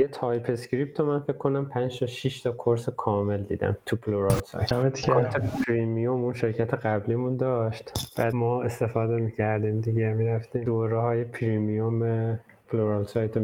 یه 0.00 0.08
TypeScript 0.12 1.00
رو 1.00 1.06
من 1.06 1.20
فکر 1.20 1.36
کنم 1.36 1.64
5 1.64 2.00
تا 2.00 2.06
6 2.06 2.40
تا 2.40 2.52
course 2.52 2.88
کامل 2.88 3.42
دیدم 3.42 3.76
تو 3.86 3.96
Pluralsight. 3.96 4.72
premium 5.68 6.24
اون 6.24 6.32
شرکت 6.32 6.74
قبلیمون 6.74 7.36
داشت. 7.36 7.92
بعد 8.18 8.34
ما 8.34 8.62
استفاده 8.62 9.16
می‌کردیم 9.16 9.80
دیگه 9.80 10.12
می‌رفتیم 10.12 10.64
دوره 10.64 11.00
های 11.00 11.24
premium 11.24 12.38
پلورال 12.68 13.04
سایت 13.04 13.36
رو 13.36 13.42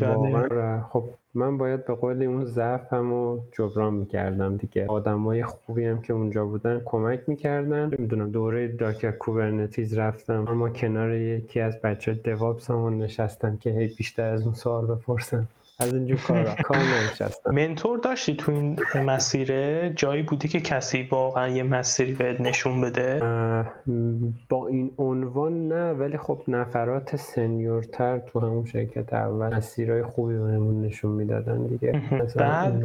واقعا 0.00 0.82
خب 0.82 1.10
من 1.34 1.58
باید 1.58 1.84
به 1.84 1.94
قول 1.94 2.22
اون 2.22 2.44
ضعفم 2.44 3.10
رو 3.10 3.44
جبران 3.52 3.94
می‌کردم 3.94 4.56
دیگه. 4.56 4.86
های 5.06 5.42
خوبی 5.42 5.84
هم 5.84 6.02
که 6.02 6.12
اونجا 6.12 6.44
بودن 6.44 6.82
کمک 6.84 7.20
می‌کردن. 7.26 7.90
نمی‌دونم 7.98 8.30
دوره 8.30 8.68
داکر 8.68 9.10
کوبرنتیز 9.10 9.98
رفتم 9.98 10.44
اما 10.48 10.68
کنار 10.68 11.14
یکی 11.14 11.60
از 11.60 11.80
بچه 11.80 12.14
دوابس 12.14 12.70
همون 12.70 12.98
نشستم 12.98 13.56
که 13.56 13.70
هی 13.70 13.86
بیشتر 13.86 14.24
از 14.24 14.42
اون 14.42 14.54
سوال 14.54 14.86
بپرسم 14.86 15.48
از 15.80 15.94
اینجور 15.94 16.18
کارا. 16.18 16.54
منتور 17.52 17.98
داشتی 17.98 18.34
تو 18.34 18.52
این 18.52 18.78
مسیره؟ 18.94 19.92
جایی 19.96 20.22
بودی 20.22 20.48
که 20.48 20.60
کسی 20.60 21.08
واقعا 21.10 21.48
یه 21.48 21.62
مسیری 21.62 22.12
بهت 22.12 22.40
نشون 22.40 22.80
بده؟ 22.80 23.20
با 24.48 24.68
این 24.68 24.90
عنوان 24.98 25.68
نه 25.68 25.92
ولی 25.92 26.18
خب 26.18 26.42
نفرات 26.48 27.16
سنیورتر 27.16 28.18
تو 28.18 28.40
همون 28.40 28.64
شرکت 28.64 29.12
اول 29.12 29.54
مسیرهای 29.54 30.02
خوبی 30.02 30.34
بهمون 30.34 30.82
نشون 30.82 31.12
می‌دادن 31.12 31.66
دیگه. 31.66 32.02
بعد 32.36 32.84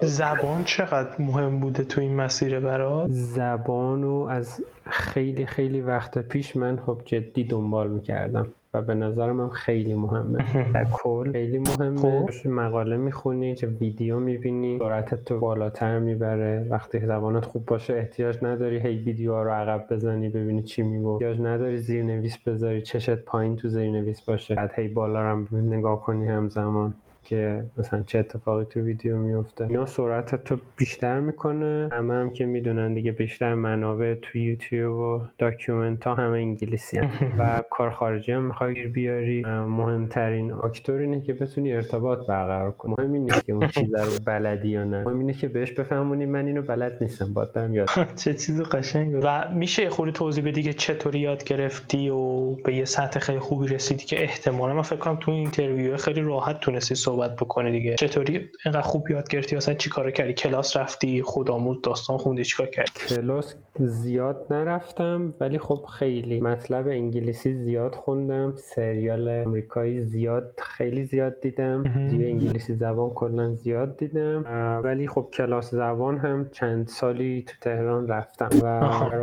زبان 0.00 0.64
چقدر 0.64 1.10
مهم 1.18 1.60
بوده 1.60 1.84
تو 1.84 2.00
این 2.00 2.16
مسیر 2.16 2.60
برات؟ 2.60 3.10
زبان 3.10 4.02
رو 4.02 4.26
از 4.30 4.60
خیلی 4.90 5.46
خیلی 5.46 5.80
وقت 5.80 6.18
پیش 6.18 6.56
من 6.56 6.76
خب 6.76 7.00
جدی 7.04 7.44
دنبال 7.44 7.90
می‌کردم. 7.90 8.46
و 8.74 8.82
به 8.82 8.94
نظر 8.94 9.32
من 9.32 9.48
خیلی 9.48 9.94
مهمه. 9.94 10.38
در 10.74 10.86
کل 10.92 11.32
خیلی 11.32 11.58
مهمه. 11.58 12.26
خب. 12.26 12.48
مقاله 12.48 12.96
می‌خونی 12.96 13.54
چه 13.54 13.66
ویدیو 13.66 14.18
می‌بینی 14.18 14.78
سرعتت 14.78 15.24
تو 15.24 15.38
بالاتر 15.38 15.98
می‌بره. 15.98 16.66
وقتی 16.70 17.00
زبانت 17.00 17.44
خوب 17.44 17.66
باشه 17.66 17.94
احتیاج 17.94 18.38
نداری 18.44 18.78
هی 18.78 18.96
ویدیو 18.98 19.44
رو 19.44 19.50
عقب 19.50 19.86
بزنی 19.90 20.28
ببینی 20.28 20.62
چی 20.62 20.82
میگو 20.82 21.12
احتیاج 21.12 21.40
نداری 21.40 21.78
زیر 21.78 22.02
نویس 22.04 22.38
بذاری 22.38 22.82
چشت 22.82 23.14
پایین 23.14 23.56
تو 23.56 23.68
زیر 23.68 23.90
نویس 23.90 24.20
باشه. 24.20 24.54
بعد 24.54 24.72
هی 24.74 24.88
بالا 24.88 25.32
رو 25.32 25.46
نگاه 25.60 26.00
کنی 26.02 26.28
همزمان. 26.28 26.94
که 27.24 27.64
مثلا 27.78 28.02
چه 28.02 28.18
اتفاقی 28.18 28.64
تو 28.64 28.80
ویدیو 28.80 29.16
میفته 29.16 29.64
اینا 29.64 29.86
سرعتتو 29.86 30.56
بیشتر 30.76 31.20
می‌کنه. 31.20 31.88
همه 31.92 32.14
هم 32.14 32.30
که 32.30 32.46
می‌دونن 32.46 32.94
دیگه 32.94 33.12
بیشتر 33.12 33.54
منابع 33.54 34.14
تو 34.22 34.38
یوتیوب 34.38 34.98
و 34.98 35.20
document 35.38 36.04
ها 36.04 36.14
همه 36.14 36.38
انگلیسی‌ان. 36.38 37.10
و 37.38 37.62
کار 37.70 37.90
خارجی 37.90 38.32
هم 38.32 38.42
می‌خوای 38.42 38.86
بیاری. 38.86 39.42
مهمترین 39.46 40.52
فاکتور 40.52 40.98
اینه 41.00 41.20
که 41.20 41.32
بتونی 41.32 41.72
ارتباط 41.72 42.26
برقرار 42.26 42.70
کنی. 42.70 42.94
مهم 42.98 43.12
اینه 43.12 43.32
که 43.46 43.52
اون 43.52 43.68
چیز 43.68 43.94
رو 43.94 44.12
بلدی 44.26 44.68
یا 44.68 44.84
نه. 44.84 45.02
مهم 45.04 45.18
اینه 45.18 45.32
که 45.32 45.48
بهش 45.48 45.72
بفهمونی 45.72 46.26
من 46.26 46.46
اینو 46.46 46.62
بلد 46.62 46.98
نیستم. 47.00 47.32
باید 47.32 47.52
برم 47.52 47.74
یاد. 47.74 47.88
چه 48.24 48.34
چیز 48.34 48.60
قشنگ 48.62 49.20
و 49.22 49.48
میشه 49.54 49.90
یه 49.90 49.96
خورده 49.96 50.12
توضیح 50.12 50.44
بدی 50.44 50.62
که 50.62 50.72
چطوری 50.72 51.20
یاد 51.20 51.44
گرفتی 51.44 52.08
و 52.08 52.50
به 52.54 52.74
یه 52.74 52.84
سطح 52.84 53.20
خیلی 53.20 53.38
خوبی 53.38 53.68
رسیدی 53.68 54.04
که 54.04 54.22
احتمالا 54.22 54.74
من 54.74 54.82
فکر 54.82 54.96
کنم 54.96 55.16
تو 55.16 55.30
interview 55.30 55.96
خیلی 55.96 56.20
راحت 56.20 56.60
تونستی 56.60 56.94
صحبت 57.10 57.36
بکنه 57.36 57.70
دیگه. 57.70 57.94
چطوری؟ 57.94 58.48
اینقدر 58.64 58.80
خوب 58.80 59.10
یاد 59.10 59.28
گرفتی؟ 59.28 59.56
اصلا 59.56 59.74
چیکار 59.74 60.10
کردی؟ 60.10 60.32
کلاس 60.32 60.76
رفتی؟ 60.76 61.22
خودآموز 61.22 61.82
داستان 61.82 62.18
خوندی؟ 62.18 62.44
چیکار 62.44 62.66
کردی؟ 62.66 62.90
کلاس 63.08 63.54
زیاد 63.78 64.46
نرفتم 64.50 65.34
ولی 65.40 65.58
خب 65.58 65.84
خیلی. 65.98 66.40
مطلب 66.40 66.88
انگلیسی 66.88 67.54
زیاد 67.54 67.94
خوندم 67.94 68.54
سریال 68.56 69.28
امریکایی 69.28 70.00
زیاد 70.00 70.52
خیلی 70.62 71.04
زیاد 71.04 71.40
دیدم. 71.40 71.82
دیگه 72.10 72.26
انگلیسی 72.26 72.74
زبان 72.74 73.10
کلا 73.10 73.54
زیاد 73.54 73.96
دیدم. 73.96 74.44
ولی 74.84 75.08
خب 75.08 75.28
کلاس 75.32 75.70
زبان 75.70 76.18
هم 76.18 76.48
چند 76.52 76.88
سالی 76.88 77.44
تو 77.46 77.54
تهران 77.60 78.08
رفتم 78.08 78.48
و 78.62 78.66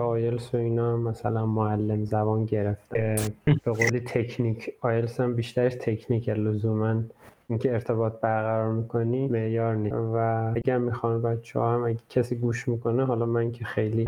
آیلس 0.01 0.55
و 0.55 0.57
اینا 0.57 0.97
مثلا 0.97 1.45
معلم 1.45 2.05
زبان 2.05 2.45
گرفتم. 2.45 3.15
به 3.45 3.71
قولی 3.71 3.99
تکنیک. 3.99 4.73
آیلس 4.81 5.19
هم 5.19 5.35
بیشترش 5.35 5.75
تکنیک 5.75 6.29
لزوما. 6.29 7.03
اینکه 7.49 7.73
ارتباط 7.73 8.13
برقرار 8.21 8.73
می‌کنی 8.73 9.27
معیار 9.27 9.75
نیست. 9.75 9.95
و 9.95 10.17
اگر 10.55 10.77
می‌خوان 10.77 11.21
بچه 11.21 11.59
ها 11.59 11.73
هم 11.73 11.83
اگه 11.83 11.99
کسی 12.09 12.35
گوش 12.35 12.67
می‌کنه 12.67 13.05
حالا 13.05 13.25
من 13.25 13.51
که 13.51 13.65
خیلی 13.65 14.07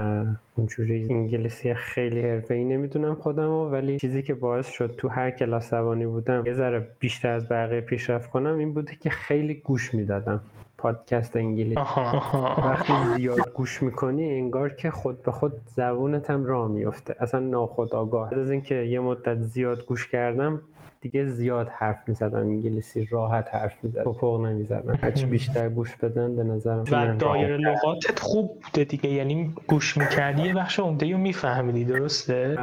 اونجوری 0.56 1.08
انگلیسی 1.10 1.74
خیلی 1.74 2.22
حرفه 2.22 2.54
ای 2.54 2.64
نمی‌دونم 2.64 3.16
خودم 3.16 3.50
ولی 3.50 4.00
چیزی 4.00 4.22
که 4.22 4.34
باعث 4.34 4.68
شد 4.68 4.96
تو 4.98 5.08
هر 5.08 5.32
کلاس 5.32 5.70
زبانی 5.70 6.06
بودم 6.06 6.44
یه 6.46 6.54
ذره 6.54 6.88
بیشتر 7.00 7.30
از 7.30 7.50
بقیه 7.50 7.82
پیشرفت 7.82 8.30
کنم 8.30 8.58
این 8.58 8.74
بوده 8.74 8.96
که 8.96 9.10
خیلی 9.10 9.54
گوش 9.54 9.94
می‌دادم. 9.94 10.42
پادکست 10.78 11.36
انگلیسی. 11.36 11.82
وقتی 12.58 12.94
زیاد 13.16 13.54
گوش 13.54 13.84
می‌کنی 13.84 14.34
انگار 14.34 14.70
که 14.70 14.92
خود 14.92 15.24
به 15.24 15.32
خود 15.32 15.54
زبونت 15.76 16.30
هم 16.30 16.46
راه 16.46 16.68
میفته 16.72 17.16
اصلا 17.20 17.40
ناخودآگاه. 17.40 18.34
از 18.34 18.52
اینکه 18.52 18.76
یه 18.76 19.00
مدت 19.00 19.42
زیاد 19.42 19.86
گوش 19.86 20.08
کردم 20.08 20.62
دیگه 21.02 21.26
زیاد 21.26 21.68
حرف 21.68 21.97
می‌زدن 22.08 22.39
انگلیسی 22.39 23.06
راحت 23.06 23.56
حرف 23.56 23.84
می‌زدن 23.84 24.04
پپق 24.04 24.41
نمی‌زدن. 24.41 24.95
هرچی 25.02 25.26
بیشتر 25.26 25.70
گوش 25.70 25.95
بدن 25.95 26.36
به 26.36 26.43
نظرم 26.43 26.84
و 26.91 27.16
دایره 27.16 27.58
لغاتت 27.58 28.20
خوب 28.20 28.60
بوده 28.64 28.84
دیگه. 28.84 29.10
یعنی 29.10 29.54
گوش 29.68 29.97
می‌کردی 29.97 30.41
یه 30.41 30.54
بخش 30.54 30.80
عمده 30.80 31.12
رو 31.12 31.18
میفهمیدی 31.18 31.86
درسته؟ 31.86 32.58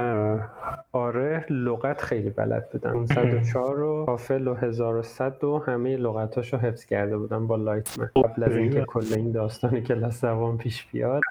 آره 0.93 1.45
لغت 1.51 2.01
خیلی 2.01 2.31
بلد 2.31 2.71
بودم. 2.71 3.07
104 3.07 3.81
و 3.81 4.07
کافل 4.07 4.49
و 4.49 4.55
1100 4.55 5.45
و 5.45 5.59
همه 5.59 5.97
لغتاشو 5.97 6.57
حفظ 6.57 6.85
کرده 6.85 7.19
بودم 7.19 7.47
با 7.47 7.57
لایتمن. 7.57 8.11
قبل 8.17 8.45
از 8.45 8.57
اینکه 8.57 8.85
کل 8.85 9.07
این 9.17 9.33
داستان 9.33 9.81
کلاس 9.81 10.21
زبان 10.21 10.59
پیش 10.59 10.87
بیاد 10.93 11.23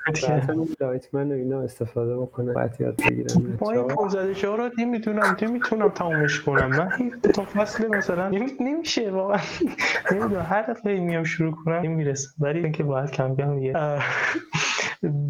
لایتمن 0.82 1.32
و 1.32 1.34
اینا 1.34 1.62
استفاده 1.62 2.18
بکنه 2.18 2.53
بعد 2.53 2.78
یاد 2.80 3.01
بگیرم. 3.10 3.58
با 3.60 3.72
این 3.72 4.10
104 4.10 4.58
رو 4.58 4.70
نمی‌دونم 4.80 5.38
نمی‌تونم 5.41 5.89
تمومش 5.89 6.41
کنم. 6.41 6.70
من 6.70 6.89
تا 7.34 7.46
فصل 7.46 7.88
مثلا 7.88 8.30
نمیشه 8.60 9.12
واقعا. 9.12 9.39
نمی‌دونم 10.12 10.46
هر 10.50 10.62
دفعه 10.62 11.00
میام 11.00 11.24
شروع 11.24 11.54
کنم 11.66 11.76
نمی‌رسه 11.76 12.30
ولی 12.39 12.60
اینکه 12.60 12.84
باید 12.84 13.12
کم 13.12 13.36
کم 13.36 13.60
یه 13.60 13.74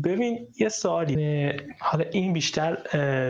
ببین 0.04 0.48
یه 0.60 0.70
سوالی. 0.70 1.52
حالا 1.80 2.06
این 2.12 2.34
بیشتر 2.34 2.78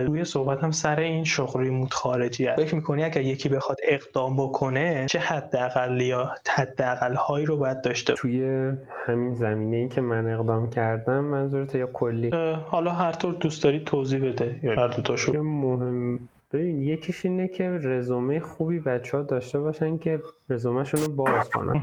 روی 0.07 0.25
صحبت 0.25 0.63
هم 0.63 0.71
سر 0.71 0.99
این 0.99 1.23
شغل 1.23 1.59
ریموت 1.61 1.93
خارجی 1.93 2.45
هست 2.45 2.61
فکر 2.61 2.75
می‌کنی 2.75 3.03
اگر 3.03 3.21
یکی 3.21 3.49
بخواد 3.49 3.77
اقدام 3.83 4.37
بکنه 4.37 5.05
چه 5.09 5.19
حداقل 5.19 6.01
یا 6.01 6.35
حداقل 6.49 7.15
هایی 7.15 7.45
رو 7.45 7.57
باید 7.57 7.81
داشته 7.81 8.13
توی 8.13 8.71
همین 9.05 9.35
زمینه 9.35 9.77
ای 9.77 9.87
که 9.87 10.01
من 10.01 10.33
اقدام 10.33 10.69
کردم 10.69 11.19
منظورت 11.19 11.75
یا 11.75 11.87
کلی؟ 11.87 12.29
حالا 12.67 12.91
هر 12.91 13.11
طور 13.11 13.33
دوست 13.33 13.63
داری 13.63 13.79
توضیح 13.79 14.25
بده 14.25 14.59
یا 14.63 14.75
هر 14.75 14.87
دو 14.87 15.41
مهم 15.41 16.19
ببین 16.55 16.81
یکیش 16.81 17.25
اینه 17.25 17.47
که 17.47 17.69
رزومه 17.69 18.39
خوبی 18.39 18.79
بچه 18.79 19.17
ها 19.17 19.23
داشته 19.23 19.59
باشن 19.59 19.97
که 19.97 20.21
رزومهشون 20.49 20.99
رو 21.01 21.11
باز 21.15 21.49
کنن. 21.49 21.75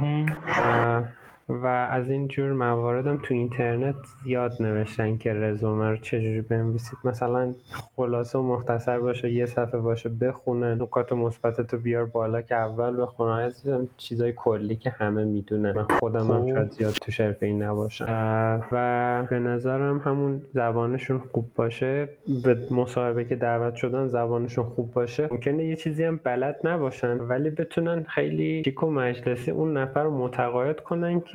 و 1.48 1.66
از 1.66 2.10
این 2.10 2.28
جور 2.28 2.52
مواردم 2.52 3.16
تو 3.22 3.34
اینترنت 3.34 3.94
زیاد 4.24 4.52
نوشتن 4.60 5.16
که 5.16 5.32
رزومه 5.32 5.90
رو 5.90 5.96
چجوری 5.96 6.40
بنویسید. 6.40 6.98
مثلا 7.04 7.54
خلاصه 7.96 8.38
و 8.38 8.42
مختصر 8.42 8.98
باشه 8.98 9.32
یه 9.32 9.46
صفحه 9.46 9.80
باشه 9.80 10.08
بخونه 10.08 10.74
نکات 10.74 11.12
مثبت 11.12 11.60
تو 11.60 11.78
بیار 11.78 12.04
بالا 12.04 12.42
که 12.42 12.54
اول 12.54 13.02
بخونه. 13.02 13.32
از 13.32 13.64
چیزای 13.96 14.32
کلی 14.36 14.76
که 14.76 14.90
همه 14.90 15.24
می‌دونه 15.24 15.72
من 15.72 15.86
خودم 16.00 16.30
هم 16.30 16.42
خب. 16.42 16.54
شاید 16.54 16.70
زیاد 16.70 16.92
تو 16.92 17.12
شرف 17.12 17.42
این 17.42 17.62
نباشم. 17.62 18.06
و 18.72 19.26
به 19.30 19.38
نظرم 19.38 19.98
همون 19.98 20.42
زبانشون 20.54 21.18
خوب 21.18 21.50
باشه. 21.54 22.08
به 22.44 22.58
مصاحبه 22.70 23.24
که 23.24 23.36
دعوت 23.36 23.74
شدن 23.74 24.08
زبانشون 24.08 24.64
خوب 24.64 24.92
باشه. 24.92 25.28
ممکنه 25.30 25.64
یه 25.64 25.76
چیزی 25.76 26.04
هم 26.04 26.20
بلد 26.24 26.56
نباشن 26.64 27.18
ولی 27.18 27.50
بتونن 27.50 28.02
خیلی 28.02 28.62
چیک 28.62 28.82
و 28.82 28.90
مجلسی 28.90 29.50
اون 29.50 29.76
نفر 29.76 30.02
رو 30.02 30.18
متقاعد 30.18 30.80
کنن 30.80 31.20
که 31.20 31.31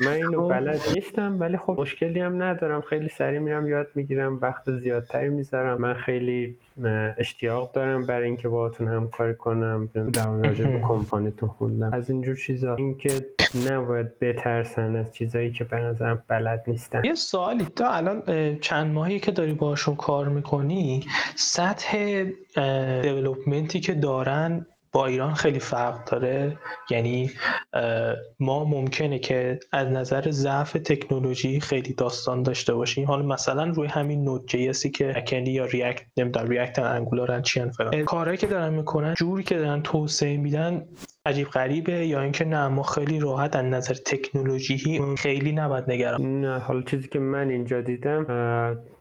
من 0.00 0.12
اینو 0.12 0.48
خب. 0.48 0.54
بلد 0.54 0.80
نیستم 0.94 1.40
ولی 1.40 1.56
خب 1.56 1.80
مشکلی 1.80 2.20
هم 2.20 2.42
ندارم. 2.42 2.80
خیلی 2.80 3.08
سریع 3.08 3.38
میرم 3.38 3.68
یاد 3.68 3.86
می‌گیرم 3.94 4.38
وقت 4.42 4.70
زیادتری 4.70 5.28
می‌ذارم. 5.28 5.80
من 5.80 5.94
خیلی 5.94 6.56
اشتیاق 7.18 7.72
دارم 7.72 8.06
برای 8.06 8.24
اینکه 8.24 8.48
باهاتون 8.48 8.88
همکاری 8.88 9.34
کنم 9.34 9.88
در 10.12 10.30
راجع 10.30 10.64
به 10.64 10.80
کمپانیتون 10.88 11.48
خوندم. 11.48 11.92
از 11.92 12.10
اینجور 12.10 12.36
چیزا. 12.36 12.74
اینکه 12.74 13.10
نباید 13.70 14.18
بترسن 14.18 14.96
از 14.96 15.14
چیزایی 15.14 15.52
که 15.52 15.64
به 15.64 15.76
نظرم 15.76 16.22
بلد 16.28 16.64
نیستن. 16.66 17.04
یه 17.04 17.14
سوالی. 17.14 17.64
تو 17.76 17.84
الان 17.86 18.22
چند 18.60 18.92
ماهی 18.92 19.20
که 19.20 19.30
داری 19.32 19.52
باشون 19.52 19.96
کار 19.96 20.28
می‌کنی 20.28 21.04
سطح 21.36 22.24
دیولوپمنتی 23.02 23.80
که 23.80 23.94
دارن 23.94 24.66
با 24.92 25.06
ایران 25.06 25.34
خیلی 25.34 25.58
فرق 25.58 26.04
داره. 26.04 26.58
یعنی 26.90 27.30
ما 28.40 28.64
ممکنه 28.64 29.18
که 29.18 29.60
از 29.72 29.88
نظر 29.88 30.30
ضعف 30.30 30.72
تکنولوژی 30.72 31.60
خیلی 31.60 31.92
داستان 31.92 32.42
داشته 32.42 32.74
باشیم. 32.74 33.06
حالا 33.06 33.26
مثلا 33.26 33.64
روی 33.64 33.88
همین 33.88 34.24
نود 34.24 34.46
جی 34.46 34.72
که 34.90 35.12
اکندی 35.16 35.50
یا 35.50 35.64
ریاکت 35.64 36.04
نمی‌دونم 36.16 36.48
ریاکت 36.48 36.78
انگولارن 36.78 37.42
چی 37.42 37.70
فلان. 37.70 38.04
کارهایی 38.04 38.38
که 38.38 38.46
دارن 38.46 38.74
می‌کنن 38.74 39.14
جوری 39.14 39.42
که 39.42 39.58
دارن 39.58 39.82
توسعه 39.82 40.36
میدن 40.36 40.84
عجیب 41.26 41.48
غریبه. 41.48 42.06
یا 42.06 42.22
اینکه 42.22 42.44
نه 42.44 42.68
ما 42.68 42.82
خیلی 42.82 43.20
راحت 43.20 43.56
از 43.56 43.64
نظر 43.64 43.94
تکنولوژی 43.94 45.00
خیلی 45.18 45.52
نباید 45.52 45.90
نگران 45.90 46.40
نه 46.40 46.58
حالا 46.58 46.82
چیزی 46.82 47.08
که 47.08 47.18
من 47.18 47.50
اینجا 47.50 47.80
دیدم 47.80 48.26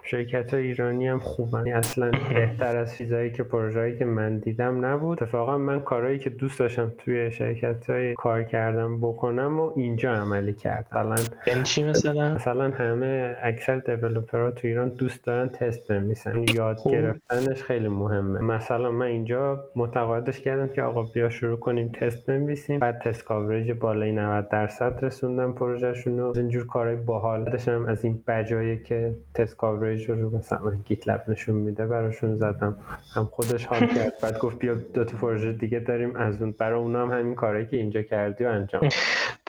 شرکت 0.07 0.53
های 0.53 0.67
ایرانی 0.67 1.07
هم 1.07 1.19
خوبن. 1.19 1.57
یعنی 1.57 1.71
اصلا 1.71 2.11
بهتر 2.11 2.77
از 2.77 2.97
چیزایی 2.97 3.31
که 3.31 3.43
پروژه‌ای 3.43 3.97
که 3.97 4.05
من 4.05 4.37
دیدم 4.37 4.85
نبود. 4.85 5.23
اتفاقا 5.23 5.57
من 5.57 5.79
کارهایی 5.79 6.19
که 6.19 6.29
دوست 6.29 6.59
داشتم 6.59 6.93
توی 6.97 7.31
شرکت 7.31 7.89
های 7.89 8.13
کار 8.13 8.43
کردم 8.43 9.01
بکنم 9.01 9.59
و 9.59 9.71
اینجا 9.75 10.13
عملی 10.13 10.53
کرد 10.53 10.87
مثلا 10.91 11.15
یعنی 11.47 11.63
چی 11.63 11.83
مثلا؟ 11.83 12.33
مثلا 12.33 12.69
همه 12.69 13.35
اکثر 13.41 13.77
دیولپرها 13.77 14.51
تو 14.51 14.67
ایران 14.67 14.89
دوست 14.89 15.23
دارن 15.23 15.49
تست 15.49 15.87
بنویسن. 15.87 16.43
یاد 16.55 16.77
خوب. 16.77 16.91
گرفتنش 16.91 17.63
خیلی 17.63 17.87
مهمه. 17.87 18.41
مثلا 18.41 18.91
من 18.91 19.05
اینجا 19.05 19.63
متقاعدش 19.75 20.39
کردم 20.41 20.67
که 20.67 20.81
آقا 20.81 21.03
بیا 21.03 21.29
شروع 21.29 21.59
کنیم 21.59 21.89
تست 21.89 22.25
بنویسیم. 22.25 22.79
بعد 22.79 22.99
تست 22.99 23.23
کاورج 23.23 23.71
بالای 23.71 24.11
90 24.11 24.49
درصد 24.49 25.05
رسوندم 25.05 25.53
پروژهشون 25.53 26.19
رو 26.19 26.33
اینجور 26.37 26.67
کارهای 26.67 26.95
باحال. 26.95 27.43
داشتم 27.43 27.85
از 27.85 28.03
این 28.03 28.23
بجایی 28.27 28.83
که 28.83 29.15
تست 29.33 29.57
کاورج 29.57 29.96
رو 30.05 30.37
مثلا 30.37 30.71
گیت 30.85 31.07
لب 31.07 31.23
نشون 31.27 31.55
میده 31.55 31.87
براشون 31.87 32.35
زدم. 32.35 32.77
هم 33.13 33.25
خودش 33.25 33.65
حال 33.65 33.79
کرد. 33.79 34.13
بعد 34.23 34.39
گفت 34.39 34.59
بیا 34.59 34.75
دو 34.75 35.03
تا 35.05 35.17
پروژه 35.17 35.53
دیگه 35.53 35.79
داریم. 35.79 36.15
از 36.15 36.41
اون 36.41 36.51
برای 36.51 36.79
اونا 36.79 37.01
هم 37.01 37.19
همین 37.19 37.35
کاری 37.35 37.67
که 37.67 37.77
اینجا 37.77 38.01
کردی 38.01 38.43
و 38.43 38.47
انجام. 38.47 38.89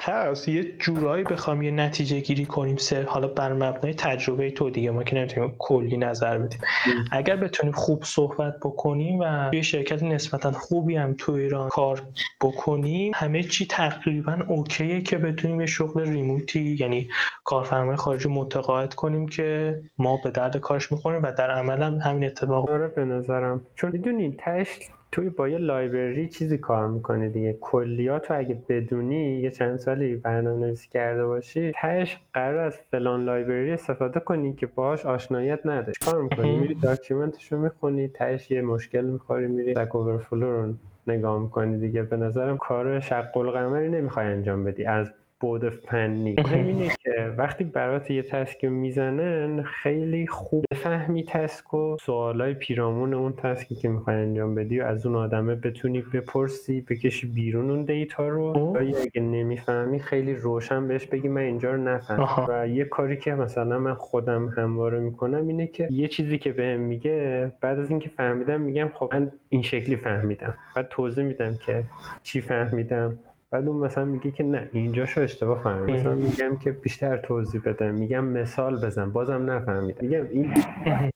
پس 0.08 0.48
یه 0.48 0.72
جورایی 0.78 1.24
بخوام 1.24 1.62
یه 1.62 1.70
نتیجه 1.70 2.20
گیری 2.20 2.44
کنیم 2.46 2.76
سر 2.76 3.02
حالا 3.02 3.28
بر 3.28 3.52
مبنای 3.52 3.94
تجربه 3.94 4.50
تو 4.50 4.70
دیگه 4.70 4.90
ما 4.90 5.02
که 5.02 5.16
نمی‌تونیم 5.16 5.54
کلی 5.58 5.96
نظر 5.96 6.38
بدیم. 6.38 6.60
اگر 7.10 7.36
بتونیم 7.36 7.72
خوب 7.72 8.04
صحبت 8.04 8.56
بکنیم 8.62 9.18
و 9.20 9.50
یه 9.52 9.62
شرکت 9.62 10.02
نسبتا 10.02 10.52
خوبی 10.52 10.96
هم 10.96 11.14
تو 11.18 11.32
ایران 11.32 11.68
کار 11.68 12.02
بکنیم 12.40 13.12
همه 13.14 13.42
چی 13.42 13.66
تقریبا 13.66 14.38
اوکیه 14.48 15.00
که 15.00 15.18
بتونیم 15.18 15.60
یه 15.60 15.66
شغل 15.66 16.08
ریموتی 16.08 16.76
یعنی 16.80 17.08
کارفرمای 17.44 17.96
خارجی 17.96 18.28
متقاعد 18.28 18.94
کنیم 18.94 19.28
که 19.28 19.80
ما 19.98 20.20
به 20.24 20.30
درد 20.30 20.56
کارش 20.56 20.92
می‌خوریم 20.92 21.22
و 21.22 21.32
در 21.32 21.50
عمل 21.50 21.82
هم 21.82 21.94
همین 21.94 22.24
اتفاق 22.24 22.70
آره 22.70 22.88
به 22.88 23.04
نظرم. 23.04 23.66
چون 23.74 23.90
می‌دونین 23.90 24.34
تهش 24.38 24.78
توی 25.12 25.30
با 25.30 25.48
یه 25.48 25.58
library 25.58 26.28
چیزی 26.28 26.58
کار 26.58 26.88
می‌کنه 26.88 27.28
دیگه. 27.28 27.58
کلیات 27.60 28.30
رو 28.30 28.38
اگه 28.38 28.62
بدونی 28.68 29.40
یه 29.40 29.50
چند 29.50 29.76
سالی 29.76 30.16
برنامه 30.16 30.66
نویسی 30.66 30.88
کرده 30.88 31.26
باشی 31.26 31.72
تهش 31.74 32.18
قراره 32.34 32.58
از 32.58 32.76
فلان 32.90 33.24
library 33.24 33.70
استفاده 33.72 34.20
کنی 34.20 34.52
که 34.52 34.66
باهاش 34.66 35.06
آشناییت 35.06 35.66
نداری. 35.66 35.92
کار 36.04 36.22
می‌کنی؟ 36.22 36.58
میری 36.58 36.74
document 36.74 37.36
ش 37.36 37.52
رو 37.52 37.58
می‌خونی 37.58 38.08
تهش 38.08 38.50
یه 38.50 38.62
مشکل 38.62 39.04
می‌خوری 39.04 39.46
میری 39.46 39.74
Stack 39.74 39.96
Overflow 39.96 40.62
رو 40.62 40.74
نگاه 41.06 41.42
می‌کنی 41.42 41.78
دیگه. 41.78 42.02
به 42.02 42.16
نظرم 42.16 42.56
کار 42.56 43.00
شق 43.00 43.36
القمری 43.36 43.88
نمی‌خوای 43.88 44.26
انجام 44.26 44.64
بدی. 44.64 44.84
از 44.84 45.12
بعد 45.40 45.68
فنی. 45.68 46.34
مهم 46.38 46.66
اینه 46.66 46.88
که 46.88 47.34
وقتی 47.36 47.64
برات 47.64 48.10
یه 48.10 48.22
task 48.22 48.64
می‌زنن 48.64 49.62
خیلی 49.62 50.26
خوب 50.26 50.64
بفهمی 50.70 51.24
task 51.24 51.74
و 51.74 51.96
سوالای 52.00 52.54
پیرامون 52.54 53.14
اون 53.14 53.32
task 53.32 53.66
ی 53.66 53.74
که 53.74 53.88
می‌خوای 53.88 54.16
انجام 54.16 54.54
بدی 54.54 54.80
و 54.80 54.84
از 54.84 55.06
اون 55.06 55.16
آدمه 55.16 55.54
بتونی 55.54 56.00
بپرسی 56.00 56.80
بکشی 56.80 57.26
بیرون 57.26 57.70
اون 57.70 57.84
data 57.84 58.28
رو. 58.28 58.76
اگه 58.80 59.20
نمی‌فهمی 59.20 60.00
خیلی 60.00 60.34
روشن 60.34 60.88
بهش 60.88 61.06
بگی 61.06 61.28
من 61.28 61.40
اینجا 61.40 61.72
رو 61.72 61.82
نفهمیدم 61.82 62.46
و 62.48 62.68
یه 62.68 62.84
کاری 62.84 63.16
که 63.16 63.34
مثلا 63.34 63.78
من 63.78 63.94
خودم 63.94 64.48
همواره 64.48 65.00
می‌کنم 65.00 65.48
اینه 65.48 65.66
که 65.66 65.88
یه 65.90 66.08
چیزی 66.08 66.38
که 66.38 66.52
بهم 66.52 66.80
میگه 66.80 67.52
بعد 67.60 67.78
از 67.78 67.90
اینکه 67.90 68.08
فهمیدم 68.08 68.60
میگم 68.60 68.90
خب 68.94 69.10
من 69.14 69.32
این 69.48 69.62
شکلی 69.62 69.96
فهمیدم. 69.96 70.54
بعد 70.76 70.88
توضیح 70.88 71.24
میدم 71.24 71.58
که 71.66 71.84
چی 72.22 72.40
فهمیدم. 72.40 73.18
بعد 73.50 73.68
اون 73.68 73.76
مثلا 73.86 74.04
میگه 74.04 74.30
که 74.30 74.44
نه 74.44 74.68
اینجاشو 74.72 75.20
اشتباه 75.20 75.62
فهمیدم. 75.62 75.92
مثلا 75.98 76.14
میگم 76.14 76.56
که 76.56 76.70
بیشتر 76.70 77.16
توضیح 77.16 77.60
بده 77.64 77.90
میگم 77.90 78.24
مثال 78.24 78.86
بزن. 78.86 79.10
بازم 79.10 79.50
نفهمیدم. 79.50 80.06
میگم 80.06 80.26
این 80.30 80.54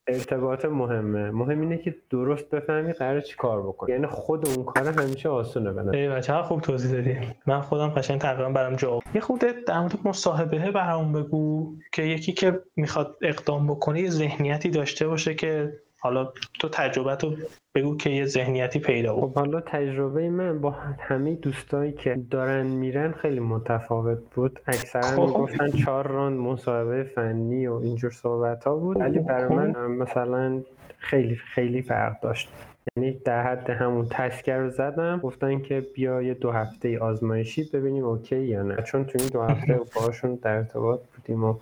ارتباط 0.08 0.64
مهمه. 0.64 1.30
مهم 1.30 1.60
اینه 1.60 1.78
که 1.78 1.94
درست 2.10 2.50
بفهمی 2.50 2.92
قرار 2.92 3.20
چی 3.20 3.36
کار 3.36 3.62
بکنی. 3.62 3.92
یعنی 3.92 4.06
خود 4.06 4.48
اون 4.48 4.64
کار 4.64 4.88
همیشه 4.88 5.28
آسونه 5.28 5.72
بده 5.72 5.96
ای 5.96 6.08
بچه 6.08 6.42
خوب 6.42 6.60
توضیح 6.60 6.92
دادی. 6.92 7.16
من 7.46 7.60
خودم 7.60 7.88
قشنگ 7.88 8.20
تقریبا 8.20 8.50
برام 8.50 8.76
جواب. 8.76 9.02
یه 9.14 9.20
خود 9.20 9.40
در 9.66 9.80
مورد 9.80 9.98
مصاحبه 10.04 10.70
برام 10.70 11.12
بگو 11.12 11.74
که 11.92 12.02
یکی 12.02 12.32
که 12.32 12.60
می‌خواد 12.76 13.16
اقدام 13.22 13.66
بکنه 13.66 14.00
یه 14.00 14.10
ذهنیتی 14.10 14.70
داشته 14.70 15.08
باشه 15.08 15.34
که 15.34 15.72
حالا 16.02 16.32
تو 16.58 16.68
تجربه 16.68 17.16
تو 17.16 17.36
بگو 17.74 17.96
که 17.96 18.10
یه 18.10 18.24
ذهنیتی 18.24 18.78
پیدا 18.78 19.14
بود 19.14 19.24
خب 19.30 19.34
حالا 19.34 19.60
تجربه 19.60 20.30
من 20.30 20.60
با 20.60 20.70
همه 21.00 21.34
دوستایی 21.34 21.92
که 21.92 22.22
دارن 22.30 22.66
میرن 22.66 23.12
خیلی 23.12 23.40
متفاوت 23.40 24.18
بود 24.34 24.60
اکثرا 24.66 25.02
خب. 25.02 25.20
می‌گفتن 25.20 25.70
چهار 25.70 26.06
راند 26.06 26.38
مصاحبه 26.38 27.04
فنی 27.04 27.66
و 27.66 27.74
اینجور 27.74 28.10
صحبت 28.10 28.64
ها 28.64 28.76
بود 28.76 28.96
ولی 29.00 29.18
برای. 29.18 29.56
من 29.56 29.86
مثلا 29.86 30.62
خیلی 30.98 31.36
خیلی 31.36 31.82
فرق 31.82 32.20
داشت 32.20 32.48
یعنی 32.96 33.12
در 33.24 33.42
حد 33.42 33.70
همون 33.70 34.06
تسکر 34.10 34.56
رو 34.56 34.70
زدم. 34.70 35.18
گفتن 35.18 35.58
که 35.58 35.86
بیا 35.94 36.22
یه 36.22 36.34
دو 36.34 36.50
هفته 36.50 36.98
آزمایشی 36.98 37.70
ببینیم 37.72 38.04
اوکی 38.04 38.40
یا 38.40 38.62
نه. 38.62 38.82
چون 38.82 39.04
تو 39.04 39.18
این 39.18 39.28
دو 39.28 39.42
هفته 39.42 39.80
باشون 39.96 40.34
در 40.34 40.56
ارتباط 40.56 41.00
بودیم 41.16 41.44
و 41.44 41.54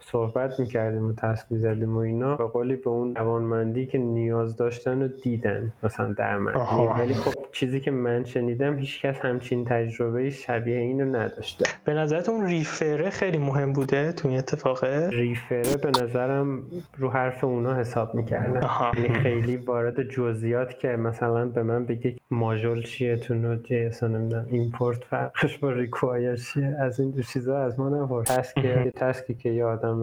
صحبت 0.00 0.60
می‌کردیم 0.60 1.08
و 1.08 1.12
تسک 1.12 1.46
می‌زدیم 1.50 1.96
و 1.96 1.98
اینا. 1.98 2.36
به 2.36 2.44
قولی 2.44 2.76
به 2.76 2.90
اون 2.90 3.14
توانمندی 3.14 3.86
که 3.86 3.98
نیاز 3.98 4.56
داشتن 4.56 5.02
رو 5.02 5.08
دیدن 5.08 5.72
مثلا 5.82 6.12
در 6.12 6.38
من 6.38 6.52
ولی 6.98 7.14
خب 7.14 7.34
چیزی 7.52 7.80
که 7.80 7.90
من 7.90 8.24
شنیدم 8.24 8.78
هیچکس 8.78 9.18
همچین 9.20 9.64
تجربه 9.64 10.30
شبیه 10.30 10.76
اینو 10.76 11.16
نداشته. 11.16 11.64
به 11.84 11.94
نظرتون 11.94 12.46
ریفره 12.46 13.10
خیلی 13.10 13.38
مهم 13.38 13.72
بوده 13.72 14.12
تو 14.12 14.28
این 14.28 14.38
اتفاقه 14.38 15.08
ریفره 15.12 15.76
به 15.76 16.02
نظرم 16.02 16.62
رو 16.98 17.10
حرف 17.10 17.44
اونا 17.44 17.74
حساب 17.74 18.14
می‌کردن. 18.14 18.68
یعنی 18.96 19.08
خیلی 19.08 19.56
وارد 19.56 20.02
جزئیات 20.02 20.57
که 20.64 20.88
مثلا 20.88 21.46
به 21.46 21.62
من 21.62 21.84
بگه 21.86 22.16
ماژول 22.30 22.82
چیه 22.82 23.16
تو 23.16 23.34
Node.js، 23.34 23.90
import 24.50 25.04
فرقش 25.04 25.58
با 25.58 25.70
require 25.70 26.36
چیه 26.36 26.66
از 26.66 27.00
این 27.00 27.10
دو 27.10 27.22
چیزا 27.22 27.58
از 27.58 27.80
ما 27.80 27.88
نپرس. 27.88 28.28
task، 28.28 28.60
task 29.00 29.27
ی 29.27 29.34
که 29.34 29.48
یه 29.50 29.64
آدم 29.64 29.96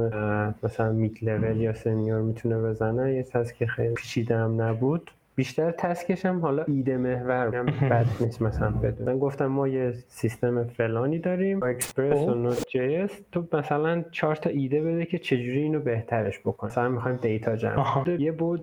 مثلا 0.64 0.92
mid 0.92 1.24
level 1.24 1.58
یا 1.58 1.74
senior 1.74 2.22
می‌تونه 2.22 2.58
بزنه 2.58 3.14
یه 3.14 3.24
task 3.24 3.66
خیلی 3.66 3.94
پیچیده 3.94 4.38
هم 4.38 4.62
نبود. 4.62 5.12
بیشتر 5.36 5.72
task 5.72 6.11
شم 6.11 6.40
حالا 6.40 6.64
ایده 6.68 6.98
محور 6.98 7.64
بد 7.90 8.06
نیست 8.22 8.42
مثلا 8.42 8.72
بدون 8.72 9.08
من 9.08 9.20
گفتم 9.20 9.46
ما 9.46 9.68
یه 9.68 9.92
سیستم 10.08 10.64
فلانی 10.64 11.20
داریم 11.20 11.60
با 11.60 11.68
اکسپرس 11.68 12.18
و 12.18 12.34
Node.js 12.34 13.08
تو 13.32 13.48
مثلا 13.54 14.04
چهار 14.12 14.36
تا 14.36 14.50
ایده 14.50 14.82
بده 14.82 15.06
که 15.06 15.18
چجوری 15.18 15.62
اینو 15.62 15.80
بهترش 15.80 16.40
بکن 16.40 16.68
مثلا 16.68 16.90
می‌خوایم 16.90 17.18
data 17.18 17.56
جمع 17.56 18.20
یه 18.20 18.32
بود 18.32 18.62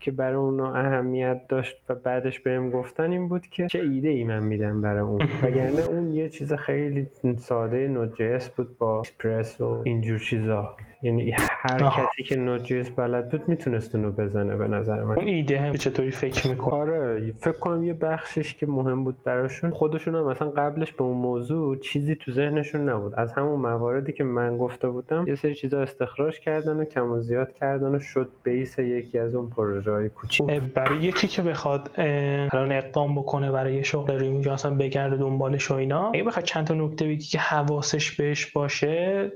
که 0.00 0.10
برای 0.10 0.34
اونو 0.34 0.64
اهمیت 0.64 1.48
داشت 1.48 1.76
و 1.88 1.94
بعدش 1.94 2.40
بهم 2.40 2.70
گفتن 2.70 3.10
این 3.10 3.28
بود 3.28 3.46
که 3.46 3.66
چه 3.66 3.80
ایده 3.80 4.08
ای 4.08 4.24
من 4.24 4.42
میدم 4.42 4.80
برای 4.80 5.00
اون. 5.00 5.18
وگرنه 5.42 5.80
اون 5.80 6.12
یه 6.12 6.28
چیز 6.28 6.52
خیلی 6.52 7.06
ساده 7.36 7.88
نوت 7.88 8.16
جی 8.16 8.50
بود 8.56 8.78
با 8.78 8.98
اکسپرس 8.98 9.60
و 9.60 9.82
اینجور 9.84 10.18
چیزا. 10.18 10.76
یعنی 11.04 11.30
هر 11.38 11.78
کسی 11.78 12.22
که 12.22 12.36
نوجیس 12.36 12.90
بلد 12.90 13.30
بود 13.30 13.48
می‌تونست 13.48 13.94
اونو 13.94 14.12
بزنه 14.12 14.56
به 14.56 14.68
نظر 14.68 15.04
من. 15.04 15.16
اون 15.16 15.26
ایده 15.26 15.60
هم 15.60 15.72
چطوری 15.72 16.10
فکر 16.10 16.48
می‌کنه؟ 16.48 16.74
آره 16.74 17.32
فکر 17.40 17.58
کنم 17.58 17.84
یه 17.84 17.92
بخشش 17.92 18.54
که 18.54 18.66
مهم 18.66 19.04
بود 19.04 19.16
براشون 19.24 19.70
خودشون 19.70 20.14
هم 20.14 20.24
مثلا 20.24 20.50
قبلش 20.50 20.92
به 20.92 21.02
اون 21.04 21.16
موضوع 21.16 21.76
چیزی 21.76 22.14
تو 22.14 22.32
ذهنشون 22.32 22.88
نبود. 22.88 23.14
از 23.14 23.32
همون 23.32 23.60
مواردی 23.60 24.12
که 24.12 24.24
من 24.24 24.58
گفته 24.58 24.88
بودم 24.88 25.24
یه 25.28 25.34
سری 25.34 25.54
چیزا 25.54 25.82
استخراج 25.82 26.40
کردن 26.40 26.76
و 26.76 26.84
کم 26.84 27.12
و 27.12 27.20
زیاد 27.20 27.54
کردن 27.54 27.94
و 27.94 27.98
شد 27.98 28.28
بیس 28.42 28.78
یکی 28.78 29.18
از 29.18 29.34
اون 29.34 29.50
پروژه 29.50 29.90
های 29.90 30.08
کوچیک 30.08 30.46
برای 30.74 30.98
یکی 30.98 31.28
که 31.28 31.42
بخواد 31.42 31.90
الان 31.96 32.72
اقدام 32.72 33.14
بکنه 33.14 33.52
برای 33.52 33.84
شغل 33.84 34.18
ریموت 34.18 34.46
اصلا 34.46 34.74
بگرده 34.74 35.16
دنبالش 35.16 35.70
و 35.70 35.74
اینا 35.74 36.10
اگه 36.14 36.24
بخواد 36.24 36.44
چند 36.44 36.66
تا 36.66 36.74
نکته 36.74 37.04
بگی 37.04 37.24
که 37.24 37.38
حواسش 37.38 38.16
بهش 38.16 38.46
باشه 38.46 39.32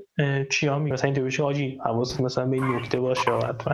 چیا 0.49 0.79
می 0.79 0.91
مثلا 0.91 1.07
اینطوری 1.07 1.31
حاجی 1.59 1.79
حواست 1.83 2.21
مثلا 2.21 2.45
به 2.45 2.55
این 2.55 2.75
نکته 2.75 2.99
باشه 2.99 3.31
حتما. 3.31 3.73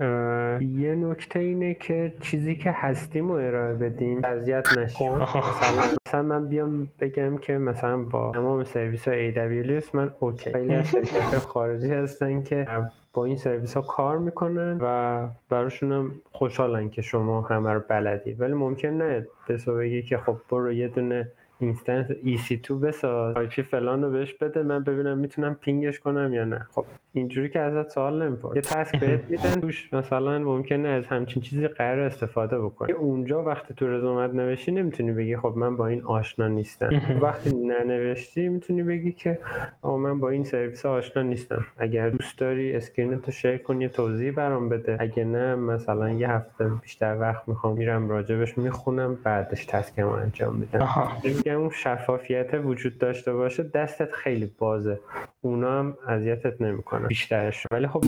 یه 0.61 0.95
نکته 0.95 1.39
اینه 1.39 1.73
که 1.73 2.13
چیزی 2.21 2.55
که 2.55 2.71
هستیم 2.71 3.27
رو 3.27 3.33
ارائه 3.33 3.73
بدیم 3.73 4.21
اذیت 4.23 4.77
نشیم. 4.77 5.11
مثلا, 5.11 5.83
مثلا 6.07 6.21
من 6.21 6.47
بیام 6.47 6.87
بگم 6.99 7.37
که 7.37 7.57
مثلا 7.57 7.97
با 7.97 8.31
تمام 8.35 8.63
سرویس 8.63 9.07
های 9.07 9.33
AWS 9.33 9.95
من 9.95 10.11
اوکی. 10.19 10.53
خیلی 10.53 10.75
از 10.75 10.87
شرکت 10.87 11.37
خارجی 11.37 11.91
هستن 11.91 12.43
که 12.43 12.67
با 13.13 13.25
این 13.25 13.35
سرویس 13.35 13.73
ها 13.73 13.81
کار 13.81 14.17
می‌کنن 14.17 14.77
و 14.81 15.27
براشون 15.49 15.91
هم 15.91 16.11
خوشحالن 16.31 16.89
که 16.89 17.01
شما 17.01 17.41
همه 17.41 17.73
رو 17.73 17.81
بلدی 17.89 18.33
ولی 18.33 18.53
ممکن 18.53 18.87
نه 18.87 19.27
به 19.47 19.57
بگی 19.73 20.01
که 20.01 20.17
خب 20.17 20.37
برو 20.49 20.73
یه 20.73 20.87
دونه 20.87 21.31
instance 21.59 22.11
EC2 22.11 22.71
بساز. 22.71 23.37
IP 23.37 23.63
فلان 23.63 24.03
رو 24.03 24.11
بهش 24.11 24.33
بده 24.33 24.63
من 24.63 24.83
ببینم 24.83 25.17
می‌تونم 25.17 25.55
ping 25.55 25.85
ش 25.85 25.99
کنم 25.99 26.33
یا 26.33 26.45
نه. 26.45 26.67
خب 26.71 26.85
اینجوری 27.15 27.49
که 27.49 27.59
ازت 27.59 27.89
سوال 27.89 28.23
نمی‌پرسه 28.23 28.55
یه 28.55 28.61
task 28.61 28.99
بهت 28.99 29.21
میدن. 29.29 29.61
توش 29.61 29.93
مثلا 29.93 30.39
ممکنه 30.39 30.87
از 30.89 31.05
همچین 31.07 31.41
چیزی 31.41 31.67
قراره 31.67 31.99
استفاده 31.99 32.59
بکنی. 32.59 32.91
اونجا 32.91 33.43
وقتی 33.43 33.73
تو 33.73 33.87
رزومت 33.87 34.33
نوشتی 34.33 34.71
نمی‌تونی 34.71 35.11
بگی 35.11 35.37
خب 35.37 35.53
من 35.57 35.75
با 35.77 35.87
این 35.87 36.03
آشنا 36.03 36.47
نیستم. 36.47 36.89
وقتی 37.21 37.55
ننوشتی 37.55 38.49
می‌تونی 38.49 38.83
بگی 38.83 39.11
که 39.11 39.39
آقا 39.81 39.97
من 39.97 40.19
با 40.19 40.29
این 40.29 40.43
سرویس 40.43 40.85
آشنا 40.85 41.23
نیستم. 41.23 41.65
اگر 41.77 42.09
دوست 42.09 42.39
داری 42.39 42.75
screen 42.75 43.17
تو 43.17 43.31
share 43.31 43.57
کنی 43.57 43.89
توضیح 43.89 44.31
برام 44.31 44.69
بده. 44.69 44.97
اگه 44.99 45.23
نه 45.25 45.55
مثلا 45.55 46.09
یه 46.09 46.29
هفته 46.31 46.69
بیشتر 46.81 47.17
وقت 47.19 47.47
می‌خوام 47.49 47.77
میرم 47.77 48.09
راجبش 48.09 48.57
می‌خونم 48.57 49.17
بعدش 49.23 49.65
task 49.65 49.99
م 49.99 50.07
انجام 50.07 50.55
میدم. 50.55 50.87
میگم 51.23 51.59
اون 51.59 51.69
شفافیت 51.69 52.49
وجود 52.63 52.97
داشته 52.97 53.33
باشه 53.33 53.63
دستت 53.63 54.11
خیلی 54.11 54.51
بازه. 54.59 54.99
اونا 55.41 55.79
هم 55.79 55.97
اذیتت 56.07 56.61
نمی‌کنن. 56.61 57.04
بیشترش. 57.07 57.67
ولی 57.71 57.87
خب 57.87 58.05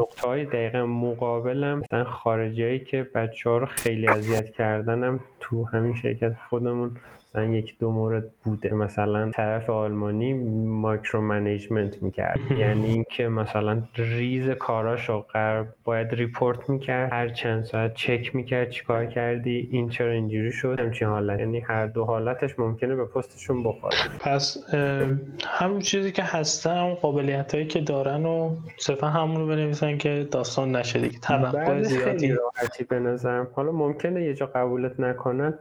نقطه 0.00 0.28
های 0.28 0.44
دقیقا 0.44 0.86
مقابلم 0.86 1.78
مثلا 1.78 2.04
خارجی 2.04 2.78
که 2.78 3.02
بچه 3.14 3.50
ها 3.50 3.58
رو 3.58 3.66
خیلی 3.66 4.06
اذیت 4.06 4.50
کردنم 4.50 5.20
تو 5.40 5.64
همین 5.64 5.94
شرکت 5.94 6.32
خودمون 6.48 6.96
مثلا 7.34 7.44
یک 7.44 7.78
دو 7.78 7.90
مورد 7.90 8.24
بوده. 8.44 8.74
مثلا 8.74 9.30
طرف 9.30 9.70
آلمانی 9.70 10.34
micromanagement 10.64 12.02
می‌کرد. 12.02 12.38
یعنی 12.58 12.86
اینکه 12.86 13.28
مثلا 13.28 13.82
ریز 13.96 14.50
کاراشو 14.50 15.24
باید 15.84 16.14
report 16.14 16.70
می‌کرد. 16.70 17.12
هر 17.12 17.28
چند 17.28 17.64
ساعت 17.64 17.94
چک 17.94 18.36
می‌کرد 18.36 18.70
چیکار 18.70 19.06
کردی 19.06 19.68
این 19.72 19.88
چرا 19.88 20.10
اینجوری 20.10 20.52
شد. 20.52 20.80
همچین 20.80 21.08
حالت. 21.08 21.38
یعنی 21.38 21.60
هر 21.60 21.86
دو 21.86 22.04
حالتش 22.04 22.58
ممکنه 22.58 22.94
به 22.94 23.04
پستشون 23.04 23.62
بخوره. 23.62 23.96
پس 24.20 24.74
همون 25.46 25.80
چیزی 25.80 26.12
که 26.12 26.22
هستن 26.22 26.94
قابلیت 26.94 27.54
هایی 27.54 27.66
که 27.66 27.80
دارن 27.80 28.26
و 28.26 28.54
صرفا 28.78 29.06
همون 29.06 29.36
رو 29.36 29.46
بنویسن 29.46 29.98
که 29.98 30.28
داستان 30.30 30.76
نشه 30.76 30.98
دیگه. 31.00 31.18
توقع 31.18 31.82
زیادی. 31.82 32.32
راحتی 32.32 32.84
به 32.84 33.00
نظرم. 33.00 33.46
حالا 33.54 33.72
ممکنه 33.72 34.22
یه 34.24 34.34
جا 34.34 34.46
قبولت 34.46 35.00
نکنن. 35.00 35.54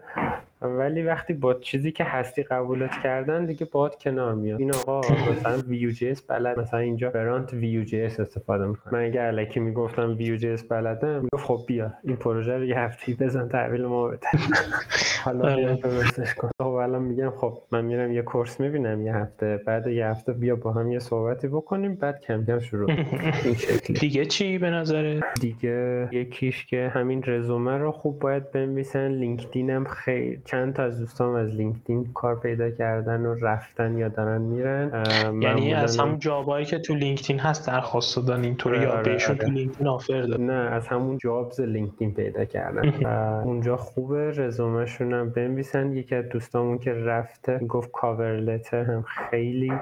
ولی 0.62 1.02
وقتی 1.04 1.34
با 1.34 1.54
چیزی 1.54 1.92
که 1.92 2.04
هستی 2.04 2.44
قبولت 2.44 2.92
کردن 3.04 3.46
دیگه 3.46 3.66
باهات 3.72 3.96
کنار 3.96 4.36
میاد. 4.36 4.60
این 4.60 4.72
آقا 4.76 5.02
مثلا 5.32 5.58
Vue.js 5.68 6.22
بلد 6.22 6.60
مثلا 6.60 6.80
اینجا 6.80 7.10
front، 7.10 7.54
Vue.js 7.54 8.20
استفاده 8.20 8.66
می‌کنه. 8.66 8.94
من 8.94 9.06
اگه 9.06 9.22
الکی 9.24 9.60
می‌گفتم 9.60 10.16
Vue.js 10.18 10.64
بلدم 10.64 11.16
می‌گفت 11.16 11.46
خب 11.46 11.60
بیا 11.68 11.94
این 12.04 12.16
پروژه 12.16 12.58
رو 12.58 12.66
یه 12.66 12.80
هفته 12.80 13.14
بزن 13.20 13.48
تحویل 13.48 13.86
ما 13.86 14.08
بده. 14.08 14.28
حالا 15.26 15.56
بیا 15.56 15.74
درستش 15.76 16.34
کن. 16.36 16.50
خب 16.62 16.68
الان 16.68 17.02
میگم 17.02 17.30
خب 17.30 17.58
من 17.72 17.86
میرم 17.86 18.12
یه 18.12 18.22
course 18.22 18.60
می‌بینم 18.60 19.06
یه 19.06 19.16
هفته 19.16 19.60
بعد 19.66 19.88
یه 19.88 20.08
هفته 20.08 20.34
بیا 20.34 20.56
با 20.56 20.72
هم 20.72 20.92
یه 20.92 21.00
صحبتی 21.00 21.48
بکنیم 21.48 21.96
بعد 21.96 22.22
کم 22.22 22.46
کم 22.46 22.60
شروع 22.60 22.92
این 23.46 23.54
شکلی. 23.56 24.00
دیگه 24.00 24.26
چی 24.26 24.58
به 24.58 24.70
نظره 24.70 25.20
دیگه 25.42 26.10
یکیش 26.12 26.66
که 26.66 26.92
همین 26.94 27.24
رزومه 27.28 27.78
رو 27.78 27.92
خوب 27.92 28.20
باید 28.20 28.52
بنویسن. 28.52 29.08
لینکدینم 29.12 29.84
خیلی 29.86 30.42
چند 30.52 30.74
تا 30.74 30.84
از 30.84 31.00
دوستان 31.00 31.36
از 31.36 31.50
لینکدین 31.50 32.14
کار 32.14 32.40
پیدا 32.40 32.72
کردن 32.72 33.26
و 33.26 33.36
رفتن 33.42 33.98
یا 33.98 34.08
دارن 34.08 34.42
میرن. 34.42 35.04
یعنی 35.42 35.74
از 35.74 36.00
همون 36.00 36.20
job 36.20 36.47
ایی 36.47 36.66
که 36.66 36.80
تو 36.80 36.94
لینکدین 36.94 37.40
هست 37.40 37.68
درخواست 37.68 38.16
دادن 38.16 38.44
اینطوری 38.44 38.82
یا 38.82 38.92
آره، 38.92 39.04
بهشون 39.04 39.38
تو 39.38 39.44
آره. 39.44 39.54
لینکدین 39.54 39.88
offer 39.88 40.22
داد. 40.22 40.42
نه 40.42 40.54
از 40.54 40.88
همون 40.88 41.18
jobs 41.18 41.62
لینکدین 41.62 42.14
پیدا 42.14 42.46
کردن. 42.46 43.06
اونجا 43.48 43.78
خوبه 43.78 44.32
رزومهشون 44.32 45.14
هم 45.14 45.30
بنویسن. 45.30 45.92
یکی 45.92 46.16
از 46.16 46.30
دوستامون 46.30 46.78
که 46.78 46.94
رفته 46.94 47.58
گفت 47.58 47.92
cover 47.92 48.38
letter 48.38 48.84
هم 48.84 49.02
خیلی 49.02 49.74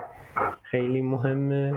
خیلی 0.63 1.01
مهمه. 1.01 1.73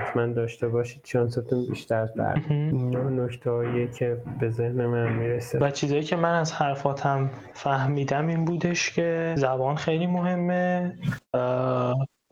حتما 0.00 0.26
داشته 0.26 0.68
باشید. 0.68 1.00
شانستون 1.04 1.66
بیشتر 1.70 2.08
بر 2.16 2.42
اینا 2.48 3.08
نکته 3.08 3.88
که 3.98 4.16
به 4.40 4.50
ذهن 4.50 4.86
من 4.86 5.12
می‌رسه. 5.12 5.58
و 5.58 5.70
چیزایی 5.70 6.02
که 6.02 6.16
من 6.16 6.34
از 6.34 6.52
حرفاتم 6.52 7.30
فهمیدم 7.52 8.26
این 8.26 8.44
بودش 8.44 8.90
که 8.90 9.34
زبان 9.38 9.76
خیلی 9.76 10.06
مهمه. 10.06 10.98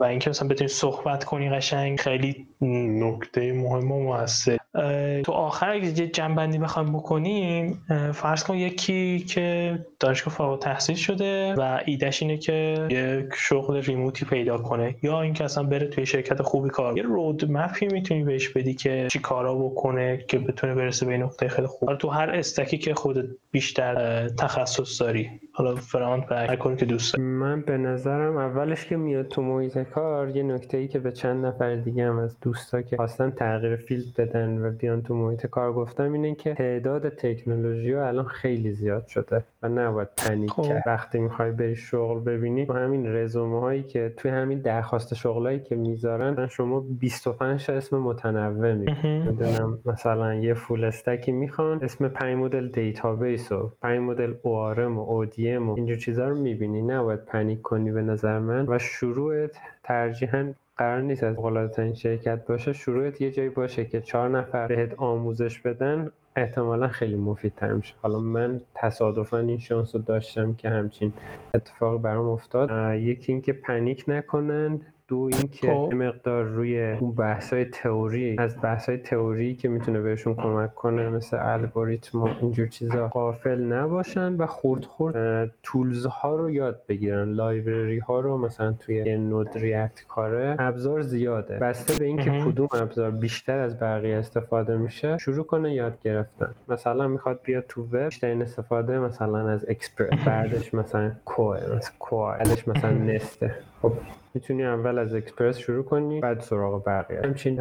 و 0.03 0.05
اینکه 0.05 0.31
مثلا 0.31 0.49
بتونی 0.49 0.69
صحبت 0.69 1.25
کنی 1.25 1.51
قشنگ 1.51 2.01
خیلی 2.01 2.47
نکته 2.61 3.53
مهم 3.53 3.93
و 3.93 4.01
موثر. 4.01 4.59
تو 5.25 5.33
آخر 5.33 5.71
اگه 5.71 6.01
یه 6.01 6.07
جنبندی 6.07 6.59
بخوایم 6.59 6.93
بکنیم 6.93 7.85
فرض 8.15 8.45
کن 8.45 8.57
یکی 8.57 9.19
که 9.19 9.79
دانشگاه 10.01 10.35
فارغ 10.35 10.59
تحصیل 10.59 10.97
شده 10.97 11.55
و 11.55 11.81
ایدهش 11.85 12.23
اینه 12.23 12.37
که 12.37 12.87
یک 12.91 13.35
شغل 13.35 13.83
ریموتی 13.83 14.25
پیدا 14.25 14.59
کنه 14.59 14.95
یا 15.03 15.23
اینکه 15.23 15.45
اصلا 15.45 15.65
بره 15.65 15.87
توی 15.87 16.07
شرکت 16.07 16.43
خوبی 16.43 16.71
کار 16.71 16.97
یه 16.97 17.03
رود 17.03 17.53
مپی 17.53 17.87
می‌تونی 17.87 18.25
بهش 18.25 18.49
بدی 18.49 18.75
که 18.75 19.09
چی 19.13 19.19
کارا 19.19 19.55
بکنه 19.55 20.25
که 20.29 20.39
بتونه 20.39 20.75
برسه 20.75 21.07
به 21.07 21.17
نقطه 21.17 21.49
خیلی 21.49 21.67
خوب. 21.67 21.95
تو 21.95 22.09
هر 22.09 22.31
استکی 22.31 22.79
که 22.79 22.95
خودت 22.95 23.27
بیشتر 23.51 24.29
تخصص 24.29 25.03
داری. 25.03 25.31
حالا 25.55 25.75
front، 25.75 26.27
back 26.27 26.77
که 26.77 26.85
دوست 26.85 27.19
من 27.19 27.61
به 27.61 27.77
نظرم 27.77 28.37
اولش 28.37 28.87
که 28.87 28.97
میاد 28.97 29.29
تو 29.29 29.43
محیط 29.43 29.79
کار 29.79 30.37
یه 30.37 30.43
نکته 30.43 30.77
ای 30.77 30.89
که 30.89 30.99
به 30.99 31.13
چند 31.13 31.47
نفر 31.47 31.77
دیگه 31.77 32.07
هم 32.07 32.19
از 32.19 32.41
دوستا 32.41 32.83
که 32.83 32.97
خواستن 32.97 33.31
تغییر 33.31 33.77
field 33.77 34.15
بدن 34.19 34.67
و 34.67 34.71
بیان 34.71 35.03
تو 35.03 35.15
محیط 35.15 35.47
کار 35.47 35.73
گفتم 35.73 36.13
اینه 36.13 36.35
که 36.35 36.55
تعداد 36.55 37.09
تکنولوژی 37.09 37.93
ها 37.93 38.07
الان 38.07 38.25
خیلی 38.25 38.73
زیاد 38.73 39.07
شده 39.07 39.45
و 39.63 39.69
نباید 39.69 40.09
panic 40.17 40.51
خب. 40.51 40.63
کرد. 40.63 40.83
وقتی 40.87 41.19
می‌خوای 41.19 41.51
بری 41.51 41.77
شغل 41.77 42.21
ببینی 42.21 42.67
تو 42.67 42.73
همین 42.73 43.07
رزومه 43.07 43.61
هایی 43.61 43.83
که 43.83 44.15
توی 44.17 44.31
همین 44.31 44.61
درخواست 44.61 45.15
شغلایی 45.15 45.61
که 45.61 45.77
می‌ذارن 45.77 46.47
شما 46.47 46.81
25 46.81 47.71
اسم 47.71 47.99
متنوع 47.99 48.75
می‌دونم 48.75 49.79
مثلا 49.87 50.35
یه 50.35 50.55
full 50.55 50.85
stack 50.85 51.25
ی 51.25 51.33
می‌خوان 51.33 51.85
اسم 51.85 52.09
5 52.09 52.37
مدل 52.37 52.69
database 52.69 53.53
و 53.53 53.73
5 53.83 53.99
مدل 53.99 54.33
ORM 54.33 54.99
و 54.99 55.01
ODM 55.43 55.69
و 55.69 55.75
اینجور 55.77 55.97
چیزا 55.97 56.29
رو 56.29 56.39
می‌بینی. 56.39 56.83
نباید 56.83 57.25
پنیک 57.25 57.63
کنی 57.63 57.93
به 57.93 58.03
نظر 58.03 58.39
من. 58.39 58.67
و 58.69 58.79
شروعت 58.79 59.51
ترجیحاً 59.83 60.53
قرار 60.77 61.01
نیست 61.03 61.25
از 61.25 61.37
این 61.79 61.95
شرکت 61.95 62.47
باشه. 62.47 62.73
شروعت 62.73 63.21
یه 63.21 63.31
جایی 63.31 63.49
باشه 63.49 63.85
که 63.85 64.01
چهار 64.01 64.29
نفر 64.29 64.67
بهت 64.67 64.95
آموزش 64.95 65.59
بدن 65.61 66.11
احتمالا 66.37 66.89
خیلی 66.89 67.17
مفید 67.17 67.55
تر 67.57 67.73
میشه. 67.73 67.95
حالا 68.03 68.19
من 68.19 68.61
تصادفا 68.75 69.39
این 69.39 69.59
شانس 69.59 69.95
رو 69.95 70.03
داشتم 70.03 70.55
که 70.55 70.69
همچین 70.69 71.13
اتفاق 71.55 72.03
برام 72.03 72.29
افتاد. 72.29 72.95
یکی 72.95 73.33
اینکه 73.33 73.53
پنیک 73.53 74.05
نکنن. 74.09 74.81
دو 75.13 75.19
اینکه 75.33 75.67
خب. 75.67 75.95
مقدار 75.95 76.45
روی 76.45 76.93
اون 76.93 77.13
بحث 77.13 77.55
تئوری 77.73 78.37
از 78.39 78.57
بحث 78.63 78.89
های 78.89 78.99
تئوری 78.99 79.55
که 79.55 79.69
می‌تونه 79.69 80.01
بهشون 80.01 80.35
کمک 80.35 80.75
کنه 80.75 81.09
مثل 81.09 81.37
الگوریتم 81.41 82.23
و 82.23 82.29
اینجور 82.41 82.67
چیزا 82.67 83.09
قافل 83.09 83.61
نباشن 83.61 84.35
و 84.35 84.47
خورد 84.47 84.85
خورد 84.85 85.51
تولز 85.63 86.07
ها 86.07 86.37
رو 86.37 86.51
یاد 86.51 86.83
بگیرن. 86.89 87.33
لایبرری 87.33 87.99
ها 87.99 88.21
رو 88.21 88.39
مثلا 88.39 88.73
توی 88.73 89.17
نود 89.17 89.49
ریاکت 89.55 90.05
کاره 90.09 90.57
ابزار 90.59 91.03
زیاده. 91.03 91.59
بسته 91.59 91.99
به 91.99 92.05
اینکه 92.05 92.31
کدوم 92.31 92.69
ابزار 92.73 93.11
بیشتر 93.11 93.59
از 93.59 93.79
بقیه 93.79 94.17
استفاده 94.17 94.77
میشه 94.77 95.19
شروع 95.19 95.45
کنه 95.45 95.75
یاد 95.75 95.99
گرفتن. 96.03 96.55
مثلا 96.69 97.09
می‌خواد 97.09 97.41
بیاد 97.45 97.65
تو 97.69 97.83
وب 97.83 97.97
بیشترین 97.97 98.43
استفاده 98.43 98.99
مثلا 98.99 99.49
از 99.49 99.69
اکسپرس 99.69 100.25
بعدش 100.27 100.75
مثلا 100.75 101.13
Koa 101.25 101.57
مثلا 101.77 101.93
Koa 101.99 102.39
بعدش 102.39 102.69
مثلا 102.69 102.91
Nest 102.91 103.42
ه 103.42 103.55
خب. 103.83 103.93
می‌تونی 104.35 104.65
اول 104.65 104.99
از 104.99 105.15
اکسپرس 105.15 105.59
شروع 105.59 105.85
کنی 105.85 106.21
بعد 106.21 106.41
سراغ 106.41 106.87
بقیه. 106.87 107.21
همچین 107.25 107.55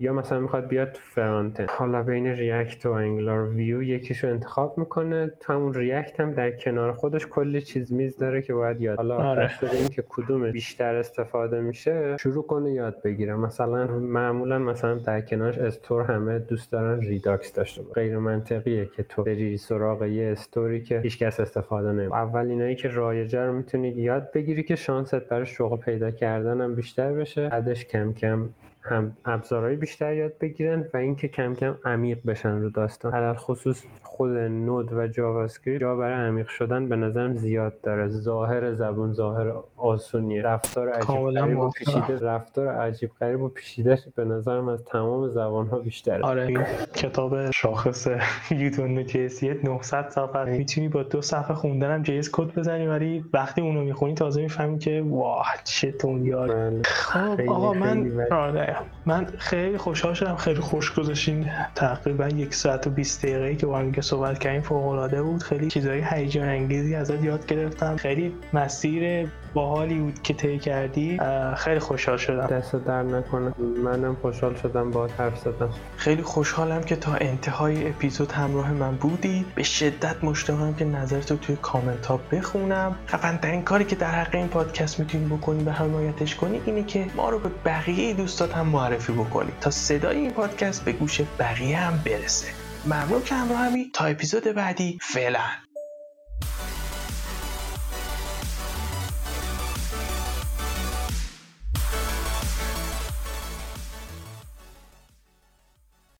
یا 0.00 0.12
مثلا 0.12 0.40
می‌خواد 0.40 0.68
بیاد 0.68 0.92
تو 0.92 1.00
front-end. 1.02 1.66
حالا 1.68 2.02
بین 2.02 2.26
React 2.26 2.86
و 2.86 2.90
Angular، 2.90 3.48
Vue 3.48 3.82
یکیشو 3.82 4.28
انتخاب 4.28 4.78
می‌کنه. 4.78 5.32
تو 5.40 5.52
همون 5.52 5.74
React 5.74 6.20
هم 6.20 6.32
در 6.32 6.50
کنار 6.50 6.92
خودش 6.92 7.26
کلی 7.26 7.60
چیز 7.60 7.92
میز 7.92 8.16
داره 8.16 8.42
که 8.42 8.54
باید 8.54 8.80
یاد 8.80 8.96
حالا 8.96 9.16
آره. 9.16 9.50
این 9.72 9.88
که 9.88 10.04
کدوم 10.08 10.50
بیشتر 10.50 10.94
استفاده 10.94 11.60
میشه 11.60 12.16
شروع 12.20 12.46
کنه 12.46 12.72
یاد 12.72 13.02
بگیره. 13.02 13.34
مثلا 13.34 13.86
معمولا 13.86 14.58
مثلا 14.58 14.94
در 14.94 15.20
کنارش 15.20 15.58
store 15.58 16.02
همه 16.02 16.38
دوست 16.38 16.72
دارن 16.72 17.00
Redux 17.00 17.52
داشته 17.52 17.82
باشه. 17.82 17.94
غیر 17.94 18.18
منطقیه 18.18 18.88
که 18.96 19.02
تو 19.02 19.22
بری 19.22 19.56
سراغ 19.56 20.02
یه 20.02 20.32
store 20.32 20.74
ی 20.74 20.82
که 20.82 21.00
هیچکس 21.00 21.40
استفاده 21.40 21.92
نمی‌کنه. 21.92 22.18
اول 22.18 22.46
اینایی 22.46 22.74
که 22.74 22.88
رایجه 22.88 23.40
رو 23.40 23.52
می‌تونی 23.52 23.88
یاد 23.88 24.32
بگیری 24.32 24.62
که 24.62 24.76
شانست 24.76 25.28
برای 25.28 25.46
شغل 25.46 25.76
پیدا 25.76 26.10
کردن 26.16 26.74
بیشتر 26.74 27.12
بشه 27.12 27.48
بعدش 27.48 27.84
کم 27.84 28.12
کم 28.12 28.48
هم 28.86 29.16
ابزارهای 29.24 29.76
بیشتر 29.76 30.14
یاد 30.14 30.38
بگیرن 30.40 30.88
و 30.94 30.96
اینکه 30.96 31.28
کم 31.28 31.54
کم 31.54 31.74
عمیق 31.84 32.18
بشن 32.26 32.60
رو 32.60 32.70
داستان. 32.70 33.14
علی‌الخصوص 33.14 33.84
خود 34.02 34.30
Node 34.30 34.92
و 34.92 35.06
JavaScript 35.06 35.80
جا 35.80 35.96
برای 35.96 36.28
عمیق 36.28 36.48
شدن 36.48 36.88
به 36.88 36.96
نظرم 36.96 37.34
زیاد 37.34 37.80
داره. 37.80 38.08
ظاهر 38.08 38.74
زبون 38.74 39.12
ظاهر 39.12 39.52
آسونیه. 39.76 40.42
رفتار 40.42 40.88
عجیب 40.88 41.30
غریب 41.30 41.58
و 41.58 41.70
پیچیده 41.70 42.18
رفتار 42.18 42.68
عجیب 42.68 43.10
غریب 43.20 43.42
و 43.42 43.48
پیچیده 43.48 43.98
به 44.14 44.24
نظرم 44.24 44.68
از 44.68 44.84
تمام 44.84 45.28
زبان 45.28 45.66
ها 45.66 45.78
بیشتره. 45.78 46.22
آره 46.22 46.46
این 46.46 46.62
کتاب 46.94 47.50
شاخص 47.50 48.08
You 48.50 48.71
Don't 48.71 49.06
Know 49.06 49.31
JS 49.31 49.44
900 49.44 50.08
صفحه 50.08 50.44
می‌تونی 50.44 50.88
با 50.88 51.02
دو 51.02 51.22
صفحه 51.22 51.54
خوندنم 51.54 52.02
JS 52.02 52.30
کد 52.32 52.58
بزنی 52.58 52.86
ولی 52.86 53.24
وقتی 53.32 53.60
اونو 53.60 53.84
می‌خونی 53.84 54.14
تازه 54.14 54.42
می‌فهمی 54.42 54.78
که 54.78 55.04
واه 55.06 55.46
چه 55.64 55.94
یاد 56.22 56.50
بله. 56.52 56.82
خب 56.84 57.40
آقا 57.48 57.72
من 57.72 58.26
آره. 58.30 58.75
من 59.06 59.26
خیلی 59.38 59.78
خوشحال 59.78 60.14
شدم 60.14 60.36
خیلی 60.36 60.60
خوش 60.60 60.94
گذاشتین 60.94 61.50
تقریبا 61.74 62.28
یک 62.28 62.54
ساعت 62.54 62.86
و 62.86 62.90
20 62.90 63.22
دقیقه 63.22 63.56
که 63.56 63.66
با 63.66 63.78
هم 63.78 64.00
صحبت 64.00 64.38
کردیم 64.38 64.60
فوق 64.60 64.86
العاده 64.86 65.22
بود. 65.22 65.42
خیلی 65.42 65.68
چیزهای 65.68 66.02
هیجان 66.10 66.48
انگیزی 66.48 66.94
ازت 66.94 67.24
یاد 67.24 67.46
گرفتم. 67.46 67.96
خیلی 67.96 68.34
مسیر 68.52 69.28
باحالی 69.56 69.94
بود 69.94 70.22
که 70.22 70.34
طی 70.34 70.58
کردی. 70.58 71.20
خیلی 71.56 71.78
خوشحال 71.78 72.16
شدم. 72.16 72.46
دست 72.46 72.76
در 72.76 73.02
نکنه. 73.02 73.54
منم 73.58 74.16
خوشحال 74.22 74.54
شدم 74.54 74.90
با 74.90 75.06
حرف 75.06 75.38
زدم 75.38 75.70
خیلی 75.96 76.22
خوشحالم 76.22 76.82
که 76.82 76.96
تا 76.96 77.14
انتهای 77.14 77.88
اپیزود 77.88 78.32
همراه 78.32 78.72
من 78.72 78.96
بودی. 78.96 79.46
به 79.54 79.62
شدت 79.62 80.24
مشتاقم 80.24 80.74
که 80.74 80.84
نظرتو 80.84 81.36
توی 81.36 81.56
کامنت 81.62 82.06
ها 82.06 82.20
بخونم. 82.32 82.96
خفن 83.08 83.62
کاری 83.62 83.84
که 83.84 83.96
در 83.96 84.10
حق 84.10 84.34
این 84.34 84.48
پادکست 84.48 85.00
می‌تونی 85.00 85.26
بکنی 85.26 85.64
به 85.64 85.72
حمایتش 85.72 86.34
کنی 86.34 86.60
اینه 86.66 86.82
که 86.84 87.06
ما 87.16 87.30
رو 87.30 87.38
به 87.38 87.50
بقیه 87.64 88.14
دوستات 88.14 88.56
هم 88.56 88.66
معرفی 88.66 89.12
بکنی. 89.12 89.50
تا 89.60 89.70
صدای 89.70 90.16
این 90.16 90.30
پادکست 90.30 90.84
به 90.84 90.92
گوش 90.92 91.20
بقیه 91.38 91.76
هم 91.76 92.02
برسه. 92.06 92.48
ممنون 92.86 93.22
که 93.22 93.34
همراه 93.34 93.58
همی 93.58 93.90
تا 93.94 94.04
اپیزود 94.04 94.44
بعدی. 94.44 94.98
فعلا. 95.02 95.40